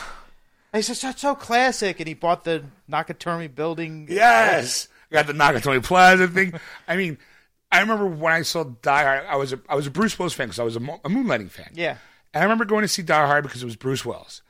It's 0.71 0.87
just 0.87 1.01
so, 1.01 1.11
so 1.17 1.33
classic, 1.33 1.99
and 1.99 2.07
he 2.07 2.13
bought 2.13 2.43
the 2.43 2.63
Nakatomi 2.87 3.53
building. 3.55 4.05
Yes, 4.07 4.87
got 5.11 5.25
the 5.25 5.33
Nakatomi 5.33 5.83
Plaza 5.83 6.27
thing. 6.27 6.53
I 6.87 6.95
mean." 6.95 7.17
I 7.71 7.81
remember 7.81 8.07
when 8.07 8.33
I 8.33 8.41
saw 8.41 8.63
Die 8.63 9.03
Hard. 9.03 9.25
I 9.27 9.35
was 9.35 9.53
a 9.53 9.59
I 9.69 9.75
was 9.75 9.85
a 9.85 9.91
Bruce 9.91 10.17
Willis 10.17 10.33
fan 10.33 10.47
because 10.47 10.57
I 10.57 10.63
was 10.63 10.75
a, 10.75 10.79
mo- 10.79 10.99
a 11.05 11.07
Moonlighting 11.07 11.51
fan. 11.51 11.69
Yeah. 11.75 11.97
And 12.33 12.41
I 12.41 12.45
remember 12.45 12.65
going 12.65 12.83
to 12.83 12.87
see 12.87 13.01
Die 13.01 13.25
Hard 13.25 13.43
because 13.43 13.61
it 13.63 13.65
was 13.65 13.75
Bruce 13.75 14.05
Willis. 14.05 14.41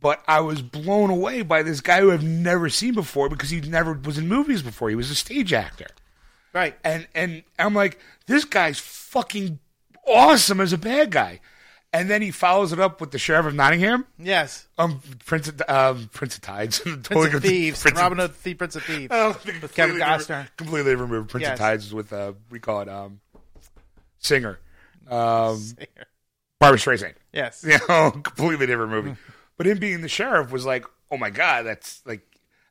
But 0.00 0.22
I 0.26 0.40
was 0.40 0.62
blown 0.62 1.10
away 1.10 1.42
by 1.42 1.62
this 1.62 1.80
guy 1.82 2.00
who 2.00 2.10
I've 2.10 2.24
never 2.24 2.68
seen 2.70 2.94
before 2.94 3.28
because 3.28 3.50
he 3.50 3.60
never 3.60 3.92
was 3.92 4.16
in 4.18 4.26
movies 4.26 4.62
before. 4.62 4.88
He 4.88 4.96
was 4.96 5.10
a 5.10 5.14
stage 5.14 5.52
actor. 5.52 5.86
Right. 6.54 6.76
And 6.82 7.06
and 7.14 7.42
I'm 7.58 7.74
like, 7.74 7.98
this 8.26 8.44
guy's 8.44 8.78
fucking 8.78 9.58
awesome 10.06 10.60
as 10.60 10.72
a 10.72 10.78
bad 10.78 11.10
guy. 11.10 11.40
And 11.92 12.08
then 12.08 12.22
he 12.22 12.30
follows 12.30 12.72
it 12.72 12.78
up 12.80 13.00
with 13.00 13.10
the 13.10 13.18
Sheriff 13.18 13.46
of 13.46 13.54
Nottingham, 13.54 14.06
Yes. 14.16 14.68
um, 14.78 15.00
Prince 15.26 15.48
of 15.48 15.60
um, 15.68 16.08
Prince 16.12 16.36
of 16.36 16.40
Tides, 16.42 16.78
Prince 17.02 17.34
of 17.34 17.42
Thieves. 17.42 17.82
Prince 17.82 17.98
Robin 17.98 18.18
Hood, 18.18 18.32
the 18.42 18.54
Prince 18.54 18.76
of 18.76 18.84
Thieves. 18.84 19.08
Oh, 19.10 19.36
with 19.44 19.74
Kevin 19.74 19.98
completely 19.98 20.00
Costner. 20.00 20.48
Completely 20.56 20.94
removed. 20.94 21.30
Prince 21.30 21.42
Yes. 21.42 21.52
of 21.54 21.58
Tides 21.58 21.92
with 21.92 22.12
uh, 22.12 22.32
we 22.48 22.60
call 22.60 22.80
it 22.80 22.88
um, 22.88 23.20
singer, 24.20 24.58
um, 25.10 25.60
Barbra 26.60 26.78
Streisand. 26.78 27.14
Yes. 27.32 27.64
You 27.68 27.78
know, 27.88 28.10
completely 28.12 28.66
different 28.66 28.90
movie. 28.92 29.16
But 29.56 29.66
him 29.66 29.78
being 29.78 30.00
the 30.00 30.08
sheriff 30.08 30.50
was 30.52 30.64
like, 30.64 30.86
oh 31.10 31.18
my 31.18 31.28
god, 31.28 31.66
that's 31.66 32.00
like 32.06 32.22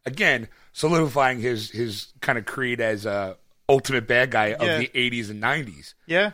again 0.08 0.47
solidifying 0.73 1.39
his 1.39 1.69
his 1.69 2.08
kind 2.19 2.39
of 2.39 2.45
creed 2.45 2.82
as 2.82 3.06
a 3.06 3.38
ultimate 3.67 4.08
bad 4.08 4.32
guy 4.32 4.54
of 4.54 4.63
Yeah. 4.63 4.78
the 4.80 4.88
'80s 4.88 5.30
and 5.30 5.39
'90s. 5.43 5.93
Yeah. 6.08 6.32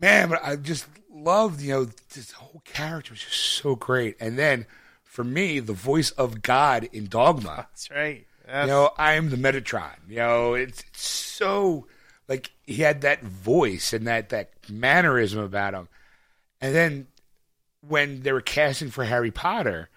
Man, 0.00 0.30
but 0.30 0.42
I 0.42 0.56
just 0.56 0.86
loved 1.12 1.60
you 1.60 1.72
know 1.74 1.84
this 2.14 2.32
whole 2.32 2.62
character 2.64 3.12
was 3.12 3.20
just 3.22 3.36
so 3.36 3.76
great. 3.76 4.16
And 4.20 4.38
then 4.38 4.64
for 5.04 5.22
me, 5.24 5.60
the 5.60 5.74
voice 5.74 6.12
of 6.12 6.40
God 6.40 6.88
in 6.92 7.06
Dogma. 7.08 7.56
That's 7.56 7.90
right. 7.90 8.26
You 8.48 8.66
know, 8.66 8.90
I 8.96 9.12
am 9.12 9.28
the 9.30 9.36
Metatron. 9.36 9.94
You 10.08 10.16
know, 10.16 10.54
it's, 10.54 10.80
it's 10.88 11.06
so 11.06 11.86
like 12.26 12.50
he 12.66 12.76
had 12.76 13.02
that 13.02 13.22
voice 13.22 13.92
and 13.92 14.06
that 14.06 14.30
that 14.30 14.50
mannerism 14.70 15.40
about 15.40 15.74
him. 15.74 15.88
And 16.60 16.74
then 16.74 17.06
when 17.86 18.22
they 18.22 18.32
were 18.32 18.40
casting 18.40 18.90
for 18.90 19.04
Harry 19.04 19.30
Potter, 19.30 19.88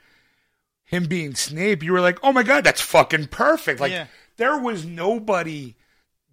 him 0.85 1.05
being 1.05 1.35
Snape, 1.35 1.83
you 1.83 1.91
were 1.93 2.01
like, 2.01 2.19
"Oh 2.23 2.31
my 2.33 2.43
god, 2.43 2.63
that's 2.63 2.81
fucking 2.81 3.27
perfect!" 3.27 3.79
Like 3.79 3.91
Yeah. 3.91 4.07
there 4.37 4.57
was 4.57 4.85
nobody 4.85 5.75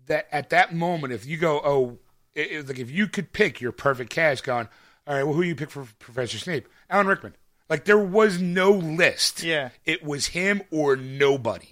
that 0.06 0.28
at 0.32 0.50
that 0.50 0.74
moment, 0.74 1.12
if 1.12 1.26
you 1.26 1.36
go, 1.36 1.60
"Oh," 1.64 1.98
it, 2.34 2.50
it 2.52 2.68
like 2.68 2.78
if 2.78 2.90
you 2.90 3.06
could 3.08 3.32
pick 3.32 3.60
your 3.60 3.72
perfect 3.72 4.10
cast, 4.10 4.44
going, 4.44 4.68
"All 5.06 5.14
right, 5.14 5.24
well, 5.24 5.34
who 5.34 5.42
you 5.42 5.54
pick 5.56 5.70
for 5.70 5.86
Professor 5.98 6.38
Snape?" 6.38 6.68
Alan 6.88 7.06
Rickman. 7.06 7.34
Like 7.68 7.84
there 7.84 7.98
was 7.98 8.40
no 8.40 8.70
list. 8.72 9.42
Yeah. 9.42 9.70
it 9.84 10.02
was 10.04 10.26
him 10.28 10.62
or 10.72 10.96
nobody 10.96 11.68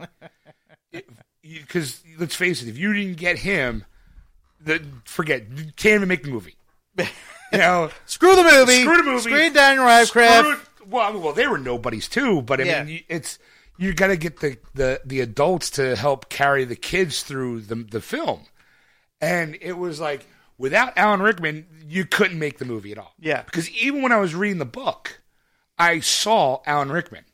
because 1.43 2.03
let's 2.19 2.35
face 2.37 2.63
it, 2.63 2.69
if 2.69 2.79
you 2.79 2.93
didn't 2.93 3.17
get 3.17 3.39
him, 3.39 3.85
the 4.61 4.83
forget 5.05 5.45
you 5.57 5.65
can't 5.77 5.97
even 5.97 6.09
make 6.09 6.23
the 6.23 6.31
movie. 6.31 6.57
You 7.53 7.59
know, 7.59 7.91
Screw 8.07 8.37
the 8.37 8.43
movie. 8.43 8.83
Screw 8.83 8.97
the 8.99 9.03
movie. 9.03 9.21
Screw 9.23 9.51
Daniel 9.51 9.87
Radcliffe. 9.87 10.45
Screw 10.45 10.87
well, 10.87 11.09
I 11.09 11.13
mean, 11.13 11.23
well, 11.23 11.33
they 11.33 11.47
were 11.47 11.59
nobodies 11.59 12.09
too, 12.09 12.43
but 12.43 12.61
I 12.61 12.65
Yeah. 12.65 12.85
mean, 12.85 13.05
it's 13.09 13.39
you 13.79 13.95
got 13.95 14.09
to 14.09 14.17
get 14.17 14.41
the, 14.41 14.59
the 14.75 15.01
the 15.05 15.21
adults 15.21 15.71
to 15.71 15.97
help 15.97 16.29
carry 16.29 16.65
the 16.65 16.77
kids 16.77 17.23
through 17.23 17.63
the 17.63 17.75
the 17.77 18.01
film, 18.01 18.45
and 19.21 19.57
it 19.61 19.75
was 19.79 19.99
like 20.01 20.27
without 20.59 20.97
Alan 20.99 21.21
Rickman, 21.23 21.67
you 21.87 22.05
couldn't 22.05 22.39
make 22.39 22.59
the 22.59 22.65
movie 22.65 22.93
at 22.93 22.99
all. 22.99 23.15
Yeah. 23.19 23.43
because 23.43 23.71
even 23.71 24.03
when 24.03 24.13
I 24.13 24.17
was 24.19 24.35
reading 24.35 24.59
the 24.59 24.65
book, 24.65 25.21
I 25.79 26.01
saw 26.01 26.61
Alan 26.67 26.91
Rickman. 26.91 27.25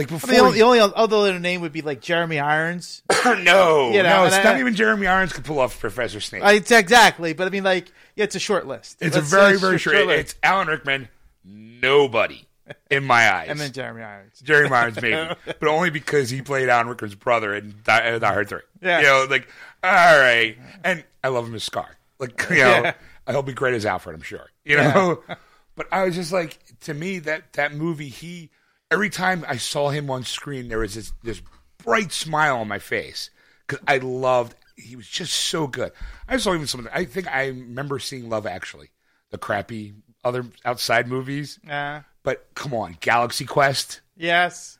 Like 0.00 0.08
before, 0.08 0.30
The 0.30 0.38
only, 0.38 0.58
the 0.58 0.64
only 0.64 0.80
other 0.80 1.38
name 1.38 1.60
would 1.60 1.72
be 1.72 1.82
like 1.82 2.00
Jeremy 2.00 2.38
Irons. 2.38 3.02
no, 3.26 3.34
You 3.34 3.44
know, 3.44 4.08
no, 4.08 4.24
and 4.24 4.26
it's 4.28 4.36
I- 4.36 4.42
not 4.44 4.58
even 4.58 4.74
Jeremy 4.74 5.06
Irons 5.06 5.34
could 5.34 5.44
pull 5.44 5.58
off 5.58 5.78
Professor 5.78 6.20
Snape. 6.20 6.42
I, 6.42 6.54
it's 6.54 6.70
exactly, 6.70 7.34
but 7.34 7.46
I 7.46 7.50
mean, 7.50 7.64
like, 7.64 7.92
yeah, 8.16 8.24
it's 8.24 8.34
a 8.34 8.38
short 8.40 8.66
list. 8.66 8.96
It's 9.02 9.14
a 9.14 9.18
Let's- 9.18 9.30
very, 9.30 9.58
very 9.58 9.76
short. 9.78 9.96
short 9.96 10.06
list. 10.06 10.20
It's 10.20 10.34
Alan 10.42 10.68
Rickman, 10.68 11.08
nobody 11.44 12.46
in 12.90 13.04
my 13.04 13.30
eyes. 13.34 13.48
and 13.50 13.60
then 13.60 13.72
Jeremy 13.72 14.02
Irons. 14.02 14.40
Jeremy 14.40 14.74
Irons 14.74 15.02
maybe, 15.02 15.34
but 15.44 15.64
only 15.68 15.90
because 15.90 16.30
he 16.30 16.40
played 16.40 16.68
Alan 16.70 16.88
Rickman's 16.88 17.14
brother 17.14 17.54
in 17.54 17.74
Die, 17.84 18.10
uh, 18.10 18.18
Die 18.18 18.32
Hard 18.32 18.48
Three. 18.48 18.60
Yeah. 18.80 19.00
you 19.00 19.06
know, 19.06 19.26
like 19.28 19.48
all 19.84 19.90
right, 20.18 20.56
and 20.82 21.04
I 21.22 21.28
love 21.28 21.46
him 21.46 21.54
as 21.54 21.64
Scar. 21.64 21.96
Like 22.18 22.42
you 22.50 22.56
know, 22.56 22.82
Yeah. 22.84 22.92
he'll 23.28 23.42
be 23.42 23.52
great 23.52 23.74
as 23.74 23.84
Alfred. 23.86 24.14
I'm 24.14 24.22
sure. 24.22 24.46
You 24.64 24.76
know, 24.78 25.22
but 25.76 25.86
I 25.92 26.04
was 26.04 26.14
just 26.14 26.32
like, 26.32 26.58
to 26.82 26.94
me, 26.94 27.18
that 27.20 27.52
that 27.54 27.74
movie, 27.74 28.08
he 28.08 28.50
every 28.90 29.10
time 29.10 29.44
I 29.48 29.56
saw 29.56 29.90
him 29.90 30.10
on 30.10 30.24
screen, 30.24 30.68
there 30.68 30.78
was 30.78 30.94
this 30.94 31.12
this 31.22 31.42
bright 31.78 32.12
smile 32.12 32.58
on 32.58 32.68
my 32.68 32.78
face 32.78 33.30
because 33.66 33.82
I 33.86 33.98
loved. 33.98 34.54
He 34.76 34.96
was 34.96 35.08
just 35.08 35.34
so 35.34 35.66
good. 35.66 35.92
I 36.26 36.38
saw 36.38 36.54
even 36.54 36.66
some 36.66 36.80
of 36.80 36.84
the, 36.84 36.96
I 36.96 37.04
think 37.04 37.28
I 37.28 37.48
remember 37.48 37.98
seeing 37.98 38.30
Love 38.30 38.46
Actually, 38.46 38.88
the 39.30 39.36
crappy 39.36 39.94
other 40.24 40.46
outside 40.64 41.06
movies. 41.06 41.58
Yeah. 41.66 42.02
But 42.22 42.46
come 42.54 42.72
on, 42.74 42.96
Galaxy 43.00 43.44
Quest 43.44 44.00
yes. 44.20 44.78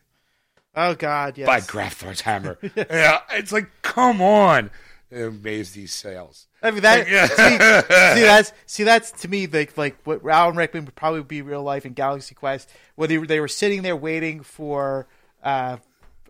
Oh 0.75 0.95
God, 0.95 1.37
yes. 1.37 1.47
by 1.47 1.61
Graf 1.61 1.95
Thor's 1.95 2.21
hammer. 2.21 2.59
yeah, 2.77 3.21
it's 3.33 3.51
like, 3.51 3.69
come 3.83 4.23
on. 4.23 4.71
It 5.11 5.23
amazed 5.23 5.75
these 5.75 5.93
sales. 5.93 6.47
I 6.63 6.71
mean 6.71 6.83
that. 6.83 7.09
Yeah. 7.09 7.27
see, 7.27 7.35
see, 8.21 8.27
that's 8.27 8.53
see 8.67 8.85
that's 8.85 9.11
to 9.23 9.29
me 9.29 9.47
like 9.47 9.77
like 9.77 9.97
what 10.05 10.25
Alan 10.27 10.57
Rickman 10.57 10.85
would 10.85 10.95
probably 10.95 11.23
be 11.23 11.43
real 11.43 11.63
life 11.63 11.87
in 11.87 11.93
Galaxy 11.93 12.35
Quest, 12.35 12.71
where 12.97 13.09
they 13.09 13.19
were, 13.19 13.27
they 13.27 13.41
were 13.41 13.49
sitting 13.49 13.83
there 13.83 13.97
waiting 13.97 14.43
for 14.43 15.07
uh, 15.43 15.79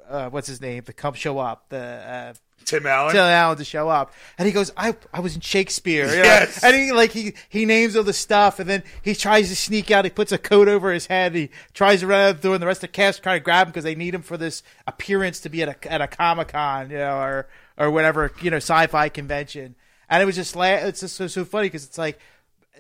uh, 0.09 0.29
what's 0.31 0.49
his 0.49 0.61
name 0.61 0.83
to 0.85 0.93
come 0.93 1.15
show 1.15 1.39
up 1.39 1.69
the. 1.69 1.79
Uh, 1.79 2.35
Tim 2.65 2.87
Allen. 2.87 3.13
Tim 3.13 3.25
Allen 3.25 3.57
to 3.57 3.65
show 3.65 3.89
up, 3.89 4.13
and 4.39 4.47
he 4.47 4.53
goes, 4.53 4.71
"I 4.77 4.95
I 5.13 5.21
was 5.21 5.35
in 5.35 5.41
Shakespeare." 5.41 6.07
you 6.07 6.17
know? 6.19 6.23
Yes. 6.23 6.63
and 6.63 6.77
he 6.77 6.93
like 6.93 7.11
he 7.11 7.35
he 7.49 7.65
names 7.65 7.97
all 7.97 8.03
the 8.03 8.13
stuff, 8.13 8.61
and 8.61 8.69
then 8.69 8.85
he 9.03 9.15
tries 9.15 9.49
to 9.49 9.57
sneak 9.57 9.91
out. 9.91 10.05
He 10.05 10.11
puts 10.11 10.31
a 10.31 10.39
coat 10.39 10.69
over 10.69 10.93
his 10.93 11.07
head. 11.07 11.35
He 11.35 11.51
tries 11.73 12.01
to 12.01 12.07
run 12.07 12.29
out 12.29 12.37
the 12.37 12.43
door, 12.43 12.55
and 12.55 12.63
the 12.63 12.67
rest 12.67 12.79
of 12.79 12.83
the 12.83 12.89
cast 12.89 13.23
try 13.23 13.39
to 13.39 13.43
grab 13.43 13.67
him 13.67 13.71
because 13.73 13.85
they 13.85 13.95
need 13.95 14.15
him 14.15 14.23
for 14.23 14.37
this 14.37 14.63
appearance 14.87 15.41
to 15.41 15.49
be 15.49 15.63
at 15.63 15.69
a 15.69 15.93
at 15.93 16.01
a 16.01 16.07
comic 16.07 16.49
con, 16.49 16.91
you 16.91 16.99
know, 16.99 17.19
or 17.19 17.49
or 17.77 17.91
whatever 17.91 18.31
you 18.43 18.51
know 18.51 18.59
sci-fi 18.59 19.09
convention. 19.09 19.75
And 20.11 20.23
it 20.23 20.27
was 20.27 20.35
just 20.37 20.55
la- 20.57 20.65
it's 20.67 21.01
just 21.01 21.17
so 21.17 21.27
so 21.29 21.45
funny 21.45 21.67
because 21.69 21.85
it's 21.87 21.97
like 21.99 22.19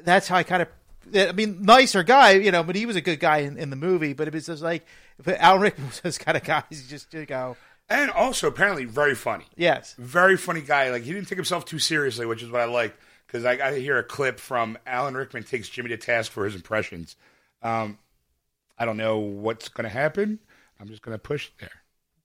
that's 0.03 0.29
how 0.29 0.37
I 0.37 0.43
kind 0.43 0.62
of. 0.62 0.69
I 1.14 1.33
mean, 1.33 1.62
nicer 1.62 2.03
guy, 2.03 2.33
you 2.33 2.51
know, 2.53 2.62
but 2.62 2.77
he 2.77 2.85
was 2.85 2.95
a 2.95 3.01
good 3.01 3.21
guy 3.21 3.38
in, 3.38 3.57
in 3.57 3.71
the 3.71 3.77
movie. 3.77 4.12
But 4.12 4.29
it 4.29 4.35
was 4.35 4.47
just 4.47 4.62
like, 4.62 4.85
but 5.25 5.38
Alan 5.40 5.62
Rickman 5.62 5.87
was 5.88 6.01
this 6.01 6.19
kind 6.19 6.37
of 6.37 6.45
guy. 6.45 6.62
He's 6.69 6.87
just 6.88 7.12
you 7.14 7.25
go, 7.25 7.57
And 7.88 8.11
also, 8.11 8.49
apparently, 8.49 8.85
very 8.85 9.14
funny. 9.14 9.47
yes, 9.57 9.95
Very 9.99 10.37
funny 10.37 10.61
guy. 10.61 10.90
Like, 10.90 11.03
he 11.03 11.12
didn't 11.12 11.29
take 11.29 11.38
himself 11.38 11.64
too 11.64 11.79
seriously, 11.79 12.27
which 12.27 12.43
is 12.43 12.51
what 12.51 12.61
I 12.61 12.66
liked. 12.66 12.99
Because 13.27 13.45
I 13.47 13.57
got 13.57 13.71
to 13.71 13.77
hear 13.77 13.97
a 13.99 14.03
clip 14.05 14.38
from 14.38 14.77
Alan 14.87 15.16
Rickman 15.16 15.45
takes 15.45 15.69
Jimmy 15.71 15.88
to 15.88 15.97
task 15.97 16.31
for 16.33 16.45
his 16.45 16.55
impressions. 16.55 17.16
Um, 17.62 17.99
I 18.79 18.85
don't 18.85 18.97
know 18.99 19.19
what's 19.19 19.69
going 19.69 19.85
to 19.85 19.88
happen. 19.90 20.38
I'm 20.81 20.88
just 20.88 21.01
going 21.01 21.14
to 21.14 21.19
push 21.19 21.49
there. 21.61 21.71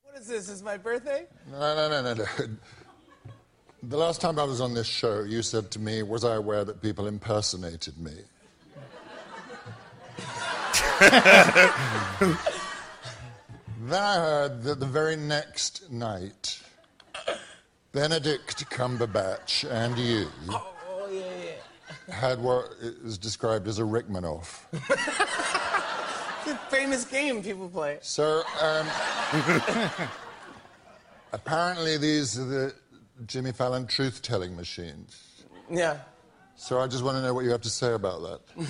What 0.04 0.20
is 0.20 0.28
this? 0.28 0.50
Is 0.50 0.62
my 0.64 0.78
birthday? 0.78 1.28
No, 1.52 1.60
no, 1.76 1.90
no, 1.90 2.02
no, 2.02 2.14
no. 2.14 2.26
The 3.88 3.98
last 3.98 4.20
time 4.20 4.40
I 4.40 4.44
was 4.44 4.62
on 4.62 4.74
this 4.74 4.88
show, 4.88 5.22
you 5.22 5.44
said 5.44 5.70
to 5.72 5.80
me, 5.80 6.02
Was 6.02 6.26
I 6.26 6.36
aware 6.36 6.66
that 6.66 6.82
people 6.82 7.06
impersonated 7.06 8.00
me? 8.00 8.14
then 11.00 11.12
I 13.92 14.16
heard 14.16 14.64
that 14.64 14.80
the 14.80 14.88
very 14.88 15.16
next 15.16 15.92
night, 15.92 16.60
Benedict 17.92 18.68
Cumberbatch 18.72 19.70
and 19.70 19.96
you 20.00 20.30
had 22.10 22.42
what 22.42 22.72
is 22.82 23.20
described 23.20 23.68
as 23.68 23.78
a 23.78 23.84
Rickmanoff. 23.84 24.64
It's 26.48 26.54
a 26.54 26.58
famous 26.70 27.06
game 27.06 27.42
people 27.42 27.68
play. 27.70 27.98
So, 28.02 28.44
um, 28.62 28.88
apparently, 31.34 31.98
these 31.98 32.38
are 32.38 32.46
the 32.46 32.76
Jimmy 33.26 33.52
Fallon 33.52 33.88
truth 33.88 34.22
telling 34.22 34.56
machines. 34.56 35.44
Yeah. 35.70 35.98
So, 36.58 36.80
I 36.80 36.88
just 36.88 37.04
want 37.04 37.18
to 37.18 37.22
know 37.22 37.34
what 37.34 37.44
you 37.46 37.52
have 37.52 37.62
to 37.62 37.70
say 37.70 37.94
about 37.94 38.22
that. 38.22 38.70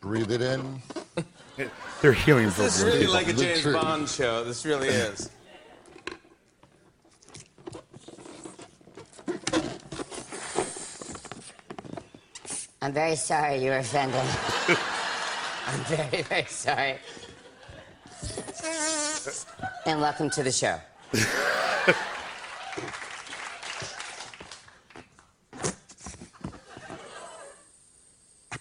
Breathe 0.00 0.30
it 0.30 0.40
in. 0.40 0.80
They're 2.02 2.12
healing 2.12 2.50
for 2.50 2.62
This 2.62 2.78
is 2.78 2.84
really 2.84 3.06
like 3.06 3.28
a 3.28 3.32
The 3.32 3.42
James 3.42 3.60
truth. 3.62 3.80
Bond 3.80 4.08
show. 4.08 4.44
This 4.44 4.64
really 4.64 4.88
is. 5.06 5.30
I'm 12.82 12.92
very 12.92 13.16
sorry 13.16 13.62
you 13.64 13.70
were 13.70 13.78
offended. 13.78 14.20
I'm 15.66 15.80
very, 15.84 16.22
very 16.22 16.44
sorry. 16.44 16.98
And 19.86 20.00
welcome 20.00 20.30
to 20.30 20.42
the 20.42 20.52
show. 20.52 20.78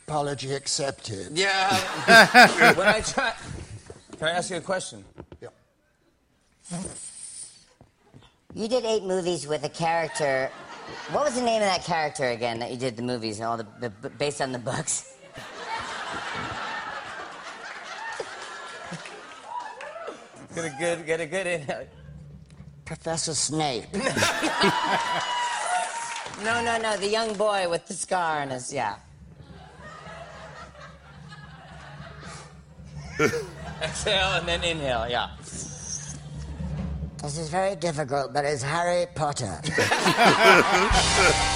Apology 0.07 0.53
accepted. 0.53 1.35
Yeah. 1.35 1.75
when 2.75 2.87
I 2.87 3.01
try. 3.01 3.33
Can 4.19 4.27
I 4.27 4.31
ask 4.31 4.51
you 4.51 4.57
a 4.57 4.61
question? 4.61 5.03
Yeah. 5.41 5.49
You 8.53 8.67
did 8.67 8.85
eight 8.85 9.03
movies 9.03 9.47
with 9.47 9.63
a 9.63 9.69
character. 9.69 10.51
What 11.11 11.25
was 11.25 11.33
the 11.33 11.41
name 11.41 11.63
of 11.63 11.67
that 11.67 11.83
character 11.83 12.29
again 12.29 12.59
that 12.59 12.69
you 12.69 12.77
did 12.77 12.95
the 12.97 13.01
movies 13.01 13.39
and 13.39 13.47
all 13.47 13.57
the, 13.57 13.65
the 13.79 13.89
based 14.11 14.41
on 14.41 14.51
the 14.51 14.59
books? 14.59 15.15
Get 20.53 20.65
a 20.65 20.75
good, 20.79 21.05
get 21.07 21.19
a 21.19 21.25
good 21.25 21.47
in. 21.47 21.65
Professor 22.85 23.33
Snape. 23.33 23.85
no, 26.43 26.63
no, 26.63 26.77
no. 26.77 26.95
The 26.95 27.09
young 27.09 27.33
boy 27.33 27.67
with 27.67 27.87
the 27.87 27.95
scar 27.95 28.41
on 28.41 28.51
his 28.51 28.71
yeah. 28.71 28.97
Exhale 33.81 34.33
and 34.33 34.47
then 34.47 34.63
inhale. 34.63 35.07
Yeah. 35.09 35.29
This 37.21 37.37
is 37.37 37.49
very 37.49 37.75
difficult, 37.75 38.33
but 38.33 38.45
it's 38.45 38.61
Harry 38.61 39.07
Potter. 39.15 39.59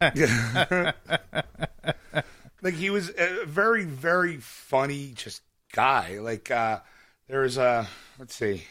like 2.62 2.74
he 2.74 2.88
was 2.88 3.10
a 3.18 3.44
very 3.46 3.84
very 3.84 4.36
funny 4.36 5.12
just 5.16 5.42
guy 5.72 6.20
like 6.20 6.52
uh 6.52 6.78
There's 7.26 7.58
a 7.58 7.88
let's 8.18 8.34
see. 8.34 8.64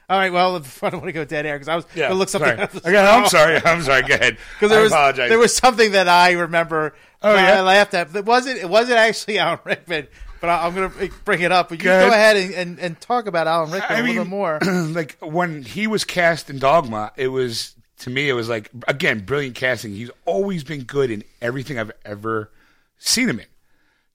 All 0.09 0.19
right, 0.19 0.33
well, 0.33 0.57
I 0.83 0.91
don't 0.91 1.01
want 1.01 1.07
to 1.07 1.13
go 1.13 1.25
dead 1.25 1.47
air 1.47 1.55
because 1.55 1.69
I 1.69 1.77
was 1.77 1.85
going 1.87 2.11
to 2.11 2.15
look 2.15 2.29
something 2.29 2.57
sorry. 2.57 2.97
up. 2.97 3.21
I'm 3.25 3.27
sorry. 3.29 3.61
I'm 3.65 3.83
sorry. 3.83 4.03
Go 4.03 4.15
ahead. 4.15 4.37
Because 4.55 4.71
there 4.71 4.81
I 4.81 4.83
was 4.83 4.93
apologize. 4.93 5.29
there 5.31 5.39
was 5.39 5.57
something 5.57 5.93
that 5.93 6.09
I 6.09 6.33
remember. 6.33 6.95
Oh, 7.23 7.33
that 7.33 7.53
I 7.53 7.57
yeah? 7.57 7.61
laughed 7.63 7.95
at. 7.95 8.15
It 8.15 8.25
wasn't 8.25 8.59
it 8.59 8.69
wasn't 8.69 8.99
actually 8.99 9.39
Alan 9.39 9.61
Rickman, 9.65 10.09
but 10.41 10.51
I, 10.51 10.67
I'm 10.67 10.75
going 10.75 10.91
to 10.91 11.11
bring 11.25 11.41
it 11.43 11.53
up. 11.53 11.69
But 11.69 11.79
you 11.79 11.85
Go 11.85 12.09
go 12.09 12.13
ahead. 12.13 12.37
and, 12.37 12.55
and, 12.55 12.79
and 12.79 13.01
talk 13.01 13.27
about 13.27 13.47
Alan 13.47 13.71
Rickman 13.71 13.97
I 13.97 14.01
a 14.01 14.03
little 14.03 14.25
mean, 14.25 14.31
more. 14.31 14.59
like 14.65 15.17
when 15.21 15.63
he 15.63 15.87
was 15.87 16.05
cast 16.05 16.51
in 16.51 16.59
Dogma, 16.59 17.13
it 17.17 17.29
was 17.29 17.75
to 18.01 18.11
me 18.11 18.29
it 18.29 18.33
was 18.35 18.49
like 18.49 18.71
again 18.89 19.21
brilliant 19.25 19.55
casting. 19.55 19.93
He's 19.95 20.11
always 20.27 20.65
been 20.65 20.83
good 20.83 21.11
in 21.11 21.23
everything 21.41 21.79
I've 21.79 21.93
ever 22.05 22.51
seen 22.99 23.29
him 23.29 23.39
in. 23.41 23.47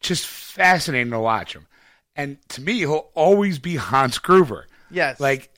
Just 0.02 0.28
fascinating 0.28 1.12
to 1.12 1.20
watch 1.20 1.54
him. 1.54 1.66
And 2.16 2.38
to 2.50 2.62
me, 2.62 2.80
he'll 2.80 3.10
always 3.14 3.58
be 3.60 3.76
Hans 3.76 4.18
Gruber. 4.20 4.68
Yes. 4.92 5.20
Like, 5.20 5.50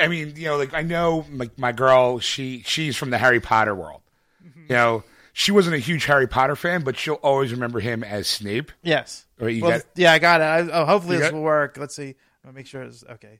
I 0.00 0.08
mean, 0.08 0.34
you 0.36 0.46
know, 0.46 0.56
like 0.56 0.74
I 0.74 0.82
know 0.82 1.24
like 1.32 1.56
my 1.58 1.72
girl, 1.72 2.18
she 2.18 2.62
she's 2.66 2.96
from 2.96 3.10
the 3.10 3.18
Harry 3.18 3.40
Potter 3.40 3.74
world. 3.74 4.00
Mm-hmm. 4.44 4.62
You 4.62 4.76
know, 4.76 5.04
she 5.32 5.52
wasn't 5.52 5.76
a 5.76 5.78
huge 5.78 6.04
Harry 6.06 6.26
Potter 6.26 6.56
fan, 6.56 6.82
but 6.82 6.98
she'll 6.98 7.14
always 7.14 7.52
remember 7.52 7.78
him 7.80 8.02
as 8.02 8.26
Snape. 8.26 8.72
Yes. 8.82 9.26
Or 9.40 9.48
you 9.48 9.62
well, 9.62 9.78
got- 9.78 9.86
yeah, 9.94 10.12
I 10.12 10.18
got 10.18 10.40
it. 10.40 10.44
I, 10.44 10.60
oh, 10.72 10.84
hopefully 10.86 11.18
this 11.18 11.26
got- 11.26 11.34
will 11.34 11.42
work. 11.42 11.76
Let's 11.76 11.94
see. 11.94 12.16
I'll 12.44 12.52
make 12.52 12.66
sure 12.66 12.82
it's 12.82 13.04
okay. 13.08 13.38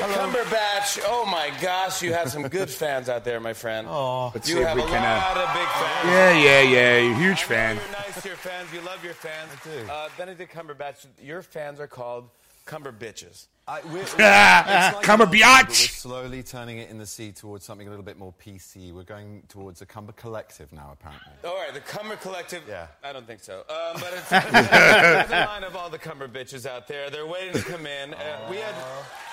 Benedict 0.00 0.18
Cumberbatch. 0.20 1.00
Oh 1.06 1.24
my 1.26 1.50
gosh, 1.60 2.02
you 2.02 2.12
have 2.12 2.30
some 2.30 2.42
good 2.48 2.70
fans 2.82 3.08
out 3.08 3.24
there, 3.24 3.40
my 3.40 3.52
friend. 3.52 3.86
Oh, 3.90 4.30
Let's 4.34 4.48
you 4.48 4.56
see 4.56 4.60
if 4.62 4.68
have 4.68 4.76
we 4.76 4.82
a 4.82 4.86
can, 4.86 5.02
uh, 5.04 5.20
lot 5.22 5.36
of 5.36 5.54
big 5.54 5.68
fans. 5.68 6.08
Yeah, 6.08 6.32
yeah, 6.32 6.60
yeah. 6.62 6.98
You're 6.98 7.12
a 7.12 7.18
huge 7.18 7.42
fan. 7.44 7.76
You're 7.76 7.92
nice 7.92 8.22
to 8.22 8.28
your 8.28 8.36
fans. 8.36 8.72
You 8.72 8.80
love 8.82 9.04
your 9.04 9.14
fans. 9.14 9.50
I 9.52 9.68
do. 9.68 9.90
Uh, 9.90 10.08
Benedict 10.18 10.52
Cumberbatch. 10.54 11.06
Your 11.22 11.42
fans 11.42 11.80
are 11.80 11.86
called 11.86 12.28
Cumber 12.64 12.92
bitches. 12.92 13.46
I, 13.66 13.80
we're, 13.90 14.00
it's 14.02 14.14
Ah, 14.18 14.92
like 14.96 15.02
Cumber 15.06 15.24
Arsenal, 15.24 15.40
biatch. 15.48 15.68
We're 15.68 15.74
slowly 15.74 16.42
turning 16.42 16.78
it 16.78 16.90
in 16.90 16.98
the 16.98 17.06
sea 17.06 17.32
towards 17.32 17.64
something 17.64 17.86
a 17.86 17.90
little 17.90 18.04
bit 18.04 18.18
more 18.18 18.34
PC. 18.44 18.92
We're 18.92 19.04
going 19.04 19.42
towards 19.48 19.80
a 19.80 19.86
Cumber 19.86 20.12
collective 20.12 20.70
now, 20.70 20.90
apparently. 20.92 21.32
All 21.46 21.56
right, 21.56 21.72
the 21.72 21.80
Cumber 21.80 22.16
Collective. 22.16 22.62
Yeah. 22.68 22.88
I 23.02 23.14
don't 23.14 23.26
think 23.26 23.40
so. 23.40 23.60
Um, 23.60 23.94
but 23.94 24.12
it's, 24.12 24.28
it's 24.32 25.30
a 25.32 25.46
line 25.48 25.64
of 25.64 25.76
all 25.76 25.88
the 25.88 25.98
Cumber 25.98 26.28
bitches 26.28 26.66
out 26.66 26.86
there. 26.88 27.08
They're 27.08 27.26
waiting 27.26 27.54
to 27.54 27.62
come 27.62 27.86
in. 27.86 28.12
Uh, 28.12 28.46
we 28.50 28.56
had 28.58 28.74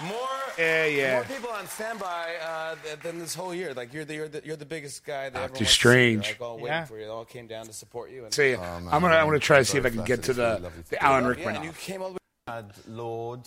more, 0.06 0.16
Yeah, 0.58 0.86
yeah. 0.86 1.14
more 1.16 1.24
people 1.26 1.50
on 1.50 1.68
standby 1.68 2.36
uh, 2.42 2.76
than 3.04 3.20
this 3.20 3.36
whole 3.36 3.54
year. 3.54 3.74
Like 3.74 3.94
you're 3.94 4.06
the 4.06 4.16
you're 4.16 4.28
the, 4.30 4.42
you're 4.46 4.56
the 4.56 4.66
biggest 4.66 5.06
guy 5.06 5.30
that 5.30 5.36
everyone 5.36 5.48
too 5.50 5.52
wants 5.52 5.60
to 5.60 5.66
see. 5.66 5.72
strange. 5.74 6.24
They're, 6.24 6.32
Like 6.36 6.42
all 6.42 6.56
waiting 6.56 6.68
Yeah. 6.68 6.86
for 6.86 6.98
you. 6.98 7.04
They 7.04 7.10
all 7.10 7.26
came 7.26 7.48
down 7.48 7.66
to 7.66 7.74
support 7.74 8.12
you. 8.12 8.24
And, 8.24 8.34
See, 8.34 8.56
Oh, 8.56 8.62
man, 8.62 8.88
I'm 8.94 9.02
gonna 9.02 9.16
I'm 9.16 9.26
gonna 9.26 9.40
try 9.40 9.58
to 9.60 9.66
see 9.66 9.78
if 9.78 9.86
I 9.86 9.90
can 9.90 10.06
get 10.06 10.24
to 10.24 10.34
flattered. 10.34 10.54
It's 10.54 10.62
really 10.64 10.84
the 10.84 10.90
the 10.90 10.96
do. 10.96 11.06
Alan 11.06 11.24
yeah, 11.26 11.30
Rickman. 11.32 11.56
and 11.58 11.66
you 11.66 11.72
came 11.74 12.02
all 12.02 12.08
the 12.08 12.14
way 12.14 12.18
Had 12.48 12.72
Lord, 12.88 13.42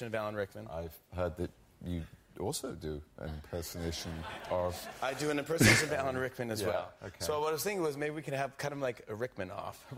of 0.00 0.14
Alan 0.14 0.34
Rickman. 0.34 0.66
I've 0.72 0.96
heard 1.14 1.36
that 1.36 1.50
you 1.84 2.02
also 2.40 2.72
do 2.72 3.02
an 3.18 3.28
impersonation 3.28 4.12
of. 4.50 4.74
I 5.02 5.12
do 5.12 5.28
an 5.30 5.38
impersonation 5.38 5.88
of 5.88 5.92
Alan 5.94 6.16
Rickman 6.16 6.50
as 6.50 6.62
Yeah, 6.62 6.68
well. 6.68 6.90
okay. 7.04 7.16
So 7.18 7.38
what 7.40 7.50
I 7.50 7.52
was 7.52 7.62
thinking 7.62 7.82
was 7.82 7.98
maybe 7.98 8.14
we 8.14 8.22
can 8.22 8.32
have 8.32 8.56
cut 8.56 8.72
him 8.72 8.80
like 8.80 9.04
a 9.08 9.14
Rickman 9.14 9.50
off. 9.50 9.84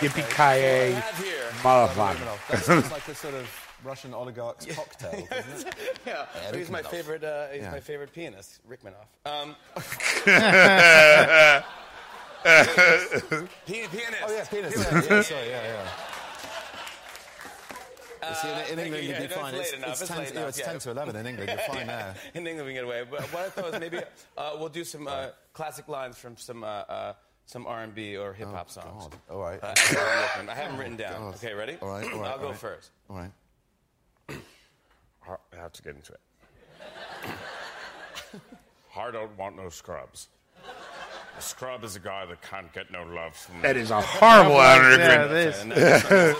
Yippee 0.00 0.24
I 0.40 0.56
ki 0.88 0.94
have 0.94 1.18
here. 1.22 1.50
motherfucker. 1.62 2.48
That 2.50 2.64
sounds 2.64 2.90
like 2.90 3.06
a 3.08 3.14
sort 3.14 3.34
of 3.34 3.46
Russian 3.84 4.14
oligarch's 4.14 4.74
cocktail, 4.74 5.26
doesn't 5.30 5.68
it? 5.68 5.74
Yeah, 6.06 6.26
he's 6.54 6.70
my 6.70 6.80
favorite. 6.82 7.22
Uh, 7.22 7.48
he's 7.48 7.62
Yeah. 7.62 7.70
my 7.72 7.80
favorite 7.80 8.12
pianist, 8.14 8.60
Rickmanoff. 8.66 9.06
Um, 9.26 9.54
P- 9.76 10.30
pianist. 13.66 14.22
Oh, 14.22 14.32
yeah, 14.34 14.44
penis. 14.44 14.76
Yeah, 14.76 15.02
yeah, 15.02 15.22
sorry, 15.22 15.48
yeah, 15.48 15.62
yeah. 15.62 15.88
You 18.28 18.34
see, 18.36 18.48
in, 18.48 18.54
in 18.54 18.64
thank 18.64 18.78
England, 18.78 19.04
you. 19.04 19.08
you'd 19.10 19.18
be 19.18 19.26
that's 19.26 19.34
fine. 19.34 19.52
late 19.54 19.60
It's, 19.62 19.72
enough. 19.72 19.88
it's, 19.90 20.00
It's 20.02 20.08
10, 20.10 20.18
late 20.18 20.28
to, 20.28 20.34
yeah, 20.34 20.48
it's 20.48 20.58
yeah. 20.58 20.64
10 20.66 20.78
to 20.80 20.90
11 20.92 21.16
in 21.16 21.26
England. 21.26 21.50
You're 21.50 21.74
fine 21.76 21.86
there. 21.86 22.14
In 22.34 22.46
England, 22.46 22.66
we 22.68 22.74
can 22.74 22.84
get 22.84 22.84
away. 22.84 23.04
But 23.10 23.20
what 23.32 23.42
I 23.44 23.48
thought 23.50 23.70
was 23.72 23.80
maybe 23.80 23.98
uh, 24.38 24.56
we'll 24.58 24.68
do 24.70 24.84
some 24.84 25.06
uh, 25.08 25.28
classic 25.52 25.88
lines 25.88 26.16
from 26.18 26.36
some 26.36 26.64
uh, 26.64 26.66
uh, 26.66 27.12
some 27.46 27.66
R&B 27.66 28.16
or 28.16 28.32
hip 28.32 28.48
hop 28.48 28.70
songs. 28.70 29.08
God. 29.08 29.16
All 29.30 29.40
right. 29.40 29.58
Uh, 29.62 29.74
I 29.76 30.54
have 30.54 30.70
them 30.70 30.78
written 30.78 30.96
down. 30.96 31.20
God. 31.20 31.34
Okay, 31.36 31.52
ready? 31.52 31.76
All 31.82 31.88
right, 31.88 32.10
all 32.12 32.20
right, 32.20 32.30
I'll 32.30 32.38
go 32.38 32.44
all 32.44 32.50
right. 32.52 32.58
first. 32.58 32.90
All 33.10 33.16
right. 33.16 33.30
I 35.28 35.56
have 35.56 35.72
to 35.72 35.82
get 35.82 35.94
into 35.96 36.12
it. 36.12 36.20
I 38.96 39.10
don't 39.10 39.36
want 39.36 39.56
no 39.56 39.68
scrubs. 39.68 40.28
A 41.36 41.40
scrub 41.42 41.82
is 41.84 41.96
a 41.96 42.00
guy 42.00 42.24
that 42.26 42.40
can't 42.42 42.72
get 42.72 42.90
no 42.92 43.02
love 43.04 43.34
from 43.34 43.60
That 43.62 43.76
is 43.76 43.90
a 43.90 44.00
horrible 44.00 44.60
Alan 44.60 44.86
Rickman. 44.86 45.00
Yeah, 45.10 45.16
Rickman. 45.22 45.36
it 45.36 45.46
is. 45.48 45.58
And 45.62 45.72
this 45.72 46.02
one- 46.04 46.12
this 46.12 46.12
one 46.12 46.20
is 46.28 46.34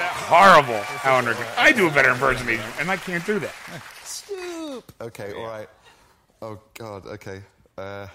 out. 0.00 0.12
Horrible 0.30 0.84
Alan 1.04 1.26
Rickman. 1.26 1.46
I 1.58 1.72
do 1.72 1.88
a 1.88 1.90
better 1.90 2.10
impersonation, 2.10 2.64
and 2.78 2.90
I 2.90 2.96
can't 2.96 3.24
do 3.26 3.38
that. 3.40 3.52
Stoop. 4.04 4.92
Okay, 5.00 5.32
all 5.34 5.46
right. 5.46 5.68
Oh, 6.40 6.58
God, 6.74 7.04
okay. 7.06 7.42
Uh, 7.76 8.06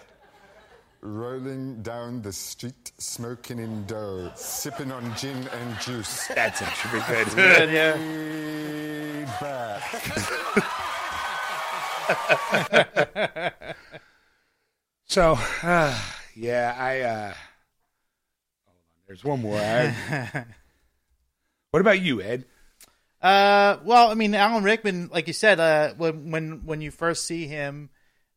rolling 1.02 1.84
down 1.84 2.22
the 2.24 2.34
street, 2.34 2.92
smoking 2.98 3.60
in 3.60 3.86
dough, 3.86 4.32
sipping 4.36 4.92
on 4.92 5.16
gin 5.16 5.48
and 5.48 5.80
juice. 5.80 6.28
That's 6.30 6.60
it. 6.62 6.68
Should 6.70 6.92
be 6.92 7.02
good. 7.08 7.28
Good, 7.36 7.70
yeah. 7.72 7.96
Back. 9.40 9.84
So, 15.08 15.38
uh, 15.62 15.98
yeah, 16.36 16.76
I. 16.78 17.02
Uh, 17.02 17.34
hold 18.66 18.68
on, 18.68 18.74
there's 19.08 19.24
one 19.24 19.42
more. 19.42 19.58
I- 19.58 20.46
what 21.72 21.80
about 21.80 22.02
you, 22.02 22.22
Ed? 22.22 22.46
Uh, 23.22 23.78
well, 23.84 24.12
I 24.12 24.14
mean, 24.14 24.36
Alan 24.36 24.64
Rickman, 24.64 25.10
like 25.12 25.28
you 25.28 25.34
said, 25.34 25.60
uh, 25.60 25.94
when 25.98 26.32
when 26.32 26.66
when 26.66 26.82
you 26.82 26.92
first 26.92 27.26
see 27.26 27.48
him, 27.48 27.90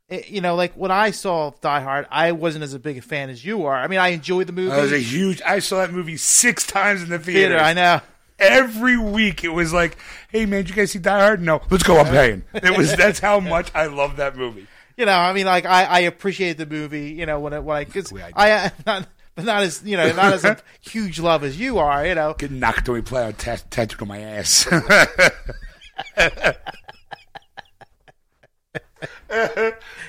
it, 0.09 0.31
you 0.31 0.41
know, 0.41 0.55
like 0.55 0.73
when 0.75 0.91
I 0.91 1.11
saw 1.11 1.51
Die 1.61 1.81
Hard, 1.81 2.07
I 2.11 2.33
wasn't 2.33 2.65
as 2.65 2.73
a 2.73 2.79
big 2.79 2.97
a 2.97 3.03
fan 3.03 3.29
as 3.29 3.45
you 3.45 3.67
are. 3.67 3.77
I 3.77 3.87
mean, 3.89 3.99
I 3.99 4.09
enjoyed 4.09 4.47
the 4.47 4.53
movie. 4.55 4.73
I 4.73 4.81
was 4.81 4.93
a 4.93 4.99
huge. 4.99 5.43
I 5.43 5.59
saw 5.59 5.79
that 5.79 5.93
movie 5.93 6.17
six 6.17 6.67
times 6.67 7.03
in 7.03 7.11
the 7.11 7.19
theater. 7.19 7.59
theater. 7.59 7.59
I 7.59 7.75
know. 7.75 8.01
Every 8.39 8.97
week 8.97 9.43
it 9.45 9.49
was 9.49 9.73
like, 9.73 9.99
"Hey 10.31 10.47
man, 10.47 10.61
did 10.61 10.71
you 10.71 10.77
guys 10.77 10.93
see 10.93 11.01
Die 11.01 11.21
Hard? 11.21 11.43
No, 11.43 11.61
let's 11.71 11.83
go. 11.83 11.99
I'm 11.99 12.07
paying." 12.07 12.45
It 12.55 12.77
was 12.79 12.95
that's 12.97 13.19
how 13.19 13.41
much 13.41 13.71
I 13.75 13.87
love 13.87 14.17
that 14.17 14.37
movie. 14.37 14.69
You 14.99 15.07
know, 15.07 15.17
I 15.17 15.33
mean, 15.33 15.47
like 15.47 15.65
I, 15.65 15.85
I 15.85 15.99
appreciate 16.01 16.59
the 16.59 16.67
movie. 16.67 17.13
You 17.13 17.25
know, 17.25 17.39
when 17.39 17.53
it 17.53 17.63
when 17.63 17.77
I, 17.77 17.85
cause 17.85 18.13
I. 18.13 18.33
I, 18.35 18.73
not, 18.87 19.07
but 19.37 19.45
not 19.45 19.63
as 19.63 19.81
you 19.85 19.97
know, 19.97 20.13
not 20.13 20.33
as 20.33 20.45
a 20.45 20.59
huge 20.81 21.21
love 21.21 21.45
as 21.45 21.59
you 21.59 21.79
are. 21.79 22.05
You 22.05 22.17
know, 22.17 22.35
Get 22.37 22.51
knocked 22.51 22.87
till 22.87 22.95
we 22.95 23.01
play 23.01 23.25
on 23.25 23.35
tat- 23.35 23.71
tattooed 23.71 24.03
on 24.03 24.09
my 24.09 24.19
ass. 24.19 24.67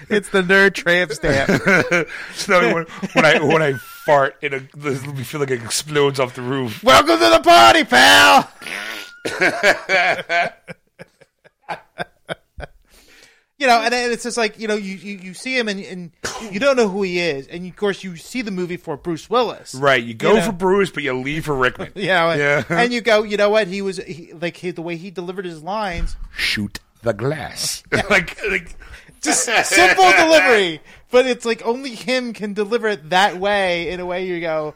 it's 0.10 0.30
the 0.30 0.42
nerd 0.42 0.74
tramp 0.74 1.12
stamp. 1.12 2.10
so 2.34 2.74
when, 2.74 2.86
when 3.14 3.26
I 3.26 3.40
when 3.44 3.62
I 3.62 3.74
fart 3.74 4.38
it 4.42 4.56
a. 4.56 4.68
We 4.76 5.24
feel 5.24 5.40
like 5.40 5.52
it 5.52 5.62
explodes 5.62 6.20
off 6.20 6.34
the 6.34 6.42
roof. 6.42 6.84
Welcome 6.84 7.20
to 7.20 7.30
the 7.30 7.42
party, 7.44 7.84
pal. 7.84 8.50
You 13.60 13.68
know, 13.68 13.82
and 13.82 13.94
it's 13.94 14.24
just 14.24 14.38
like 14.38 14.58
you 14.58 14.68
know, 14.68 14.76
you 14.76 14.96
you, 14.96 15.18
you 15.18 15.34
see 15.34 15.58
him 15.58 15.68
and, 15.68 15.82
and 15.82 16.12
you 16.50 16.62
don't 16.62 16.78
know 16.78 16.88
who 16.88 17.04
he 17.04 17.20
is, 17.20 17.46
and 17.48 17.68
of 17.68 17.76
course 17.76 18.04
you 18.06 18.16
see 18.16 18.42
the 18.42 18.52
movie 18.52 18.78
for 18.78 18.96
Bruce 18.96 19.30
Willis, 19.30 19.76
Right, 19.76 20.02
you 20.02 20.14
go 20.14 20.36
know? 20.36 20.42
for 20.42 20.54
Bruce, 20.54 20.90
but 20.90 21.04
you 21.04 21.14
leave 21.14 21.46
for 21.46 21.54
Rickman. 21.54 21.92
You 21.94 22.08
know, 22.08 22.30
and, 22.30 22.40
Yeah. 22.40 22.64
and 22.70 22.94
you 22.94 23.02
go, 23.02 23.24
you 23.24 23.36
know 23.36 23.50
what? 23.50 23.68
He 23.68 23.82
was 23.82 23.98
he, 23.98 24.32
like 24.34 24.56
he, 24.56 24.72
the 24.72 24.82
way 24.82 24.96
he 24.96 25.12
delivered 25.12 25.44
his 25.44 25.62
lines, 25.62 26.16
Shoot 26.38 26.80
the 27.04 27.14
glass. 27.14 27.84
like, 28.10 28.42
like 28.50 28.76
just 29.22 29.44
simple 29.44 30.10
delivery, 30.12 30.82
but 31.12 31.26
it's 31.28 31.46
like 31.46 31.62
only 31.66 31.94
him 31.96 32.32
can 32.32 32.54
deliver 32.54 32.88
it 32.88 33.10
that 33.10 33.38
way 33.38 33.90
in 33.90 34.00
a 34.00 34.06
way 34.06 34.26
you 34.26 34.40
go, 34.40 34.74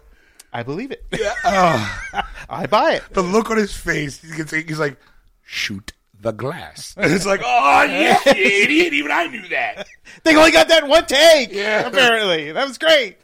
I 0.52 0.64
believe 0.64 0.92
it. 0.92 1.06
Yeah, 1.18 1.34
ah. 1.46 2.30
I 2.50 2.66
buy 2.66 2.96
it. 2.96 3.04
the 3.12 3.24
look 3.24 3.50
on 3.50 3.56
his 3.58 3.74
face. 3.74 4.22
He's 4.22 4.78
like, 4.80 4.98
shoot 5.46 5.94
the 6.24 6.32
glass. 6.32 6.96
It's 7.04 7.26
like, 7.26 7.42
oh 7.44 7.84
yeah, 7.84 8.18
you 8.26 8.64
idiot! 8.64 8.94
Even 8.94 9.12
I 9.12 9.28
knew 9.28 9.48
that. 9.50 9.88
They 10.24 10.36
only 10.36 10.52
got 10.52 10.68
that 10.68 10.84
in 10.84 10.90
one 10.90 11.06
take. 11.06 11.52
Yeah. 11.52 11.88
apparently 11.88 12.52
that 12.52 12.68
was 12.68 12.78
great. 12.78 13.18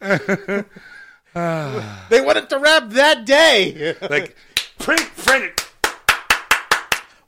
they 2.08 2.20
wanted 2.20 2.48
to 2.48 2.58
wrap 2.58 2.88
that 2.90 3.26
day. 3.26 3.94
Like, 4.00 4.34
print, 4.78 5.00
print 5.16 5.44
it. 5.44 5.68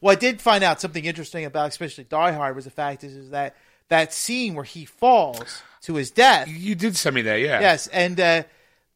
Well, 0.00 0.12
I 0.12 0.14
did 0.14 0.40
find 0.40 0.64
out 0.64 0.80
something 0.80 1.04
interesting 1.04 1.44
about, 1.44 1.68
especially 1.68 2.04
Die 2.04 2.32
Hard, 2.32 2.56
was 2.56 2.64
the 2.64 2.70
fact 2.70 3.04
is, 3.04 3.14
is 3.14 3.30
that 3.30 3.56
that 3.88 4.14
scene 4.14 4.54
where 4.54 4.64
he 4.64 4.86
falls 4.86 5.62
to 5.82 5.96
his 5.96 6.10
death. 6.10 6.48
You 6.48 6.74
did 6.74 6.96
send 6.96 7.14
me 7.14 7.22
that, 7.22 7.40
yeah. 7.40 7.60
Yes, 7.60 7.86
and 7.88 8.18
uh, 8.18 8.42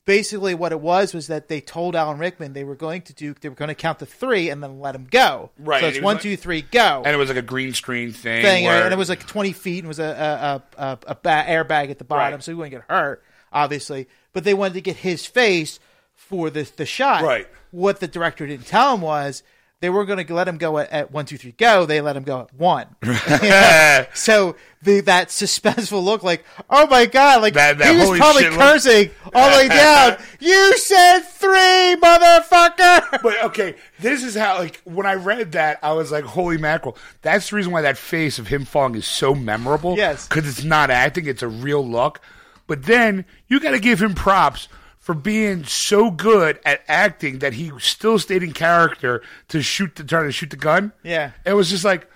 basically 0.04 0.54
what 0.54 0.72
it 0.72 0.80
was 0.80 1.14
was 1.14 1.28
that 1.28 1.48
they 1.48 1.60
told 1.60 1.96
Alan 1.96 2.18
Rickman 2.18 2.52
they 2.52 2.64
were 2.64 2.74
going 2.74 3.02
to 3.02 3.12
do 3.14 3.34
they 3.40 3.48
were 3.48 3.54
going 3.54 3.68
to 3.68 3.74
count 3.74 3.98
to 4.00 4.06
three 4.06 4.50
and 4.50 4.62
then 4.62 4.80
let 4.80 4.94
him 4.94 5.06
go. 5.10 5.50
Right, 5.58 5.80
So 5.80 5.88
it's 5.88 5.96
it 5.98 6.02
one, 6.04 6.16
like- 6.16 6.22
two, 6.22 6.36
three, 6.36 6.62
go. 6.62 7.02
And 7.04 7.14
it 7.14 7.16
was 7.16 7.28
like 7.28 7.38
a 7.38 7.42
green 7.42 7.72
screen 7.74 8.12
thing. 8.12 8.42
thing, 8.42 8.64
where, 8.64 8.84
and 8.84 8.92
it 8.92 8.96
was 8.98 9.08
like 9.08 9.26
twenty 9.26 9.52
feet, 9.52 9.78
and 9.80 9.88
was 9.88 9.98
a 9.98 10.62
a 10.76 10.82
a, 10.82 10.86
a, 10.86 10.98
a 11.08 11.14
ba- 11.14 11.44
airbag 11.46 11.90
at 11.90 11.98
the 11.98 12.04
bottom, 12.04 12.34
Right. 12.34 12.42
so 12.42 12.52
he 12.52 12.56
wouldn't 12.56 12.72
get 12.72 12.84
hurt, 12.88 13.22
obviously. 13.52 14.08
But 14.32 14.44
they 14.44 14.54
wanted 14.54 14.74
to 14.74 14.80
get 14.80 14.96
his 14.96 15.26
face 15.26 15.78
for 16.14 16.50
the 16.50 16.70
the 16.76 16.86
shot. 16.86 17.22
Right. 17.22 17.48
What 17.70 18.00
the 18.00 18.08
director 18.08 18.46
didn't 18.46 18.66
tell 18.66 18.94
him 18.94 19.00
was 19.00 19.42
they 19.84 19.90
were 19.90 20.06
going 20.06 20.26
to 20.26 20.32
let 20.34 20.48
him 20.48 20.56
go 20.56 20.78
at, 20.78 20.88
at 20.90 21.10
one, 21.12 21.26
two, 21.26 21.36
three, 21.36 21.52
go. 21.52 21.84
They 21.84 22.00
let 22.00 22.16
him 22.16 22.22
go 22.22 22.40
at 22.40 22.54
one. 22.54 22.86
so 24.14 24.56
the, 24.80 25.00
that 25.00 25.28
suspenseful 25.28 26.02
look, 26.02 26.22
like, 26.22 26.42
oh 26.70 26.86
my 26.86 27.04
god, 27.04 27.42
like 27.42 27.52
That- 27.52 27.76
that 27.76 27.94
he 27.94 28.00
was 28.00 28.18
probably 28.18 28.44
shit 28.44 28.52
look. 28.52 28.60
cursing 28.62 29.10
all 29.34 29.50
the 29.50 29.56
way 29.58 29.68
down. 29.82 30.16
you 30.40 30.78
said 30.78 31.20
three, 31.20 31.96
motherfucker. 32.00 33.20
But 33.22 33.44
okay, 33.44 33.74
this 34.00 34.24
is 34.24 34.34
how 34.34 34.56
like 34.56 34.80
when 34.84 35.04
I 35.04 35.16
read 35.16 35.52
that, 35.52 35.80
I 35.82 35.92
was 35.92 36.10
like, 36.10 36.24
"Holy 36.24 36.56
mackerel!" 36.56 36.96
That's 37.20 37.50
the 37.50 37.56
reason 37.56 37.70
why 37.70 37.82
that 37.82 37.98
face 37.98 38.38
of 38.38 38.46
him 38.48 38.64
falling 38.64 38.94
is 38.94 39.06
so 39.06 39.34
memorable. 39.34 39.98
Yes. 39.98 40.26
because 40.26 40.48
it's 40.48 40.64
not 40.64 40.90
acting; 40.90 41.26
it's 41.26 41.42
a 41.42 41.48
real 41.48 41.86
look. 41.86 42.22
But 42.66 42.84
then 42.84 43.26
you 43.48 43.60
got 43.60 43.72
to 43.72 43.80
give 43.80 44.00
him 44.02 44.14
props 44.14 44.68
for 45.04 45.14
being 45.14 45.64
so 45.64 46.10
good 46.10 46.58
at 46.64 46.82
acting 46.88 47.40
that 47.40 47.52
he 47.52 47.70
still 47.78 48.18
stayed 48.18 48.42
in 48.42 48.52
character 48.52 49.22
to 49.48 49.60
shoot 49.60 49.94
the 49.96 50.04
trying 50.04 50.24
to 50.24 50.32
shoot 50.32 50.48
the 50.50 50.56
gun. 50.56 50.92
Yeah. 51.02 51.32
it 51.44 51.52
was 51.52 51.68
just 51.68 51.84
like, 51.84 52.08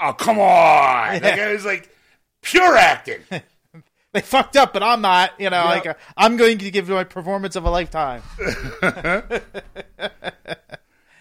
"Oh, 0.00 0.12
come 0.12 0.38
on!" 0.38 1.14
Like, 1.14 1.22
Yeah. 1.22 1.48
it 1.48 1.52
was 1.54 1.64
like 1.64 1.88
pure 2.42 2.76
acting. 2.76 3.20
They 4.12 4.20
fucked 4.20 4.56
up, 4.56 4.72
but 4.72 4.80
I'm 4.84 5.00
not. 5.00 5.32
You 5.40 5.50
know, 5.50 5.64
Yeah. 5.64 5.70
like 5.70 5.98
I'm 6.16 6.36
going 6.36 6.58
to 6.58 6.70
give 6.70 6.88
you 6.88 6.94
my 6.94 7.02
performance 7.02 7.56
of 7.56 7.64
a 7.64 7.70
lifetime. 7.70 8.22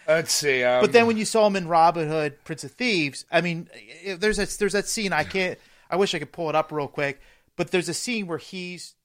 Let's 0.07 0.33
see. 0.33 0.63
Um, 0.63 0.81
But 0.81 0.91
then 0.91 1.07
when 1.07 1.17
you 1.17 1.25
saw 1.25 1.47
him 1.47 1.55
in 1.55 1.67
Robin 1.67 2.07
Hood, 2.07 2.43
Prince 2.43 2.63
of 2.63 2.71
Thieves, 2.71 3.25
I 3.31 3.41
mean, 3.41 3.69
eh, 4.03 4.15
there's 4.19 4.37
that 4.37 4.49
there's 4.59 4.73
that 4.73 4.87
scene. 4.87 5.13
I 5.13 5.23
can't. 5.23 5.57
I 5.89 5.95
wish 5.95 6.13
I 6.13 6.19
could 6.19 6.31
pull 6.31 6.49
it 6.49 6.55
up 6.55 6.71
real 6.71 6.87
quick. 6.87 7.21
But 7.55 7.71
there's 7.71 7.89
a 7.89 7.93
scene 7.93 8.27
where 8.27 8.37
he's 8.37 8.95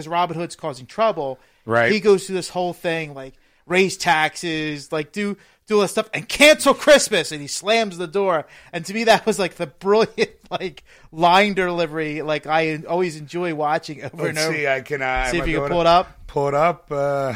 because 0.00 0.08
Robin 0.08 0.36
Hood's 0.36 0.56
causing 0.56 0.86
trouble. 0.86 1.38
Right. 1.66 1.92
He 1.92 2.00
goes 2.00 2.26
through 2.26 2.36
this 2.36 2.48
whole 2.48 2.72
thing 2.72 3.12
like 3.12 3.34
raise 3.66 3.98
taxes, 3.98 4.90
like 4.90 5.12
do 5.12 5.36
do 5.66 5.74
all 5.76 5.82
this 5.82 5.90
stuff, 5.92 6.08
and 6.14 6.26
cancel 6.26 6.72
Christmas, 6.72 7.32
and 7.32 7.40
he 7.42 7.46
slams 7.46 7.98
the 7.98 8.06
door. 8.06 8.46
And 8.72 8.84
to 8.86 8.94
me, 8.94 9.04
that 9.04 9.26
was 9.26 9.38
like 9.38 9.56
the 9.56 9.66
brilliant 9.66 10.30
like 10.50 10.84
line 11.12 11.52
delivery. 11.52 12.22
Like 12.22 12.46
I 12.46 12.82
always 12.88 13.16
enjoy 13.16 13.54
watching 13.54 14.02
over 14.02 14.28
and 14.28 14.36
Let's 14.36 14.48
over. 14.48 14.56
see. 14.56 14.66
I 14.66 14.80
can 14.80 15.02
uh, 15.02 15.26
See 15.26 15.36
if 15.36 15.42
I 15.44 15.46
you 15.46 15.52
can 15.52 15.60
going 15.60 15.72
pull 15.72 15.80
it 15.82 15.86
up. 15.86 16.26
Pull 16.26 16.48
it 16.48 16.54
up. 16.54 16.90
Uh, 16.90 17.34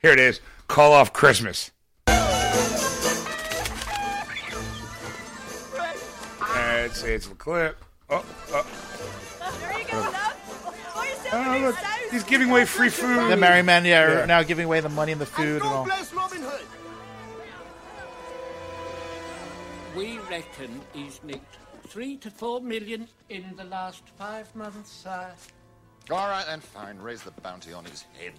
here 0.00 0.12
it 0.12 0.20
is. 0.20 0.40
Call 0.68 0.94
off 0.94 1.12
Christmas. 1.12 1.70
Let's. 6.40 7.02
It's 7.02 7.28
the 7.28 7.34
clip. 7.34 7.76
Oh, 8.08 8.24
oh. 8.52 8.66
Oh, 11.34 11.54
you're 11.54 11.72
still 11.72 11.88
look, 12.02 12.10
he's 12.12 12.24
giving 12.24 12.50
away 12.50 12.64
free 12.64 12.88
food. 12.90 13.30
The 13.30 13.36
merry 13.36 13.62
men, 13.62 13.84
yeah, 13.84 14.02
are 14.02 14.18
Yeah. 14.20 14.24
now 14.26 14.42
giving 14.42 14.66
away 14.66 14.80
the 14.80 14.88
money 14.88 15.12
and 15.12 15.20
the 15.20 15.26
food 15.26 15.62
and 15.62 15.70
all. 15.70 15.86
Robin 16.14 16.42
Hood. 16.42 16.66
We 19.96 20.18
reckon 20.30 20.80
he's 20.94 21.20
nicked 21.22 21.56
three 21.86 22.16
to 22.18 22.30
four 22.30 22.60
million 22.60 23.08
in 23.28 23.54
the 23.56 23.64
last 23.64 24.02
five 24.18 24.54
months, 24.54 24.90
sire. 24.90 25.34
All 26.10 26.28
right, 26.28 26.44
then, 26.46 26.60
fine. 26.60 26.98
Raise 26.98 27.22
the 27.22 27.30
bounty 27.42 27.72
on 27.72 27.84
his 27.84 28.02
head. 28.18 28.32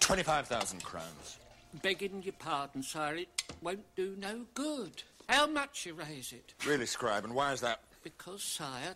25,000 0.00 0.82
crowns. 0.82 1.38
Begging 1.82 2.22
your 2.22 2.34
pardon, 2.38 2.82
sire, 2.82 3.16
it 3.16 3.42
won't 3.60 3.84
do 3.96 4.14
no 4.18 4.46
good. 4.54 5.02
How 5.28 5.46
much 5.46 5.86
you 5.86 5.94
raise 5.94 6.32
it? 6.32 6.54
Really, 6.66 6.86
Scribe, 6.86 7.24
and 7.24 7.34
why 7.34 7.52
is 7.52 7.60
that? 7.60 7.80
Because, 8.02 8.42
sire, 8.42 8.94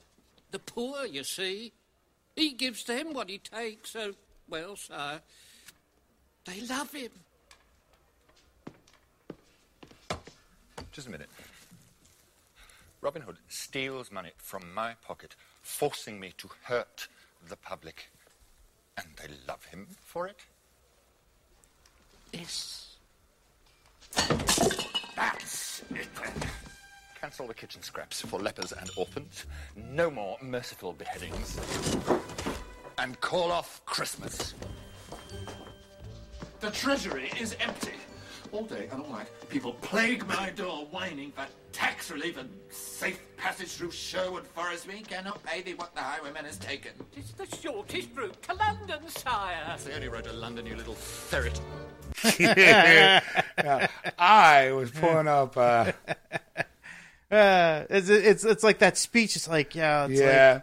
the 0.50 0.59
poor, 0.59 1.04
you 1.06 1.24
see, 1.24 1.72
he 2.39 2.53
gives 2.53 2.84
them 2.84 3.12
what 3.12 3.28
he 3.28 3.39
takes, 3.39 3.91
so, 3.91 4.12
well, 4.49 4.76
sir, 4.76 5.20
they 6.45 6.61
love 6.62 6.93
him. 6.93 7.11
Just 10.93 11.09
a 11.09 11.11
minute. 11.11 11.28
Robin 13.01 13.22
Hood 13.22 13.36
steals 13.49 14.11
money 14.11 14.30
from 14.36 14.74
my 14.74 14.95
pocket, 15.07 15.36
forcing 15.62 16.18
me 16.18 16.32
to 16.39 16.49
hurt 16.64 17.09
the 17.49 17.57
public. 17.57 18.11
And 18.97 19.07
they 19.16 19.28
love 19.47 19.64
him 19.66 19.86
for 20.05 20.26
it? 20.26 20.41
Yes. 22.32 22.97
That's 25.14 25.82
it 25.91 26.09
then. 26.16 26.49
Cancel 27.29 27.47
the 27.47 27.53
kitchen 27.53 27.83
scraps 27.83 28.22
for 28.22 28.41
lepers 28.41 28.72
and 28.72 28.89
orphans. 28.97 29.45
No 29.76 30.11
more 30.11 30.39
merciful 30.41 30.95
beheadings. 30.95 31.61
And 32.97 33.20
call 33.20 33.53
off 33.53 33.83
Christmas. 33.85 34.55
The 36.61 36.70
treasury 36.70 37.31
is 37.39 37.55
empty. 37.61 37.93
All 38.51 38.64
day 38.64 38.89
and 38.91 39.03
all 39.03 39.11
night, 39.11 39.26
people 39.51 39.74
plague 39.74 40.26
my 40.26 40.49
door 40.49 40.87
whining 40.91 41.31
for 41.33 41.45
tax 41.70 42.11
relief 42.11 42.39
and 42.39 42.49
safe 42.70 43.20
passage 43.37 43.72
through 43.72 43.91
Sherwood 43.91 44.47
Forest. 44.47 44.89
We 44.89 45.03
cannot 45.03 45.43
pay 45.45 45.61
thee 45.61 45.74
what 45.74 45.95
the 45.95 46.01
highwayman 46.01 46.47
has 46.47 46.57
taken. 46.57 46.93
It's 47.14 47.33
the 47.33 47.45
shortest 47.59 48.09
route 48.16 48.43
to 48.45 48.55
London, 48.55 49.07
sire. 49.09 49.70
It's 49.74 49.85
the 49.85 49.95
only 49.95 50.09
road 50.09 50.24
to 50.24 50.33
London, 50.33 50.64
you 50.64 50.76
little 50.76 50.95
ferret. 50.95 51.61
Yeah. 52.39 53.20
I 54.18 54.72
was 54.72 54.91
pulling 54.91 55.29
up. 55.29 55.57
Uh, 55.57 55.93
Uh, 57.31 57.85
it's, 57.91 58.09
it's 58.09 58.45
it's 58.45 58.64
like 58.64 58.79
that 58.79 58.97
speech. 58.97 59.37
It's 59.37 59.49
like 59.49 59.74
yeah, 59.74 60.07
it's 60.07 60.20
Yeah. 60.20 60.53
Like, 60.55 60.62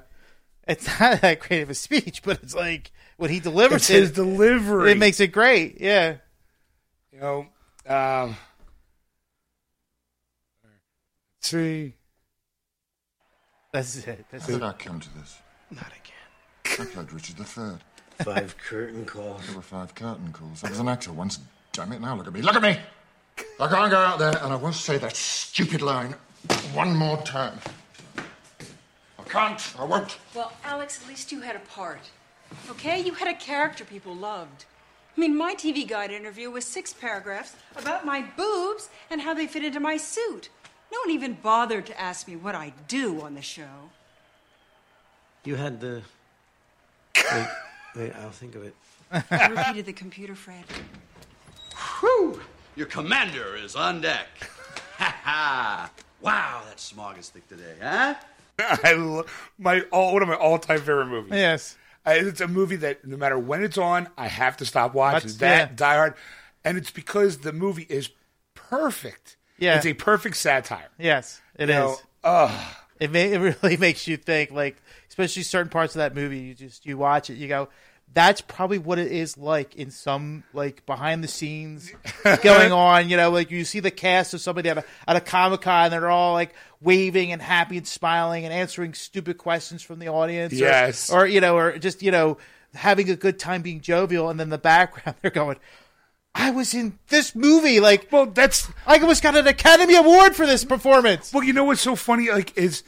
it's 0.67 0.87
not 0.99 1.21
that 1.21 1.39
great 1.39 1.61
of 1.61 1.69
a 1.69 1.75
speech, 1.75 2.23
but 2.23 2.41
it's 2.41 2.55
like 2.55 2.91
when 3.17 3.29
he 3.29 3.39
delivers 3.39 3.83
It's 3.83 3.89
it, 3.91 3.99
his 3.99 4.11
delivery. 4.11 4.91
It 4.91 4.97
makes 4.97 5.19
it 5.19 5.27
great. 5.27 5.79
Yeah. 5.79 6.15
you 7.11 7.19
know, 7.19 7.45
um, 7.87 8.35
see. 11.41 11.93
That's 13.71 14.07
it. 14.07 14.25
That's 14.31 14.45
How 14.45 14.53
did 14.53 14.63
I 14.63 14.71
come 14.73 14.99
to 14.99 15.13
this? 15.19 15.37
Not 15.69 15.87
again. 15.87 16.87
I 16.87 16.91
played 16.91 17.13
Richard 17.13 17.39
III. 17.39 17.77
Five 18.23 18.55
curtain 18.57 19.05
calls. 19.05 19.45
There 19.45 19.55
were 19.55 19.61
five 19.61 19.93
curtain 19.93 20.31
calls. 20.31 20.63
I 20.63 20.69
was 20.69 20.79
an 20.79 20.87
actor 20.87 21.11
once. 21.11 21.39
Damn 21.73 21.91
it, 21.91 21.99
now 21.99 22.15
look 22.15 22.27
at 22.27 22.33
me. 22.33 22.41
Look 22.41 22.55
at 22.55 22.61
me! 22.61 22.79
I 23.59 23.67
can't 23.67 23.91
go 23.91 23.97
out 23.97 24.17
there 24.17 24.37
and 24.41 24.53
I 24.53 24.55
won't 24.55 24.75
say 24.75 24.97
that 24.97 25.13
stupid 25.13 25.81
line 25.81 26.15
one 26.73 26.95
more 26.95 27.21
time. 27.23 27.57
I 28.17 29.23
can't. 29.27 29.73
I 29.79 29.85
won't. 29.85 30.17
Well, 30.33 30.53
Alex, 30.63 30.99
at 31.01 31.07
least 31.07 31.31
you 31.31 31.41
had 31.41 31.55
a 31.55 31.59
part. 31.59 32.09
Okay? 32.69 32.99
You 32.99 33.13
had 33.13 33.27
a 33.27 33.33
character 33.33 33.83
people 33.85 34.15
loved. 34.15 34.65
I 35.15 35.19
mean, 35.19 35.37
my 35.37 35.55
TV 35.55 35.87
Guide 35.87 36.11
interview 36.11 36.49
was 36.49 36.65
six 36.65 36.93
paragraphs 36.93 37.55
about 37.75 38.05
my 38.05 38.25
boobs 38.35 38.89
and 39.09 39.21
how 39.21 39.33
they 39.33 39.47
fit 39.47 39.63
into 39.63 39.79
my 39.79 39.97
suit. 39.97 40.49
No 40.91 40.99
one 40.99 41.11
even 41.11 41.37
bothered 41.41 41.85
to 41.87 41.99
ask 41.99 42.27
me 42.27 42.35
what 42.35 42.55
I 42.55 42.73
do 42.87 43.21
on 43.21 43.33
the 43.35 43.41
show. 43.41 43.91
You 45.43 45.55
had 45.55 45.79
the 45.79 46.01
Wait, 47.31 47.47
wait, 47.95 48.13
I'll 48.17 48.29
think 48.29 48.55
of 48.55 48.63
it. 48.63 48.75
I 49.31 49.47
repeated 49.47 49.85
the 49.85 49.93
computer, 49.93 50.35
Fred. 50.35 50.63
Whew! 51.99 52.41
Your 52.75 52.87
commander 52.87 53.55
is 53.55 53.75
on 53.75 54.01
deck. 54.01 54.27
Ha 54.97 55.15
ha! 55.23 55.91
Wow, 56.25 56.63
that 56.67 56.79
smog 56.79 57.17
is 57.19 57.29
thick 57.29 57.47
today, 57.47 57.75
huh? 57.81 58.15
I 58.83 58.93
lo- 58.93 59.25
my 59.59 59.81
all 59.91 60.13
one 60.13 60.21
of 60.23 60.27
my 60.27 60.35
all 60.35 60.57
time 60.57 60.79
favorite 60.79 61.05
movies. 61.05 61.33
Yes. 61.33 61.77
I, 62.05 62.15
it's 62.15 62.41
a 62.41 62.47
movie 62.47 62.75
that 62.77 63.05
no 63.05 63.15
matter 63.17 63.37
when 63.37 63.63
it's 63.63 63.77
on, 63.77 64.09
I 64.17 64.27
have 64.27 64.57
to 64.57 64.65
stop 64.65 64.93
watching. 64.93 65.29
That's- 65.29 65.37
that 65.37 65.69
yeah. 65.71 65.75
Die 65.75 65.95
Hard, 65.95 66.13
and 66.63 66.77
it's 66.77 66.91
because 66.91 67.39
the 67.39 67.53
movie 67.53 67.85
is 67.89 68.09
perfect. 68.53 69.37
Yeah. 69.57 69.77
it's 69.77 69.85
a 69.85 69.93
perfect 69.93 70.35
satire. 70.37 70.89
Yes, 70.99 71.41
it 71.55 71.69
You 71.69 71.75
is. 71.75 71.79
know, 71.79 71.97
ugh. 72.23 72.75
It 72.99 73.11
may, 73.11 73.33
it 73.33 73.39
really 73.39 73.77
makes 73.79 74.07
you 74.07 74.17
think, 74.17 74.51
like 74.51 74.77
especially 75.09 75.43
certain 75.43 75.69
parts 75.69 75.95
of 75.95 75.99
that 75.99 76.15
movie. 76.15 76.39
You 76.39 76.53
just 76.55 76.85
you 76.85 76.97
watch 76.97 77.29
it, 77.29 77.35
you 77.35 77.47
go, 77.47 77.69
that's 78.13 78.39
probably 78.39 78.77
what 78.77 78.97
it 78.97 79.11
is 79.11 79.37
like 79.37 79.75
in 79.75 79.91
some 79.91 80.43
like 80.53 80.85
behind 80.85 81.21
the 81.23 81.27
scenes 81.27 81.91
going 82.43 82.71
on. 82.71 83.09
You 83.09 83.17
know, 83.17 83.29
like 83.29 83.51
you 83.51 83.65
see 83.65 83.81
the 83.81 83.91
cast 83.91 84.33
of 84.33 84.41
somebody 84.41 84.69
at 84.69 84.77
a 84.77 84.83
at 85.07 85.15
a 85.17 85.21
comic 85.21 85.61
con, 85.61 85.85
and 85.85 85.93
they're 85.93 86.09
all 86.09 86.33
like 86.33 86.53
waving 86.81 87.31
and 87.33 87.41
happy 87.41 87.77
and 87.77 87.87
smiling 87.87 88.45
and 88.45 88.53
answering 88.53 88.93
stupid 88.93 89.37
questions 89.37 89.81
from 89.81 89.99
the 89.99 90.07
audience. 90.07 90.53
or- 90.53 90.57
Yes. 90.57 91.09
or, 91.09 91.25
you 91.27 91.41
know, 91.41 91.57
or 91.57 91.77
just 91.77 92.01
you 92.01 92.11
know 92.11 92.37
having 92.73 93.09
a 93.09 93.15
good 93.15 93.37
time 93.39 93.61
being 93.61 93.81
jovial, 93.81 94.29
and 94.29 94.39
then 94.39 94.49
the 94.49 94.57
background 94.57 95.17
they're 95.21 95.31
going. 95.31 95.57
I 96.37 96.51
was 96.51 96.73
in 96.73 96.99
this 97.07 97.33
movie. 97.33 97.79
Like, 97.79 98.09
well, 98.11 98.25
that's 98.25 98.69
I 98.85 98.97
almost 98.97 99.23
got 99.23 99.37
an 99.37 99.47
Academy 99.47 99.95
Award 99.95 100.35
for 100.35 100.45
this 100.45 100.65
performance. 100.65 101.33
Well, 101.33 101.43
you 101.43 101.53
know 101.53 101.63
what's 101.63 101.79
so 101.81 101.95
funny? 101.95 102.29
Like, 102.29 102.57
is 102.57 102.83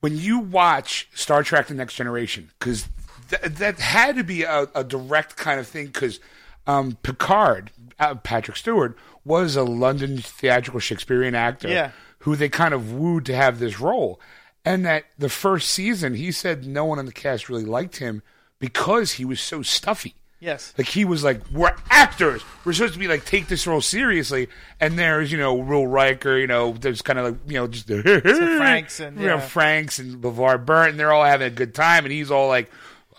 when 0.00 0.16
you 0.16 0.38
watch 0.38 1.08
Star 1.14 1.42
Trek: 1.42 1.66
The 1.68 1.74
Next 1.74 1.94
Generation, 1.94 2.50
because 2.58 2.88
th- 3.32 3.54
that 3.54 3.80
had 3.80 4.16
to 4.16 4.24
be 4.24 4.42
a, 4.44 4.68
a 4.74 4.84
direct 4.84 5.36
kind 5.36 5.58
of 5.58 5.66
thing. 5.66 5.86
Because 5.86 6.20
um, 6.66 6.96
Picard, 7.02 7.70
uh, 7.98 8.14
Patrick 8.16 8.56
Stewart, 8.56 8.96
was 9.24 9.56
a 9.56 9.62
London 9.64 10.18
theatrical 10.18 10.80
Shakespearean 10.80 11.34
actor, 11.34 11.68
Yeah. 11.68 11.90
who 12.20 12.36
they 12.36 12.48
kind 12.48 12.74
of 12.74 12.92
wooed 12.92 13.26
to 13.26 13.34
have 13.34 13.58
this 13.58 13.80
role. 13.80 14.20
And 14.64 14.84
that 14.86 15.04
the 15.18 15.28
first 15.28 15.70
season, 15.70 16.14
he 16.14 16.30
said 16.30 16.64
no 16.66 16.84
one 16.84 16.98
on 17.00 17.06
the 17.06 17.12
cast 17.12 17.48
really 17.48 17.64
liked 17.64 17.96
him 17.96 18.22
because 18.60 19.12
he 19.12 19.24
was 19.24 19.40
so 19.40 19.62
stuffy. 19.62 20.14
Yes. 20.38 20.74
Like 20.76 20.88
he 20.88 21.04
was 21.04 21.22
like, 21.22 21.40
we're 21.52 21.74
actors. 21.90 22.42
We're 22.64 22.72
supposed 22.72 22.94
to 22.94 22.98
be 22.98 23.06
like 23.06 23.24
take 23.24 23.46
this 23.46 23.64
role 23.66 23.80
seriously. 23.80 24.48
And 24.80 24.98
there's 24.98 25.30
you 25.30 25.38
know 25.38 25.54
Will 25.54 25.86
Riker. 25.86 26.36
You 26.36 26.48
know 26.48 26.72
there's 26.72 27.00
kind 27.02 27.18
of 27.18 27.24
like 27.26 27.34
you 27.46 27.54
know 27.54 27.68
just 27.68 27.86
the 27.86 28.02
Frakes 28.02 28.98
and, 28.98 29.20
you 29.20 29.26
know. 29.26 29.38
Frakes 29.38 30.00
and 30.00 30.20
LeVar 30.22 30.64
Burton. 30.66 30.96
They're 30.96 31.12
all 31.12 31.24
having 31.24 31.46
a 31.46 31.50
good 31.50 31.74
time, 31.76 32.04
and 32.04 32.12
he's 32.12 32.30
all 32.32 32.48
like, 32.48 32.70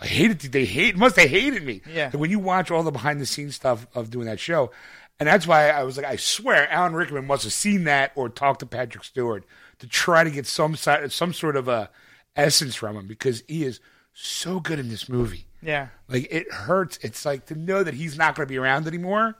I 0.04 0.06
hated 0.06 0.40
they 0.40 0.66
hate 0.66 0.96
must 0.96 1.16
they 1.16 1.26
hated 1.26 1.64
me. 1.64 1.80
Yeah. 1.90 2.10
And 2.12 2.20
when 2.20 2.30
you 2.30 2.38
watch 2.38 2.70
all 2.70 2.82
the 2.82 2.90
behind 2.90 3.20
the 3.22 3.26
scenes 3.26 3.54
stuff 3.54 3.86
of 3.94 4.10
doing 4.10 4.26
that 4.26 4.38
show, 4.38 4.70
and 5.18 5.26
that's 5.26 5.46
why 5.46 5.70
I 5.70 5.82
was 5.84 5.96
like, 5.96 6.04
I 6.04 6.16
swear 6.16 6.70
Alan 6.70 6.92
Rickman 6.92 7.26
must 7.26 7.44
have 7.44 7.54
seen 7.54 7.84
that 7.84 8.12
or 8.14 8.28
talked 8.28 8.60
to 8.60 8.66
Patrick 8.66 9.02
Stewart 9.02 9.44
to 9.78 9.86
try 9.86 10.22
to 10.22 10.30
get 10.30 10.46
some 10.46 10.76
side 10.76 11.10
some 11.10 11.32
sort 11.32 11.56
of 11.56 11.68
a 11.68 11.88
essence 12.36 12.74
from 12.74 12.96
him 12.96 13.06
because 13.06 13.42
he 13.48 13.64
is 13.64 13.80
so 14.12 14.60
good 14.60 14.78
in 14.78 14.90
this 14.90 15.08
movie. 15.08 15.46
Yeah. 15.62 15.88
Like 16.06 16.28
it 16.30 16.52
hurts. 16.52 16.98
It's 17.00 17.24
like 17.24 17.46
to 17.46 17.54
know 17.54 17.82
that 17.82 17.94
he's 17.94 18.18
not 18.18 18.34
going 18.34 18.46
to 18.46 18.52
be 18.52 18.58
around 18.58 18.86
anymore. 18.86 19.36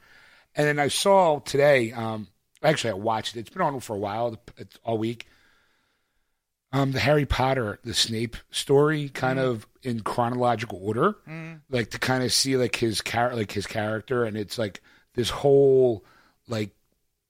And 0.56 0.66
then 0.66 0.78
I 0.78 0.88
saw 0.88 1.40
today. 1.40 1.92
Um, 1.92 2.28
actually, 2.62 2.90
I 2.90 2.94
watched 2.94 3.36
it. 3.36 3.40
It's 3.40 3.50
been 3.50 3.60
on 3.60 3.80
for 3.80 3.94
a 3.94 3.98
while, 3.98 4.38
it's 4.56 4.78
all 4.82 4.96
week. 4.96 5.26
Um, 6.74 6.90
the 6.92 6.98
Harry 7.00 7.24
Potter, 7.24 7.78
the 7.84 7.94
Snape 7.94 8.36
story, 8.50 9.08
kind 9.08 9.38
Mm. 9.38 9.44
of 9.44 9.66
in 9.82 10.00
chronological 10.00 10.78
order, 10.82 11.14
Mm. 11.28 11.60
like 11.70 11.90
to 11.90 11.98
kind 12.00 12.24
of 12.24 12.32
see 12.32 12.56
like 12.56 12.74
his 12.76 13.00
char- 13.04 13.34
like 13.36 13.52
his 13.52 13.66
character, 13.66 14.24
and 14.24 14.36
it's 14.36 14.58
like 14.58 14.80
this 15.14 15.30
whole 15.30 16.04
like 16.48 16.70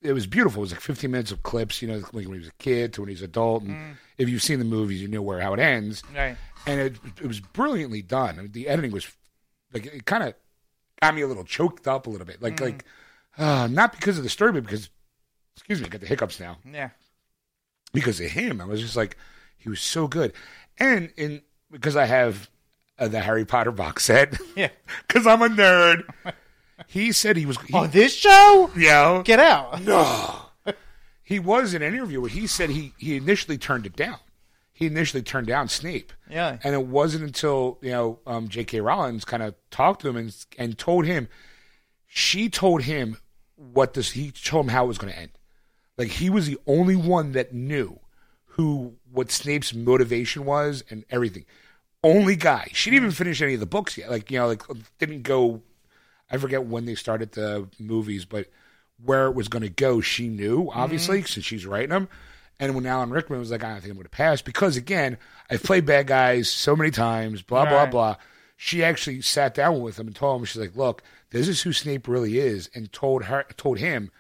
it 0.01 0.13
was 0.13 0.27
beautiful. 0.27 0.61
It 0.61 0.67
was 0.67 0.73
like 0.73 0.81
15 0.81 1.11
minutes 1.11 1.31
of 1.33 1.43
clips, 1.43 1.81
you 1.83 1.89
know, 1.89 1.97
like 2.13 2.13
when 2.27 2.33
he 2.35 2.39
was 2.39 2.49
a 2.49 2.53
kid 2.59 2.93
to 2.95 3.01
when 3.03 3.09
he's 3.11 3.23
adult, 3.23 3.63
and 3.65 3.73
Mm. 3.75 3.97
if 4.19 4.29
you've 4.31 4.43
seen 4.43 4.59
the 4.59 4.65
movies, 4.65 5.01
you 5.03 5.09
know 5.09 5.23
where 5.23 5.41
how 5.41 5.53
it 5.55 5.61
ends 5.61 6.03
Right. 6.15 6.37
and 6.67 6.81
it 6.81 6.97
it 7.21 7.27
was 7.27 7.41
brilliantly 7.41 8.01
done. 8.03 8.39
I 8.39 8.43
mean, 8.43 8.53
the 8.53 8.69
editing 8.69 8.93
was 8.93 9.07
like 9.75 9.85
it 9.87 10.07
kind 10.07 10.23
of 10.23 10.35
got 11.03 11.15
me 11.15 11.21
a 11.23 11.27
little 11.27 11.45
choked 11.45 11.87
up 11.87 12.07
a 12.07 12.11
little 12.11 12.27
bit, 12.27 12.41
like 12.41 12.57
Mm. 12.57 12.61
like 12.65 12.85
uh, 13.37 13.67
not 13.71 13.93
because 13.93 14.17
of 14.17 14.25
the 14.25 14.31
story, 14.31 14.53
but 14.53 14.63
because 14.65 14.89
excuse 15.57 15.81
me, 15.81 15.87
I 15.87 15.89
got 15.91 16.01
the 16.01 16.07
hiccups 16.07 16.41
now 16.41 16.57
Yeah. 16.65 16.91
Because 17.95 18.21
of 18.21 18.31
him. 18.31 18.61
I 18.61 18.67
was 18.67 18.83
just 18.83 18.97
like 18.97 19.17
he 19.57 19.71
was 19.71 19.81
so 19.81 20.07
good, 20.07 20.35
and 20.79 21.11
in 21.17 21.41
because 21.71 21.97
I 21.97 22.05
have 22.05 22.51
uh, 22.99 23.09
the 23.09 23.21
Harry 23.21 23.45
Potter 23.45 23.73
box 23.73 24.05
set, 24.05 24.39
Yeah. 24.57 24.69
because 25.09 25.27
I'm 25.27 25.43
a 25.43 25.49
nerd. 25.49 26.05
He 26.87 27.13
said 27.13 27.37
he 27.37 27.47
was 27.47 27.59
he, 27.63 27.73
On 27.75 27.91
this 27.91 28.15
show? 28.15 28.71
Yeah. 28.77 29.23
Get 29.25 29.41
out. 29.41 29.81
No. 29.85 30.41
he 31.23 31.39
was 31.39 31.73
in 31.75 31.83
an 31.83 31.95
interview 31.95 32.21
where 32.21 32.31
he 32.31 32.47
said 32.47 32.71
he, 32.71 32.93
he 32.99 33.17
initially 33.17 33.57
turned 33.59 33.87
it 33.87 33.97
down. 33.97 34.19
He 34.73 34.87
initially 34.87 35.23
turned 35.23 35.47
down 35.47 35.69
Snape. 35.69 36.13
Yeah. 36.29 36.59
And 36.65 36.75
it 36.75 36.87
wasn't 36.87 37.25
until, 37.25 37.79
you 37.81 37.93
know, 37.93 38.19
um, 38.27 38.49
J.K. 38.49 38.81
Rowling 38.81 39.21
kind 39.21 39.43
of 39.43 39.55
talked 39.71 40.03
to 40.03 40.09
him 40.09 40.17
and, 40.17 40.37
and 40.59 40.77
told 40.77 41.07
him, 41.07 41.29
she 42.07 42.49
told 42.49 42.83
him 42.83 43.19
what 43.57 43.95
this, 43.95 44.11
he 44.13 44.33
told 44.33 44.67
him 44.67 44.71
how 44.71 44.85
it 44.85 44.89
was 44.89 44.99
going 44.99 45.13
to 45.13 45.19
end. 45.19 45.31
Like 45.97 46.09
he 46.09 46.31
was 46.31 46.47
the 46.47 46.59
only 46.67 46.97
one 46.97 47.33
that 47.33 47.53
knew 47.53 47.99
who, 48.47 48.95
what 49.13 49.31
Snape's 49.31 49.75
motivation 49.75 50.45
was 50.45 50.85
and 50.91 51.05
everything. 51.11 51.45
Only 52.03 52.37
guy. 52.37 52.69
She 52.73 52.91
didn't 52.91 53.05
even 53.05 53.15
finish 53.15 53.41
any 53.41 53.55
of 53.55 53.61
the 53.61 53.67
books 53.67 53.97
yet. 53.97 54.11
Like, 54.11 54.31
you 54.31 54.39
know, 54.39 54.49
like 54.49 54.63
didn't 54.99 55.23
go 55.23 55.63
I 56.31 56.39
forget 56.39 56.65
when 56.65 56.87
they 56.87 56.95
started 56.95 57.33
the 57.33 57.69
movies, 57.79 58.25
but 58.25 58.47
where 59.05 59.27
it 59.27 59.35
was 59.35 59.49
going 59.49 59.63
to 59.63 59.69
go, 59.69 60.01
she 60.01 60.29
knew, 60.29 60.71
obviously, 60.73 61.19
Mm-hmm. 61.19 61.27
since 61.27 61.47
she's 61.47 61.67
writing 61.67 61.91
them. 61.91 62.09
And 62.59 62.75
when 62.75 62.87
Alan 62.87 63.11
Rickman 63.11 63.41
was 63.41 63.51
like, 63.51 63.63
I 63.63 63.73
don't 63.73 63.81
think 63.81 63.91
I'm 63.91 63.97
going 63.97 64.05
to 64.05 64.11
pass, 64.11 64.41
because 64.41 64.77
again, 64.77 65.19
I've 65.51 65.63
played 65.63 65.85
bad 65.87 66.07
guys 66.07 66.49
so 66.49 66.75
many 66.77 66.91
times, 66.91 67.43
blah, 67.43 67.67
blah, 67.67 67.87
blah. 67.87 68.17
She 68.57 68.83
actually 68.83 69.21
sat 69.21 69.55
down 69.55 69.81
with 69.81 69.99
him 69.99 70.07
and 70.07 70.17
told 70.17 70.41
him, 70.41 70.45
she's 70.47 70.61
like, 70.61 70.77
look, 70.77 71.03
this 71.31 71.47
is 71.49 71.63
who 71.63 71.73
Snape 71.73 72.09
really 72.09 72.39
is, 72.39 72.71
and 72.75 72.93
told 72.93 73.25
her, 73.25 73.45
told 73.57 73.79
him 73.79 74.11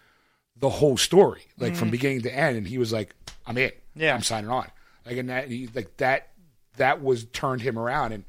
the 0.56 0.68
whole 0.70 0.96
story, 0.96 1.42
like 1.58 1.74
from 1.76 1.88
Mhm. 1.88 1.92
beginning 1.92 2.22
to 2.22 2.34
end. 2.34 2.56
And 2.56 2.66
he 2.66 2.78
was 2.78 2.92
like, 2.92 3.14
I'm 3.46 3.58
in. 3.58 3.72
Yeah. 3.94 4.14
I'm 4.14 4.22
signing 4.22 4.50
on. 4.50 4.68
Like, 5.04 5.16
and 5.18 5.28
that, 5.28 5.48
he, 5.48 5.68
like 5.74 5.96
that, 5.98 6.30
that 6.76 7.02
was 7.02 7.24
turned 7.26 7.60
him 7.62 7.78
around. 7.78 8.12
And 8.12 8.24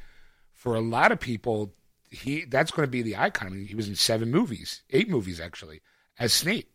for 0.53 0.75
a 0.75 0.81
lot 0.81 1.11
of 1.11 1.19
people, 1.19 1.73
he 2.09 2.45
that's 2.45 2.71
going 2.71 2.85
to 2.87 2.91
be 2.91 3.01
the 3.01 3.15
icon. 3.17 3.47
I 3.47 3.51
mean, 3.51 3.65
he 3.67 3.75
was 3.75 3.87
in 3.87 3.95
seven 3.95 4.31
movies, 4.31 4.81
eight 4.91 5.09
movies 5.09 5.39
actually, 5.39 5.81
as 6.19 6.33
Snape. 6.33 6.71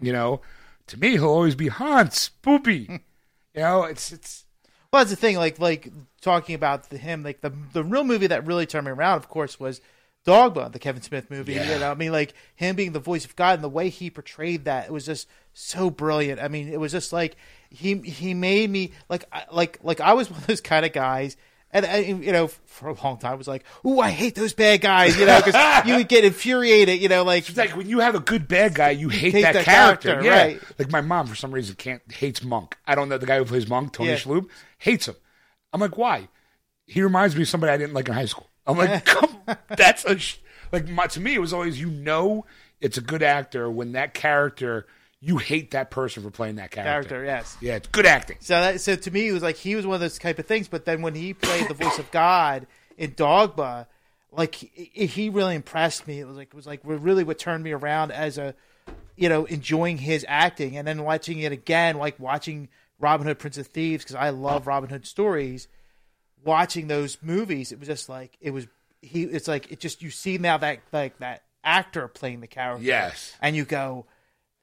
You 0.00 0.12
know, 0.12 0.40
to 0.86 0.98
me, 0.98 1.10
he'll 1.10 1.24
always 1.26 1.54
be 1.54 1.68
Hans 1.68 2.30
Spoopy. 2.42 2.88
you 3.54 3.60
know, 3.60 3.82
it's 3.84 4.12
it's 4.12 4.44
Well, 4.92 5.00
that's 5.00 5.10
the 5.10 5.16
thing. 5.16 5.36
Like, 5.36 5.58
like 5.58 5.92
talking 6.22 6.54
about 6.54 6.88
the, 6.90 6.96
him, 6.98 7.22
like 7.22 7.40
the 7.42 7.52
the 7.72 7.84
real 7.84 8.04
movie 8.04 8.28
that 8.28 8.46
really 8.46 8.64
turned 8.64 8.86
me 8.86 8.92
around, 8.92 9.16
of 9.18 9.28
course, 9.28 9.60
was 9.60 9.80
Dogma, 10.28 10.68
the 10.70 10.78
Kevin 10.78 11.00
Smith 11.00 11.30
movie. 11.30 11.54
Yeah. 11.54 11.72
You 11.72 11.80
know, 11.80 11.90
I 11.90 11.94
mean, 11.94 12.12
like 12.12 12.34
him 12.54 12.76
being 12.76 12.92
the 12.92 13.00
voice 13.00 13.24
of 13.24 13.34
God 13.34 13.54
and 13.54 13.64
the 13.64 13.68
way 13.68 13.88
he 13.88 14.10
portrayed 14.10 14.66
that, 14.66 14.86
it 14.86 14.92
was 14.92 15.06
just 15.06 15.26
so 15.54 15.88
brilliant. 15.88 16.38
I 16.40 16.48
mean, 16.48 16.68
it 16.68 16.78
was 16.78 16.92
just 16.92 17.12
like 17.12 17.36
he 17.70 17.94
he 17.96 18.34
made 18.34 18.68
me 18.70 18.92
like 19.08 19.24
I- 19.32 19.46
like 19.50 19.78
like 19.82 20.00
I 20.00 20.12
was 20.12 20.30
one 20.30 20.40
of 20.40 20.46
those 20.46 20.60
kind 20.60 20.84
of 20.84 20.92
guys. 20.92 21.36
And, 21.70 21.84
and 21.84 22.24
you 22.24 22.32
know, 22.32 22.48
for 22.48 22.88
a 22.88 22.94
long 23.04 23.18
time, 23.18 23.32
I 23.32 23.34
was 23.34 23.46
like, 23.46 23.62
"Ooh, 23.84 24.00
I 24.00 24.08
hate 24.10 24.34
those 24.34 24.54
bad 24.54 24.80
guys," 24.80 25.18
you 25.18 25.26
know, 25.26 25.38
because 25.44 25.86
you 25.86 25.96
would 25.96 26.08
get 26.08 26.24
infuriated, 26.24 26.98
you 27.00 27.10
know, 27.10 27.24
like 27.24 27.46
it's 27.46 27.58
like 27.58 27.76
when 27.76 27.88
you 27.88 28.00
have 28.00 28.14
a 28.14 28.20
good 28.20 28.48
bad 28.48 28.74
guy, 28.74 28.90
you 28.90 29.10
hate, 29.10 29.32
hate 29.34 29.42
that, 29.42 29.52
that 29.52 29.64
character. 29.66 30.08
character, 30.12 30.26
yeah. 30.26 30.42
right. 30.42 30.62
Like 30.78 30.90
my 30.90 31.02
mom, 31.02 31.26
for 31.26 31.34
some 31.34 31.52
reason, 31.52 31.76
can't 31.76 32.00
hates 32.10 32.42
Monk. 32.42 32.78
I 32.86 32.94
don't 32.94 33.10
know 33.10 33.18
the 33.18 33.26
guy 33.26 33.36
who 33.36 33.44
plays 33.44 33.68
Monk, 33.68 33.92
Tony 33.92 34.08
Yeah. 34.10 34.16
Shalhoub, 34.16 34.48
hates 34.78 35.08
him. 35.08 35.16
I'm 35.72 35.80
like, 35.80 35.98
why? 35.98 36.28
He 36.86 37.02
reminds 37.02 37.36
me 37.36 37.42
of 37.42 37.48
somebody 37.48 37.70
I 37.70 37.76
didn't 37.76 37.92
like 37.92 38.08
in 38.08 38.14
high 38.14 38.24
school. 38.24 38.47
I'm 38.68 38.76
like, 38.76 39.04
come, 39.04 39.40
that's 39.68 40.04
a 40.04 40.18
sh-. 40.18 40.38
like 40.70 40.86
my, 40.88 41.06
to 41.08 41.20
me. 41.20 41.34
It 41.34 41.40
was 41.40 41.52
always 41.52 41.80
you 41.80 41.90
know 41.90 42.44
it's 42.80 42.98
a 42.98 43.00
good 43.00 43.22
actor 43.22 43.70
when 43.70 43.92
that 43.92 44.14
character 44.14 44.86
you 45.20 45.38
hate 45.38 45.72
that 45.72 45.90
person 45.90 46.22
for 46.22 46.30
playing 46.30 46.56
that 46.56 46.70
character. 46.70 47.08
character. 47.08 47.24
Yes, 47.24 47.56
Yeah, 47.60 47.76
it's 47.76 47.88
good 47.88 48.06
acting. 48.06 48.36
So 48.40 48.60
that 48.60 48.80
so 48.80 48.94
to 48.94 49.10
me 49.10 49.28
it 49.28 49.32
was 49.32 49.42
like 49.42 49.56
he 49.56 49.74
was 49.74 49.86
one 49.86 49.94
of 49.94 50.00
those 50.00 50.18
type 50.18 50.38
of 50.38 50.46
things. 50.46 50.68
But 50.68 50.84
then 50.84 51.02
when 51.02 51.14
he 51.14 51.34
played 51.34 51.68
the 51.68 51.74
voice 51.74 51.98
of 51.98 52.10
God 52.10 52.66
in 52.96 53.14
Dogma, 53.14 53.88
like 54.30 54.54
he, 54.54 55.06
he 55.06 55.28
really 55.28 55.54
impressed 55.54 56.06
me. 56.06 56.20
It 56.20 56.26
was 56.26 56.36
like 56.36 56.48
it 56.48 56.54
was 56.54 56.66
like 56.66 56.80
really 56.84 57.24
what 57.24 57.38
turned 57.38 57.64
me 57.64 57.72
around 57.72 58.12
as 58.12 58.38
a 58.38 58.54
you 59.16 59.28
know 59.28 59.44
enjoying 59.46 59.98
his 59.98 60.24
acting, 60.28 60.76
and 60.76 60.86
then 60.86 61.02
watching 61.02 61.40
it 61.40 61.50
again, 61.50 61.96
like 61.96 62.20
watching 62.20 62.68
Robin 63.00 63.26
Hood, 63.26 63.38
Prince 63.38 63.58
of 63.58 63.66
Thieves, 63.66 64.04
because 64.04 64.16
I 64.16 64.30
love 64.30 64.66
Robin 64.66 64.90
Hood 64.90 65.06
stories. 65.06 65.66
Watching 66.48 66.88
those 66.88 67.18
movies, 67.22 67.70
it 67.72 67.78
was 67.78 67.88
just 67.88 68.08
like 68.08 68.36
it 68.40 68.50
was 68.50 68.66
he. 69.02 69.22
It's 69.24 69.46
like 69.48 69.70
it 69.70 69.80
just 69.80 70.02
you 70.02 70.10
see 70.10 70.38
now 70.38 70.56
that 70.58 70.80
like 70.92 71.18
that 71.18 71.42
actor 71.62 72.08
playing 72.08 72.40
the 72.40 72.46
character, 72.46 72.84
Yes. 72.84 73.34
and 73.40 73.54
you 73.54 73.64
go. 73.64 74.06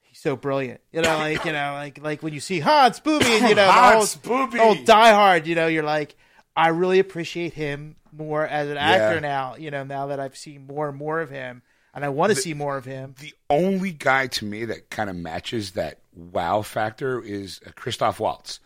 He's 0.01 0.19
so 0.19 0.36
brilliant, 0.36 0.79
you 0.93 1.01
know. 1.01 1.17
Like 1.17 1.43
you 1.45 1.51
know, 1.51 1.73
like 1.73 2.01
like 2.01 2.23
when 2.23 2.33
you 2.33 2.39
see 2.39 2.59
Hans 2.59 2.99
Booby 2.99 3.25
and 3.25 3.49
you 3.49 3.55
know 3.61 3.69
Hans 3.69 4.15
Booby. 4.15 4.57
whole 4.59 4.75
Die 4.75 5.11
Hard, 5.13 5.45
you 5.47 5.55
know, 5.55 5.67
you're 5.67 5.83
like, 5.83 6.15
I 6.55 6.69
really 6.69 6.99
appreciate 6.99 7.53
him 7.53 7.97
more 8.13 8.45
as 8.47 8.69
an 8.69 8.77
actor 8.77 9.19
now. 9.19 9.55
You 9.57 9.71
know, 9.71 9.83
now 9.83 10.07
that 10.07 10.19
I've 10.21 10.38
seen 10.38 10.67
more 10.67 10.88
and 10.88 10.97
more 10.97 11.19
of 11.19 11.29
him, 11.29 11.61
and 11.93 12.05
I 12.05 12.09
want 12.09 12.29
to 12.31 12.36
The- 12.36 12.41
see 12.41 12.53
more 12.53 12.77
of 12.77 12.86
him. 12.86 13.15
The 13.19 13.33
only 13.49 13.91
guy 13.91 14.27
to 14.27 14.45
me 14.45 14.63
that 14.65 14.89
kind 14.89 15.09
of 15.09 15.17
matches 15.17 15.71
that 15.71 15.99
wow 16.15 16.61
factor 16.61 17.19
is 17.21 17.59
uh, 17.67 17.71
Christoph 17.75 18.19
Waltz, 18.21 18.61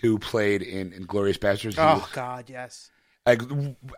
who 0.00 0.18
played 0.18 0.62
in, 0.62 0.92
in 0.92 1.06
Glorious 1.06 1.36
Bastards. 1.38 1.76
Oh 1.78 1.94
was- 1.98 2.10
God, 2.12 2.50
yes. 2.50 2.90
Like 3.26 3.40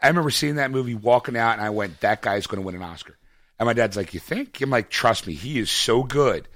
I 0.02 0.08
remember 0.08 0.30
seeing 0.30 0.56
that 0.56 0.70
movie, 0.70 0.94
walking 0.94 1.36
out, 1.36 1.54
and 1.54 1.60
I 1.60 1.70
went, 1.70 2.00
"That 2.00 2.22
guy's 2.22 2.46
going 2.46 2.62
to 2.62 2.66
win 2.66 2.76
an 2.76 2.82
Oscar." 2.82 3.16
And 3.58 3.66
my 3.66 3.72
dad's 3.72 3.96
like, 3.96 4.14
"You 4.14 4.20
think?" 4.20 4.60
I'm 4.60 4.70
like, 4.70 4.88
"Trust 4.88 5.26
me, 5.26 5.34
he 5.34 5.58
is 5.58 5.70
so 5.70 6.04
good 6.04 6.46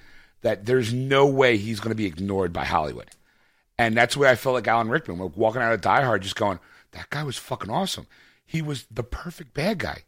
that 0.43 0.66
there's 0.66 0.93
no 0.93 1.26
way 1.26 1.57
he's 1.57 1.80
going 1.80 1.91
to 1.91 1.97
be 1.97 2.07
ignored 2.07 2.53
by 2.53 2.64
Hollywood." 2.64 3.11
And 3.76 3.97
that's 3.97 4.16
where 4.16 4.30
I 4.30 4.36
felt 4.36 4.55
like 4.55 4.68
Alan 4.68 4.88
Rickman, 4.88 5.18
like 5.18 5.36
walking 5.36 5.62
out 5.62 5.72
of 5.72 5.80
Die 5.80 6.03
Hard, 6.03 6.22
just 6.22 6.36
going, 6.36 6.61
"That 6.93 7.11
guy 7.11 7.24
was 7.24 7.36
fucking 7.36 7.70
awesome. 7.70 8.07
He 8.47 8.62
was 8.62 8.86
the 8.91 9.03
perfect 9.03 9.53
bad 9.53 9.78
guy. 9.78 10.05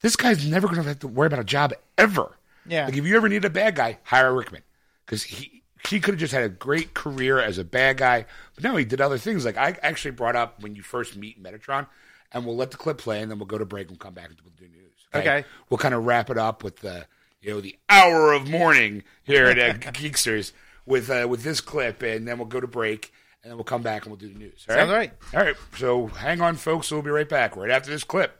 This 0.00 0.16
guy's 0.16 0.44
never 0.44 0.66
going 0.66 0.82
to 0.82 0.88
have 0.88 0.98
to 1.00 1.08
worry 1.08 1.28
about 1.28 1.38
a 1.38 1.44
job 1.44 1.74
ever." 1.96 2.36
Yeah. 2.66 2.86
Like 2.86 2.96
if 2.96 3.06
you 3.06 3.16
ever 3.16 3.28
need 3.28 3.44
a 3.44 3.50
bad 3.50 3.76
guy, 3.76 3.98
hire 4.02 4.34
Rickman 4.34 4.62
because 5.06 5.22
he 5.22 5.59
he 5.88 6.00
could 6.00 6.14
have 6.14 6.20
just 6.20 6.32
had 6.32 6.44
a 6.44 6.48
great 6.48 6.94
career 6.94 7.40
as 7.40 7.58
a 7.58 7.64
bad 7.64 7.96
guy, 7.98 8.26
but 8.54 8.64
no, 8.64 8.76
he 8.76 8.84
did 8.84 9.00
other 9.00 9.18
things. 9.18 9.44
Like 9.44 9.56
I 9.56 9.76
actually 9.82 10.12
brought 10.12 10.36
up 10.36 10.62
when 10.62 10.74
you 10.74 10.82
first 10.82 11.16
meet 11.16 11.42
Metatron, 11.42 11.86
and 12.32 12.44
we'll 12.44 12.56
let 12.56 12.70
the 12.70 12.76
clip 12.76 12.98
play, 12.98 13.20
and 13.22 13.30
then 13.30 13.38
we'll 13.38 13.46
go 13.46 13.58
to 13.58 13.64
break 13.64 13.88
and 13.88 13.98
come 13.98 14.14
back 14.14 14.28
and 14.28 14.38
we'll 14.44 14.52
do 14.56 14.66
news. 14.72 14.80
Okay. 15.12 15.44
we'll 15.68 15.78
kind 15.78 15.94
of 15.94 16.04
wrap 16.04 16.30
it 16.30 16.38
up 16.38 16.62
with 16.62 16.80
the 16.80 17.06
you 17.40 17.50
know 17.50 17.60
the 17.60 17.76
hour 17.88 18.32
of 18.32 18.48
morning 18.48 19.02
here 19.24 19.46
at 19.46 19.58
uh, 19.58 19.72
Geeksters 19.92 20.52
with 20.86 21.10
uh, 21.10 21.26
with 21.28 21.42
this 21.42 21.60
clip, 21.60 22.02
and 22.02 22.26
then 22.28 22.38
we'll 22.38 22.46
go 22.46 22.60
to 22.60 22.66
break, 22.66 23.12
and 23.42 23.50
then 23.50 23.56
we'll 23.56 23.64
come 23.64 23.82
back 23.82 24.02
and 24.04 24.12
we'll 24.12 24.18
do 24.20 24.28
the 24.32 24.38
news. 24.38 24.66
All 24.68 24.76
Sounds 24.76 24.90
right. 24.90 25.12
All 25.34 25.40
right. 25.40 25.56
So 25.76 26.08
hang 26.08 26.40
on, 26.40 26.56
folks. 26.56 26.90
We'll 26.90 27.02
be 27.02 27.10
right 27.10 27.28
back 27.28 27.56
right 27.56 27.70
after 27.70 27.90
this 27.90 28.04
clip. 28.04 28.36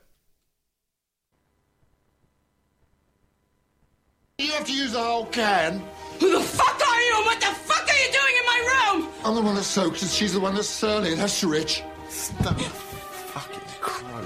You 4.38 4.53
have 4.53 4.66
to 4.66 4.72
use 4.72 4.93
the 4.93 5.03
whole 5.03 5.26
can. 5.26 5.82
Who 6.18 6.32
the 6.32 6.41
fuck 6.41 6.80
are 6.88 7.01
you? 7.01 7.14
and 7.16 7.26
What 7.26 7.41
the 7.41 7.47
fuck 7.47 7.86
are 7.86 7.97
you 7.97 8.11
doing 8.11 8.34
in 8.38 8.47
my 8.47 9.01
room? 9.03 9.10
I'm 9.25 9.35
the 9.35 9.43
one 9.43 9.55
that 9.55 9.64
soaks, 9.64 10.03
and 10.03 10.11
she's 10.11 10.33
the 10.33 10.41
one 10.41 10.55
that's 10.55 10.68
surly. 10.68 11.12
and 11.12 11.21
That's 11.21 11.45
rich. 11.45 11.83
Stop. 12.09 12.57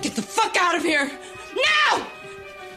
Get 0.03 0.15
the 0.15 0.23
fuck 0.23 0.57
out 0.57 0.77
of 0.77 0.83
here! 0.83 1.11
Now! 1.91 2.07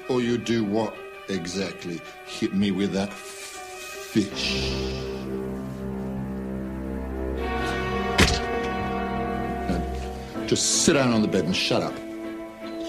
Or 0.09 0.22
you 0.22 0.38
do 0.38 0.63
what 0.63 0.95
exactly? 1.30 1.99
Hit 2.26 2.53
me 2.53 2.72
with 2.72 2.93
that 2.93 3.11
fish. 3.11 4.72
Now, 9.70 10.45
just 10.47 10.84
sit 10.84 10.93
down 10.93 11.11
on 11.13 11.22
the 11.22 11.28
bed 11.28 11.45
and 11.45 11.55
shut 11.55 11.84
up. 11.84 11.93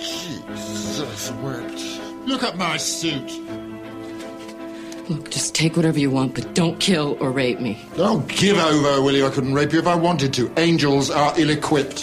Jesus 0.01 1.31
wept. 1.43 1.81
Look 2.26 2.43
at 2.45 2.57
my 2.57 2.76
suit. 2.76 3.31
Look, 5.09 5.31
just 5.31 5.55
take 5.55 5.75
whatever 5.75 5.99
you 5.99 6.11
want, 6.11 6.35
but 6.35 6.55
don't 6.55 6.79
kill 6.79 7.17
or 7.19 7.31
rape 7.31 7.61
me. 7.61 7.79
Oh, 7.97 8.19
give 8.29 8.59
over, 8.59 9.01
will 9.01 9.15
you? 9.15 9.27
I 9.27 9.31
couldn't 9.31 9.55
rape 9.55 9.73
you 9.73 9.79
if 9.79 9.87
I 9.87 9.95
wanted 9.95 10.35
to. 10.35 10.53
Angels 10.59 11.11
are 11.11 11.33
ill-equipped. 11.39 12.01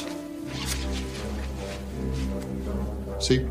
See? 3.19 3.45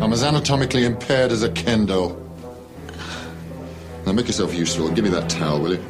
I'm 0.00 0.12
as 0.12 0.22
anatomically 0.22 0.84
impaired 0.84 1.32
as 1.32 1.42
a 1.42 1.50
Ken 1.50 1.86
doll. 1.86 2.16
Now 4.06 4.12
make 4.12 4.28
yourself 4.28 4.54
useful 4.54 4.86
and 4.86 4.94
give 4.94 5.04
me 5.04 5.10
that 5.10 5.28
towel, 5.28 5.60
will 5.60 5.72
you? 5.72 5.84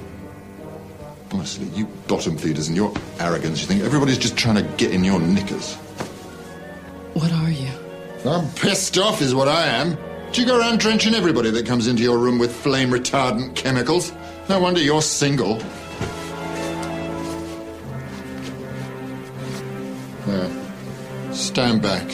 Honestly, 1.31 1.67
you 1.75 1.85
bottom 2.07 2.39
feeders 2.39 2.69
and 2.69 2.77
your 2.77 2.91
arrogance, 3.21 3.61
you 3.61 3.67
think 3.67 3.83
everybody's 3.83 4.17
just 4.17 4.39
trying 4.39 4.57
to 4.57 4.63
get 4.79 4.93
in 4.93 5.05
your 5.05 5.21
knickers. 5.21 5.75
What 7.13 7.31
are 7.33 7.51
you? 7.51 7.69
I'm 8.25 8.49
pissed 8.55 8.97
off, 8.97 9.21
is 9.21 9.35
what 9.35 9.47
I 9.47 9.67
am. 9.67 9.99
Do 10.33 10.43
you 10.43 10.47
go 10.47 10.59
around 10.59 10.79
drenching 10.79 11.15
everybody 11.15 11.51
that 11.51 11.67
comes 11.67 11.87
into 11.87 12.03
your 12.03 12.19
room 12.19 12.39
with 12.39 12.55
flame 12.55 12.91
retardant 12.91 13.57
chemicals? 13.57 14.13
No 14.49 14.61
wonder 14.61 14.81
you're 14.81 15.03
single. 15.03 15.57
Now, 20.27 21.33
stand 21.33 21.83
back. 21.83 22.07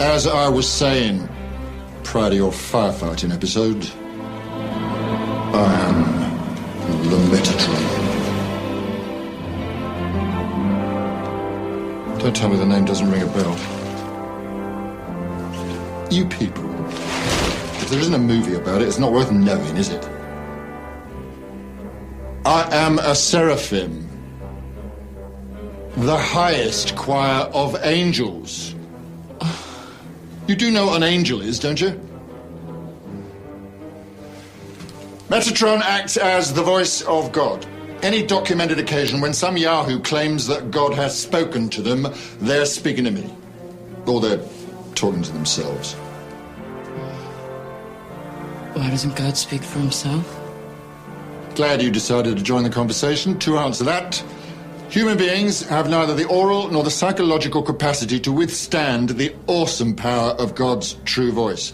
As 0.00 0.26
I 0.26 0.48
was 0.48 0.68
saying, 0.68 1.28
prior 2.02 2.30
to 2.30 2.36
your 2.36 2.50
firefighting 2.50 3.32
episode, 3.32 3.88
I 5.54 5.74
am 5.88 6.13
the 7.14 7.36
Metatron. 7.36 7.78
Don't 12.18 12.34
tell 12.34 12.48
me 12.48 12.56
the 12.56 12.66
name 12.66 12.84
doesn't 12.84 13.10
ring 13.10 13.22
a 13.22 13.26
bell. 13.26 13.56
You 16.10 16.26
people, 16.26 16.68
if 16.88 17.90
there 17.90 18.00
isn't 18.00 18.14
a 18.14 18.18
movie 18.18 18.54
about 18.54 18.82
it, 18.82 18.88
it's 18.88 18.98
not 18.98 19.12
worth 19.12 19.30
knowing, 19.30 19.76
is 19.76 19.90
it? 19.90 20.04
I 22.44 22.68
am 22.74 22.98
a 22.98 23.14
seraphim, 23.14 24.08
the 25.96 26.16
highest 26.16 26.96
choir 26.96 27.44
of 27.52 27.76
angels. 27.82 28.74
You 30.46 30.54
do 30.54 30.70
know 30.70 30.84
what 30.84 30.96
an 30.96 31.04
angel 31.04 31.40
is, 31.40 31.58
don't 31.58 31.80
you? 31.80 31.98
Metatron 35.34 35.80
acts 35.80 36.16
as 36.16 36.54
the 36.54 36.62
voice 36.62 37.02
of 37.02 37.32
God. 37.32 37.66
Any 38.02 38.24
documented 38.24 38.78
occasion 38.78 39.20
when 39.20 39.32
some 39.32 39.56
Yahoo 39.56 39.98
claims 39.98 40.46
that 40.46 40.70
God 40.70 40.94
has 40.94 41.18
spoken 41.18 41.68
to 41.70 41.82
them, 41.82 42.06
they're 42.38 42.64
speaking 42.64 43.02
to 43.02 43.10
me. 43.10 43.34
Or 44.06 44.20
they're 44.20 44.40
talking 44.94 45.24
to 45.24 45.32
themselves. 45.32 45.94
Why 48.74 48.88
doesn't 48.90 49.16
God 49.16 49.36
speak 49.36 49.64
for 49.64 49.80
himself? 49.80 50.40
Glad 51.56 51.82
you 51.82 51.90
decided 51.90 52.36
to 52.36 52.42
join 52.44 52.62
the 52.62 52.70
conversation. 52.70 53.36
To 53.40 53.58
answer 53.58 53.82
that, 53.82 54.22
human 54.88 55.18
beings 55.18 55.66
have 55.66 55.90
neither 55.90 56.14
the 56.14 56.28
oral 56.28 56.68
nor 56.70 56.84
the 56.84 56.92
psychological 56.92 57.60
capacity 57.64 58.20
to 58.20 58.30
withstand 58.30 59.08
the 59.10 59.34
awesome 59.48 59.96
power 59.96 60.30
of 60.34 60.54
God's 60.54 60.94
true 61.04 61.32
voice. 61.32 61.72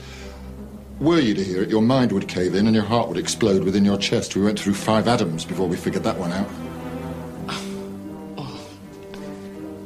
Were 1.00 1.18
you 1.18 1.32
to 1.32 1.42
hear 1.42 1.62
it, 1.62 1.70
your 1.70 1.80
mind 1.80 2.12
would 2.12 2.28
cave 2.28 2.54
in 2.54 2.66
and 2.66 2.76
your 2.76 2.84
heart 2.84 3.08
would 3.08 3.16
explode 3.16 3.64
within 3.64 3.86
your 3.86 3.96
chest. 3.96 4.36
We 4.36 4.42
went 4.42 4.60
through 4.60 4.74
five 4.74 5.08
Adams 5.08 5.46
before 5.46 5.66
we 5.66 5.78
figured 5.78 6.04
that 6.04 6.18
one 6.18 6.30
out. 6.30 6.46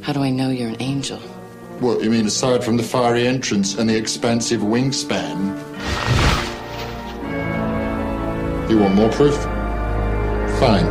How 0.02 0.12
do 0.12 0.24
I 0.24 0.30
know 0.30 0.50
you're 0.50 0.70
an 0.70 0.82
angel? 0.82 1.18
What, 1.78 2.02
you 2.02 2.10
mean 2.10 2.26
aside 2.26 2.64
from 2.64 2.76
the 2.76 2.82
fiery 2.82 3.28
entrance 3.28 3.78
and 3.78 3.88
the 3.88 3.96
expansive 3.96 4.60
wingspan? 4.60 5.38
You 8.68 8.80
want 8.80 8.96
more 8.96 9.10
proof? 9.10 9.36
Fine. 10.58 10.84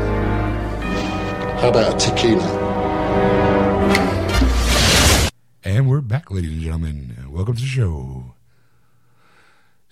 How 1.60 1.68
about 1.68 1.96
a 1.96 1.98
tequila? 1.98 2.48
And 5.66 5.90
we're 5.90 6.00
back, 6.00 6.32
ladies 6.32 6.54
and 6.54 6.62
gentlemen. 6.62 7.28
Welcome 7.30 7.56
to 7.56 7.62
the 7.62 7.68
show. 7.68 8.33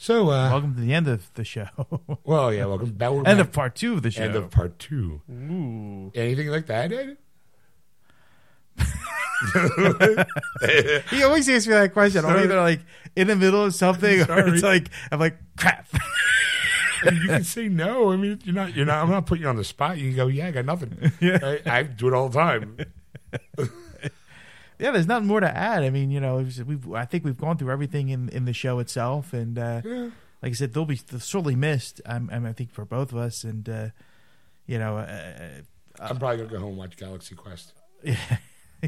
So, 0.02 0.32
uh, 0.32 0.50
welcome 0.50 0.74
to 0.74 0.82
the 0.82 0.96
end 0.96 1.08
of 1.08 1.32
the 1.36 1.44
show. 1.44 1.68
well, 2.24 2.52
yeah, 2.52 2.66
welcome 2.66 2.92
back. 2.92 3.12
We're 3.12 3.24
End 3.24 3.40
of 3.40 3.52
part 3.52 3.76
two 3.76 3.94
of 3.94 4.02
the 4.02 4.10
show. 4.10 4.24
End 4.24 4.36
of 4.36 4.50
part 4.50 4.80
two. 4.80 5.22
Ooh. 5.30 6.12
Anything 6.16 6.48
like 6.48 6.66
that, 6.66 6.90
he 11.12 11.24
always 11.24 11.48
asks 11.48 11.68
me 11.68 11.74
that 11.74 11.94
question. 11.94 12.26
I'm 12.26 12.32
Sorry. 12.32 12.46
either 12.46 12.60
like 12.60 12.80
in 13.16 13.28
the 13.28 13.36
middle 13.36 13.64
of 13.64 13.76
something, 13.76 14.22
or 14.22 14.48
it's 14.48 14.64
like 14.64 14.90
I'm 15.12 15.20
like 15.20 15.38
crap. 15.56 15.88
you 17.06 17.28
can 17.28 17.44
say 17.44 17.70
no. 17.70 18.12
I 18.12 18.16
mean, 18.16 18.40
you're 18.44 18.56
not. 18.56 18.76
You're 18.76 18.88
not. 18.88 19.04
I'm 19.04 19.10
not 19.12 19.28
putting 19.28 19.44
you 19.44 19.50
on 19.50 19.56
the 19.56 19.64
spot. 19.64 20.00
You 20.00 20.10
can 20.10 20.16
go, 20.16 20.26
yeah, 20.26 20.48
I 20.48 20.52
got 20.52 20.66
nothing. 20.66 21.12
Yeah. 21.20 21.38
I, 21.44 21.62
I 21.78 21.84
do 21.84 22.08
it 22.08 22.16
all 22.16 22.28
the 22.28 22.40
time. 22.40 22.76
Yeah, 24.82 24.92
there's 24.92 25.08
nothing 25.08 25.28
more 25.28 25.40
to 25.40 25.56
add. 25.58 25.84
I 25.84 25.90
mean, 25.90 26.12
you 26.12 26.20
know, 26.20 26.36
was- 26.38 26.64
we've 26.64 26.92
I 26.92 27.06
think 27.06 27.24
we've 27.24 27.38
gone 27.38 27.58
through 27.58 27.72
everything 27.72 28.10
in 28.10 28.28
in 28.30 28.46
the 28.46 28.54
show 28.54 28.80
itself, 28.80 29.32
and 29.34 29.58
uh, 29.58 29.82
Yeah. 29.86 30.10
like 30.42 30.52
I 30.52 30.54
said, 30.54 30.74
they'll 30.74 30.86
be 30.86 31.00
sorely 31.20 31.56
missed. 31.56 32.02
I'm, 32.06 32.30
I'm 32.32 32.46
I 32.46 32.54
think 32.54 32.72
for 32.74 32.84
both 32.84 33.12
of 33.12 33.18
us, 33.18 33.44
and 33.44 33.70
uh, 33.70 33.88
you 34.66 34.78
know, 34.80 34.98
uh, 34.98 35.62
I'm 36.00 36.18
probably 36.18 36.38
gonna 36.38 36.50
go 36.50 36.60
home 36.60 36.70
and 36.70 36.78
watch 36.78 36.98
Galaxy 36.98 37.36
Quest. 37.36 37.74
Yeah. 38.04 38.18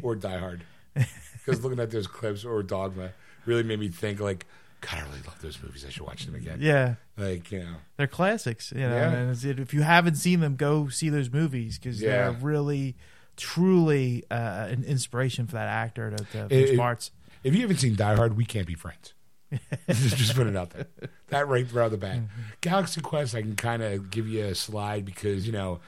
or 0.01 0.15
Die 0.15 0.37
Hard. 0.39 0.63
Because 0.95 1.63
looking 1.63 1.79
at 1.79 1.91
those 1.91 2.07
clips 2.07 2.43
or 2.45 2.63
Dogma 2.63 3.11
really 3.45 3.61
made 3.63 3.79
me 3.79 3.89
think 3.89 4.19
like, 4.19 4.45
God, 4.81 4.95
I 4.95 5.01
really 5.01 5.21
love 5.27 5.39
those 5.41 5.61
movies. 5.61 5.85
I 5.85 5.89
should 5.91 6.03
watch 6.03 6.25
them 6.25 6.33
again. 6.35 6.57
Yeah. 6.61 6.95
Like, 7.17 7.51
you 7.51 7.59
know. 7.59 7.75
they're 7.97 8.07
classics. 8.07 8.71
You 8.75 8.81
know, 8.81 8.95
Yeah. 8.95 9.11
and 9.11 9.59
if 9.59 9.73
you 9.73 9.81
haven't 9.83 10.15
seen 10.15 10.39
them, 10.39 10.55
go 10.55 10.87
see 10.89 11.09
those 11.09 11.29
movies 11.31 11.77
because 11.77 11.99
they're 11.99 12.31
really, 12.31 12.95
truly 13.37 14.23
uh, 14.29 14.67
an 14.69 14.83
inspiration 14.83 15.47
for 15.47 15.53
that 15.53 15.67
actor 15.67 16.11
to, 16.11 16.47
to 16.47 16.75
for. 16.75 17.11
If 17.43 17.53
you 17.55 17.61
haven't 17.61 17.77
seen 17.77 17.95
Die 17.95 18.15
Hard, 18.15 18.37
we 18.37 18.45
can't 18.45 18.67
be 18.67 18.75
friends. 18.75 19.13
Just 19.89 20.35
put 20.35 20.47
it 20.47 20.55
out 20.55 20.71
there. 20.71 20.87
That 21.29 21.47
right 21.47 21.71
around 21.73 21.91
the 21.91 21.97
back. 21.97 22.19
Galaxy 22.61 23.01
Quest, 23.01 23.35
I 23.35 23.41
can 23.41 23.55
kind 23.55 23.83
of 23.83 24.09
give 24.09 24.27
you 24.27 24.45
a 24.45 24.55
slide 24.55 25.05
because, 25.05 25.45
you 25.45 25.51
know, 25.53 25.79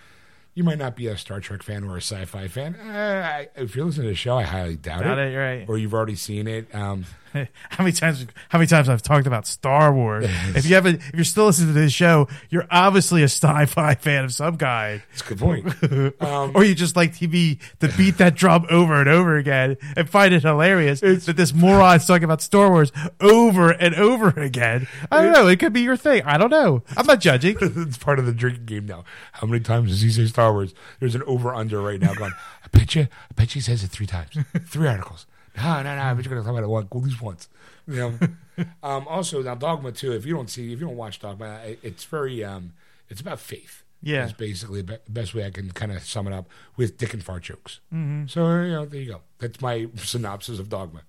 you 0.54 0.64
might 0.64 0.78
not 0.78 0.96
be 0.96 1.08
a 1.08 1.18
Star 1.18 1.40
Trek 1.40 1.64
fan 1.64 1.84
or 1.84 1.96
a 1.96 2.02
sci 2.02 2.26
fi 2.26 2.48
fan. 2.48 2.76
Uh, 2.76 3.30
I, 3.30 3.48
if 3.62 3.76
you're 3.76 3.86
listening 3.86 4.06
to 4.06 4.12
the 4.12 4.16
show, 4.16 4.38
I 4.38 4.44
highly 4.44 4.76
doubt 4.76 5.04
Doubt 5.04 5.18
it. 5.20 5.34
it, 5.34 5.38
right. 5.38 5.66
Or 5.68 5.78
you've 5.78 5.94
already 5.94 6.16
seen 6.16 6.48
it. 6.48 6.74
Um, 6.74 7.06
how 7.70 7.84
many 7.84 7.92
times? 7.92 8.26
How 8.50 8.58
many 8.58 8.68
times 8.68 8.90
I've 8.90 9.02
talked 9.02 9.28
about 9.28 9.48
Star 9.48 9.94
Wars? 9.94 10.26
if 10.56 10.66
you 10.66 10.76
haven't, 10.76 11.02
if 11.02 11.14
you're 11.14 11.24
still 11.24 11.46
listening 11.46 11.74
to 11.74 11.80
this 11.80 11.94
show, 11.94 12.28
you're 12.50 12.68
obviously 12.72 13.22
a 13.22 13.26
sci-fi 13.26 13.96
fan 14.00 14.24
of 14.24 14.34
some 14.34 14.58
kind. 14.58 15.02
That's 15.12 15.22
a 15.22 15.36
good 15.36 15.40
point. 15.40 16.22
Um, 16.22 16.52
or 16.56 16.64
you 16.64 16.76
just 16.76 16.96
like 16.96 17.14
TV 17.14 17.60
to 17.80 17.88
beat 17.98 18.18
that 18.18 18.36
drum 18.36 18.66
over 18.70 19.00
and 19.00 19.10
over 19.10 19.38
again 19.38 19.78
and 19.96 20.10
find 20.10 20.34
it 20.34 20.44
hilarious 20.44 21.02
that 21.02 21.36
this 21.36 21.54
moron's 21.54 22.06
talking 22.06 22.24
about 22.24 22.42
Star 22.42 22.70
Wars 22.70 22.92
over 23.20 23.72
and 23.72 23.96
over 23.96 24.30
again. 24.30 24.88
I 25.12 25.22
don't 25.22 25.34
know. 25.34 25.48
It 25.48 25.60
could 25.60 25.74
be 25.74 25.82
your 25.82 25.98
thing. 25.98 26.24
I 26.24 26.38
don't 26.38 26.50
know. 26.50 26.84
I'm 26.96 27.06
not 27.06 27.20
judging. 27.20 27.58
it's 27.62 27.98
part 27.98 28.20
of 28.20 28.26
the 28.26 28.34
drinking 28.34 28.66
game 28.66 28.86
now. 28.86 29.04
How 29.34 29.48
many 29.48 29.62
times 29.62 29.90
does 29.90 30.02
he 30.02 30.10
say 30.10 30.26
Star 30.26 30.54
Wars? 30.54 30.74
There's 31.00 31.16
an 31.16 31.24
over 31.24 31.54
under 31.54 31.82
right 31.82 32.00
now 32.00 32.14
going, 32.14 32.34
I 32.64 32.68
bet 32.72 32.96
you, 32.96 33.04
I 33.04 33.34
bet 33.36 33.56
you 33.56 33.60
he 33.60 33.62
says 33.62 33.84
it 33.84 33.90
three 33.92 34.08
times, 34.08 34.38
three 34.68 34.88
articles. 34.88 35.26
No, 35.58 35.82
no, 35.84 35.96
no. 35.96 36.02
I 36.02 36.14
bet 36.14 36.26
you're 36.26 36.34
going 36.34 36.44
to 36.44 36.48
talk 36.48 36.52
about 36.58 36.64
it 36.64 36.68
one, 36.70 36.84
at 36.92 36.96
least 36.96 37.22
once. 37.22 37.48
You 37.88 37.96
know? 37.96 38.20
um, 38.84 39.08
also, 39.08 39.42
now 39.42 39.56
Dogma, 39.56 39.92
too, 39.92 40.12
if 40.14 40.26
you 40.26 40.34
don't 40.36 40.50
see, 40.50 40.74
if 40.74 40.80
you 40.80 40.86
don't 40.88 40.98
watch 40.98 41.20
Dogma, 41.20 41.62
it- 41.66 41.80
it's 41.84 42.04
very, 42.04 42.44
um, 42.44 42.74
it's 43.10 43.22
about 43.22 43.40
faith. 43.40 43.84
Yeah. 44.02 44.22
That's 44.26 44.34
basically 44.34 44.82
the 44.82 45.00
best 45.10 45.34
way 45.34 45.46
I 45.46 45.50
can 45.52 45.72
kind 45.72 45.92
of 45.92 46.04
sum 46.04 46.28
it 46.28 46.34
up 46.34 46.48
with 46.78 46.98
dick 46.98 47.14
and 47.14 47.24
fart 47.24 47.44
jokes. 47.44 47.80
Mhm. 47.94 48.30
So, 48.30 48.46
you 48.62 48.72
know, 48.72 48.86
there 48.86 49.02
you 49.02 49.12
go. 49.14 49.22
That's 49.40 49.62
my 49.62 49.88
synopsis 49.96 50.60
of 50.60 50.70
Dogma. 50.70 51.02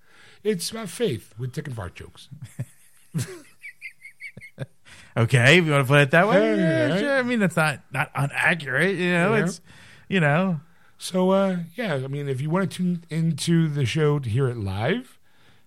It's 0.45 0.71
about 0.71 0.89
faith 0.89 1.35
with 1.37 1.53
dick 1.53 1.67
and 1.67 1.75
fart 1.77 1.95
jokes. 1.95 2.29
Okay, 5.19 5.57
if 5.59 5.65
you 5.65 5.73
want 5.73 5.87
to 5.87 5.89
put 5.89 6.01
it 6.03 6.11
that 6.11 6.29
way, 6.29 6.35
Yeah, 6.51 6.57
yeah, 6.57 6.89
yeah. 6.89 6.99
sure. 6.99 7.17
I 7.19 7.23
mean, 7.23 7.39
that's 7.39 7.57
not 7.57 7.81
not 7.91 8.11
inaccurate. 8.15 8.97
You 8.97 9.13
know, 9.13 9.35
Yeah. 9.35 9.45
it's 9.45 9.61
you 10.11 10.21
know. 10.21 10.61
So 10.99 11.31
uh, 11.31 11.59
yeah, 11.75 11.95
I 11.95 12.07
mean, 12.07 12.29
if 12.29 12.41
you 12.41 12.51
want 12.51 12.71
to 12.71 12.77
tune 12.77 13.05
into 13.11 13.69
the 13.69 13.85
show 13.85 14.19
to 14.19 14.29
hear 14.29 14.49
it 14.49 14.57
live, 14.57 15.19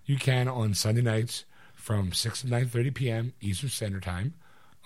you 0.04 0.16
can 0.16 0.48
on 0.48 0.74
Sunday 0.74 1.02
nights 1.02 1.44
from 1.74 2.12
six 2.12 2.42
to 2.42 2.48
nine 2.48 2.66
thirty 2.66 2.90
p.m. 2.90 3.32
Eastern 3.40 3.68
Standard 3.70 4.02
Time 4.02 4.34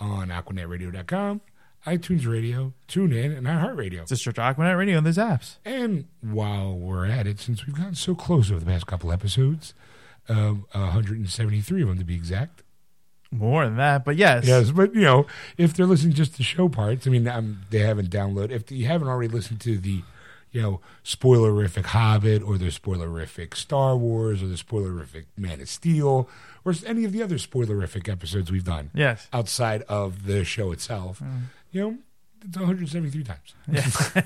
on 0.01 0.29
AquanetRadio.com, 0.29 1.41
iTunes 1.87 2.27
Radio, 2.27 2.73
TuneIn, 2.89 3.37
and 3.37 3.47
iHeartRadio. 3.47 4.03
It's 4.03 4.11
just 4.11 4.27
your 4.27 4.33
Aquanet 4.35 4.77
Radio 4.77 4.99
on 4.99 5.05
there's 5.05 5.17
apps. 5.19 5.57
And 5.65 6.07
while 6.21 6.75
we're 6.77 7.07
at 7.07 7.27
it, 7.27 7.41
since 7.41 7.67
we've 7.67 7.77
gotten 7.77 7.95
so 7.95 8.15
close 8.15 8.51
over 8.51 8.61
the 8.61 8.67
past 8.67 8.87
couple 8.87 9.13
episodes, 9.13 9.73
uh, 10.29 10.55
173 10.73 11.83
of 11.83 11.89
them 11.89 11.99
to 11.99 12.05
be 12.05 12.15
exact. 12.15 12.63
More 13.31 13.65
than 13.65 13.77
that, 13.77 14.05
but 14.05 14.15
yes, 14.17 14.47
Yes, 14.47 14.71
but 14.71 14.95
you 14.95 15.01
know, 15.01 15.27
if 15.59 15.75
they're 15.75 15.87
listening 15.87 16.13
just 16.15 16.37
to 16.37 16.45
show 16.45 16.69
parts, 16.69 17.07
I 17.07 17.11
mean, 17.11 17.27
um, 17.27 17.63
they 17.71 17.81
haven't 17.81 18.11
downloaded. 18.11 18.53
If 18.53 18.71
you 18.71 18.87
haven't 18.87 19.09
already 19.09 19.33
listened 19.33 19.61
to 19.63 19.77
the, 19.77 20.03
you 20.55 20.63
know, 20.63 20.81
spoilerific 21.05 21.85
Hobbit 21.87 22.43
or 22.43 22.57
the 22.57 22.67
spoilerific 22.67 23.55
Star 23.57 23.97
Wars 23.97 24.41
or 24.43 24.47
the 24.47 24.55
spoilerific 24.55 25.25
Man 25.37 25.61
of 25.61 25.69
Steel 25.69 26.29
or 26.65 26.73
any 26.87 27.05
of 27.05 27.13
the 27.13 27.23
other 27.23 27.37
spoilerific 27.37 28.09
episodes 28.09 28.51
we've 28.51 28.65
done, 28.65 28.91
Yes. 28.95 29.27
outside 29.33 29.83
of 29.83 30.25
the 30.27 30.45
show 30.45 30.71
itself, 30.73 31.19
Mm. 31.21 31.41
you 31.73 31.81
know, 31.83 31.99
it's 32.47 32.57
173 32.57 33.25
times. 33.25 33.55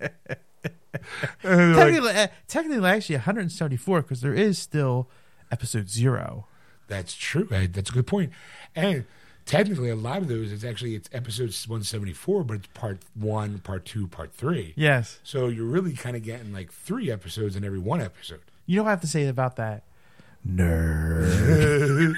Like- 1.43 1.75
technically, 1.77 2.11
uh, 2.11 2.27
technically, 2.47 2.89
actually, 2.89 3.17
174 3.17 4.03
because 4.03 4.21
there 4.21 4.35
is 4.35 4.59
still 4.59 5.09
episode 5.51 5.89
zero. 5.89 6.47
That's 6.89 7.15
true. 7.15 7.49
Uh, 7.51 7.67
That's 7.71 7.91
a 7.91 7.93
good 7.93 8.07
point. 8.07 8.33
And 8.75 9.05
technically, 9.49 9.89
a 9.89 9.97
lot 9.97 10.19
of 10.19 10.29
those, 10.29 10.53
it's 10.53 10.63
actually 10.63 10.95
it's 10.95 11.09
episode 11.13 11.47
174, 11.47 12.45
but 12.45 12.59
it's 12.59 12.67
part 12.69 12.99
one, 13.15 13.59
part 13.59 13.85
two, 13.85 14.07
part 14.07 14.33
three. 14.33 14.75
Yes. 14.77 15.19
So 15.25 15.49
you're 15.49 15.65
really 15.65 15.95
kind 15.95 16.15
of 16.15 16.23
getting 16.23 16.53
like 16.53 16.71
three 16.71 17.11
episodes 17.11 17.57
in 17.57 17.65
every 17.65 17.79
one 17.79 18.01
episode. 18.01 18.43
You 18.67 18.77
know 18.77 18.83
what 18.85 18.91
I 18.91 18.93
have 18.93 19.01
to 19.01 19.07
say 19.09 19.27
about 19.27 19.57
that? 19.57 19.83
Nerd. 20.49 22.15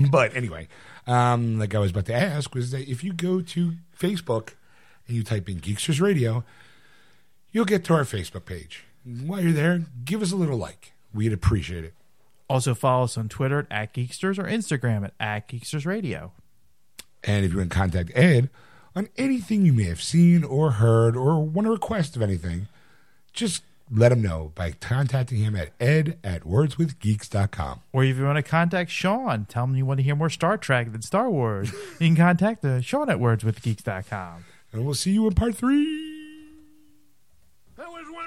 but 0.10 0.34
anyway, 0.34 0.68
um, 1.06 1.58
like 1.58 1.74
I 1.74 1.78
was 1.78 1.90
about 1.90 2.06
to 2.06 2.14
ask, 2.14 2.54
was 2.54 2.70
that 2.70 2.88
if 2.88 3.04
you 3.04 3.12
go 3.12 3.42
to 3.42 3.74
Facebook 3.98 4.54
and 5.06 5.16
you 5.16 5.22
type 5.22 5.48
in 5.48 5.60
Geeksters 5.60 6.00
Radio, 6.00 6.44
you'll 7.50 7.64
get 7.64 7.84
to 7.84 7.94
our 7.94 8.04
Facebook 8.04 8.46
page. 8.46 8.84
While 9.04 9.42
you're 9.42 9.52
there, 9.52 9.82
give 10.04 10.22
us 10.22 10.32
a 10.32 10.36
little 10.36 10.56
like. 10.56 10.92
We'd 11.12 11.32
appreciate 11.32 11.84
it. 11.84 11.94
Also, 12.48 12.74
follow 12.74 13.04
us 13.04 13.16
on 13.16 13.28
Twitter 13.28 13.66
at 13.70 13.94
Geeksters 13.94 14.38
or 14.38 14.44
Instagram 14.44 15.04
at, 15.04 15.14
at 15.18 15.48
Geeksters 15.48 15.86
Radio. 15.86 16.32
And 17.24 17.44
if 17.44 17.52
you 17.52 17.58
want 17.58 17.70
to 17.70 17.76
contact 17.76 18.10
Ed 18.14 18.50
on 18.94 19.08
anything 19.16 19.64
you 19.64 19.72
may 19.72 19.84
have 19.84 20.02
seen 20.02 20.44
or 20.44 20.72
heard 20.72 21.16
or 21.16 21.42
want 21.42 21.66
a 21.66 21.70
request 21.70 22.16
of 22.16 22.22
anything, 22.22 22.68
just 23.32 23.62
let 23.90 24.12
him 24.12 24.22
know 24.22 24.52
by 24.54 24.72
contacting 24.72 25.38
him 25.38 25.54
at 25.54 25.70
ed 25.78 26.18
at 26.24 26.42
wordswithgeeks.com. 26.42 27.80
Or 27.92 28.04
if 28.04 28.16
you 28.16 28.24
want 28.24 28.36
to 28.36 28.42
contact 28.42 28.90
Sean, 28.90 29.44
tell 29.46 29.64
him 29.64 29.76
you 29.76 29.86
want 29.86 29.98
to 29.98 30.04
hear 30.04 30.16
more 30.16 30.30
Star 30.30 30.56
Trek 30.56 30.92
than 30.92 31.02
Star 31.02 31.30
Wars, 31.30 31.72
you 32.00 32.08
can 32.08 32.16
contact 32.16 32.64
uh, 32.64 32.80
Sean 32.80 33.10
at 33.10 33.18
wordswithgeeks.com. 33.18 34.44
And 34.72 34.84
we'll 34.84 34.94
see 34.94 35.12
you 35.12 35.26
in 35.26 35.34
part 35.34 35.54
three. 35.54 36.11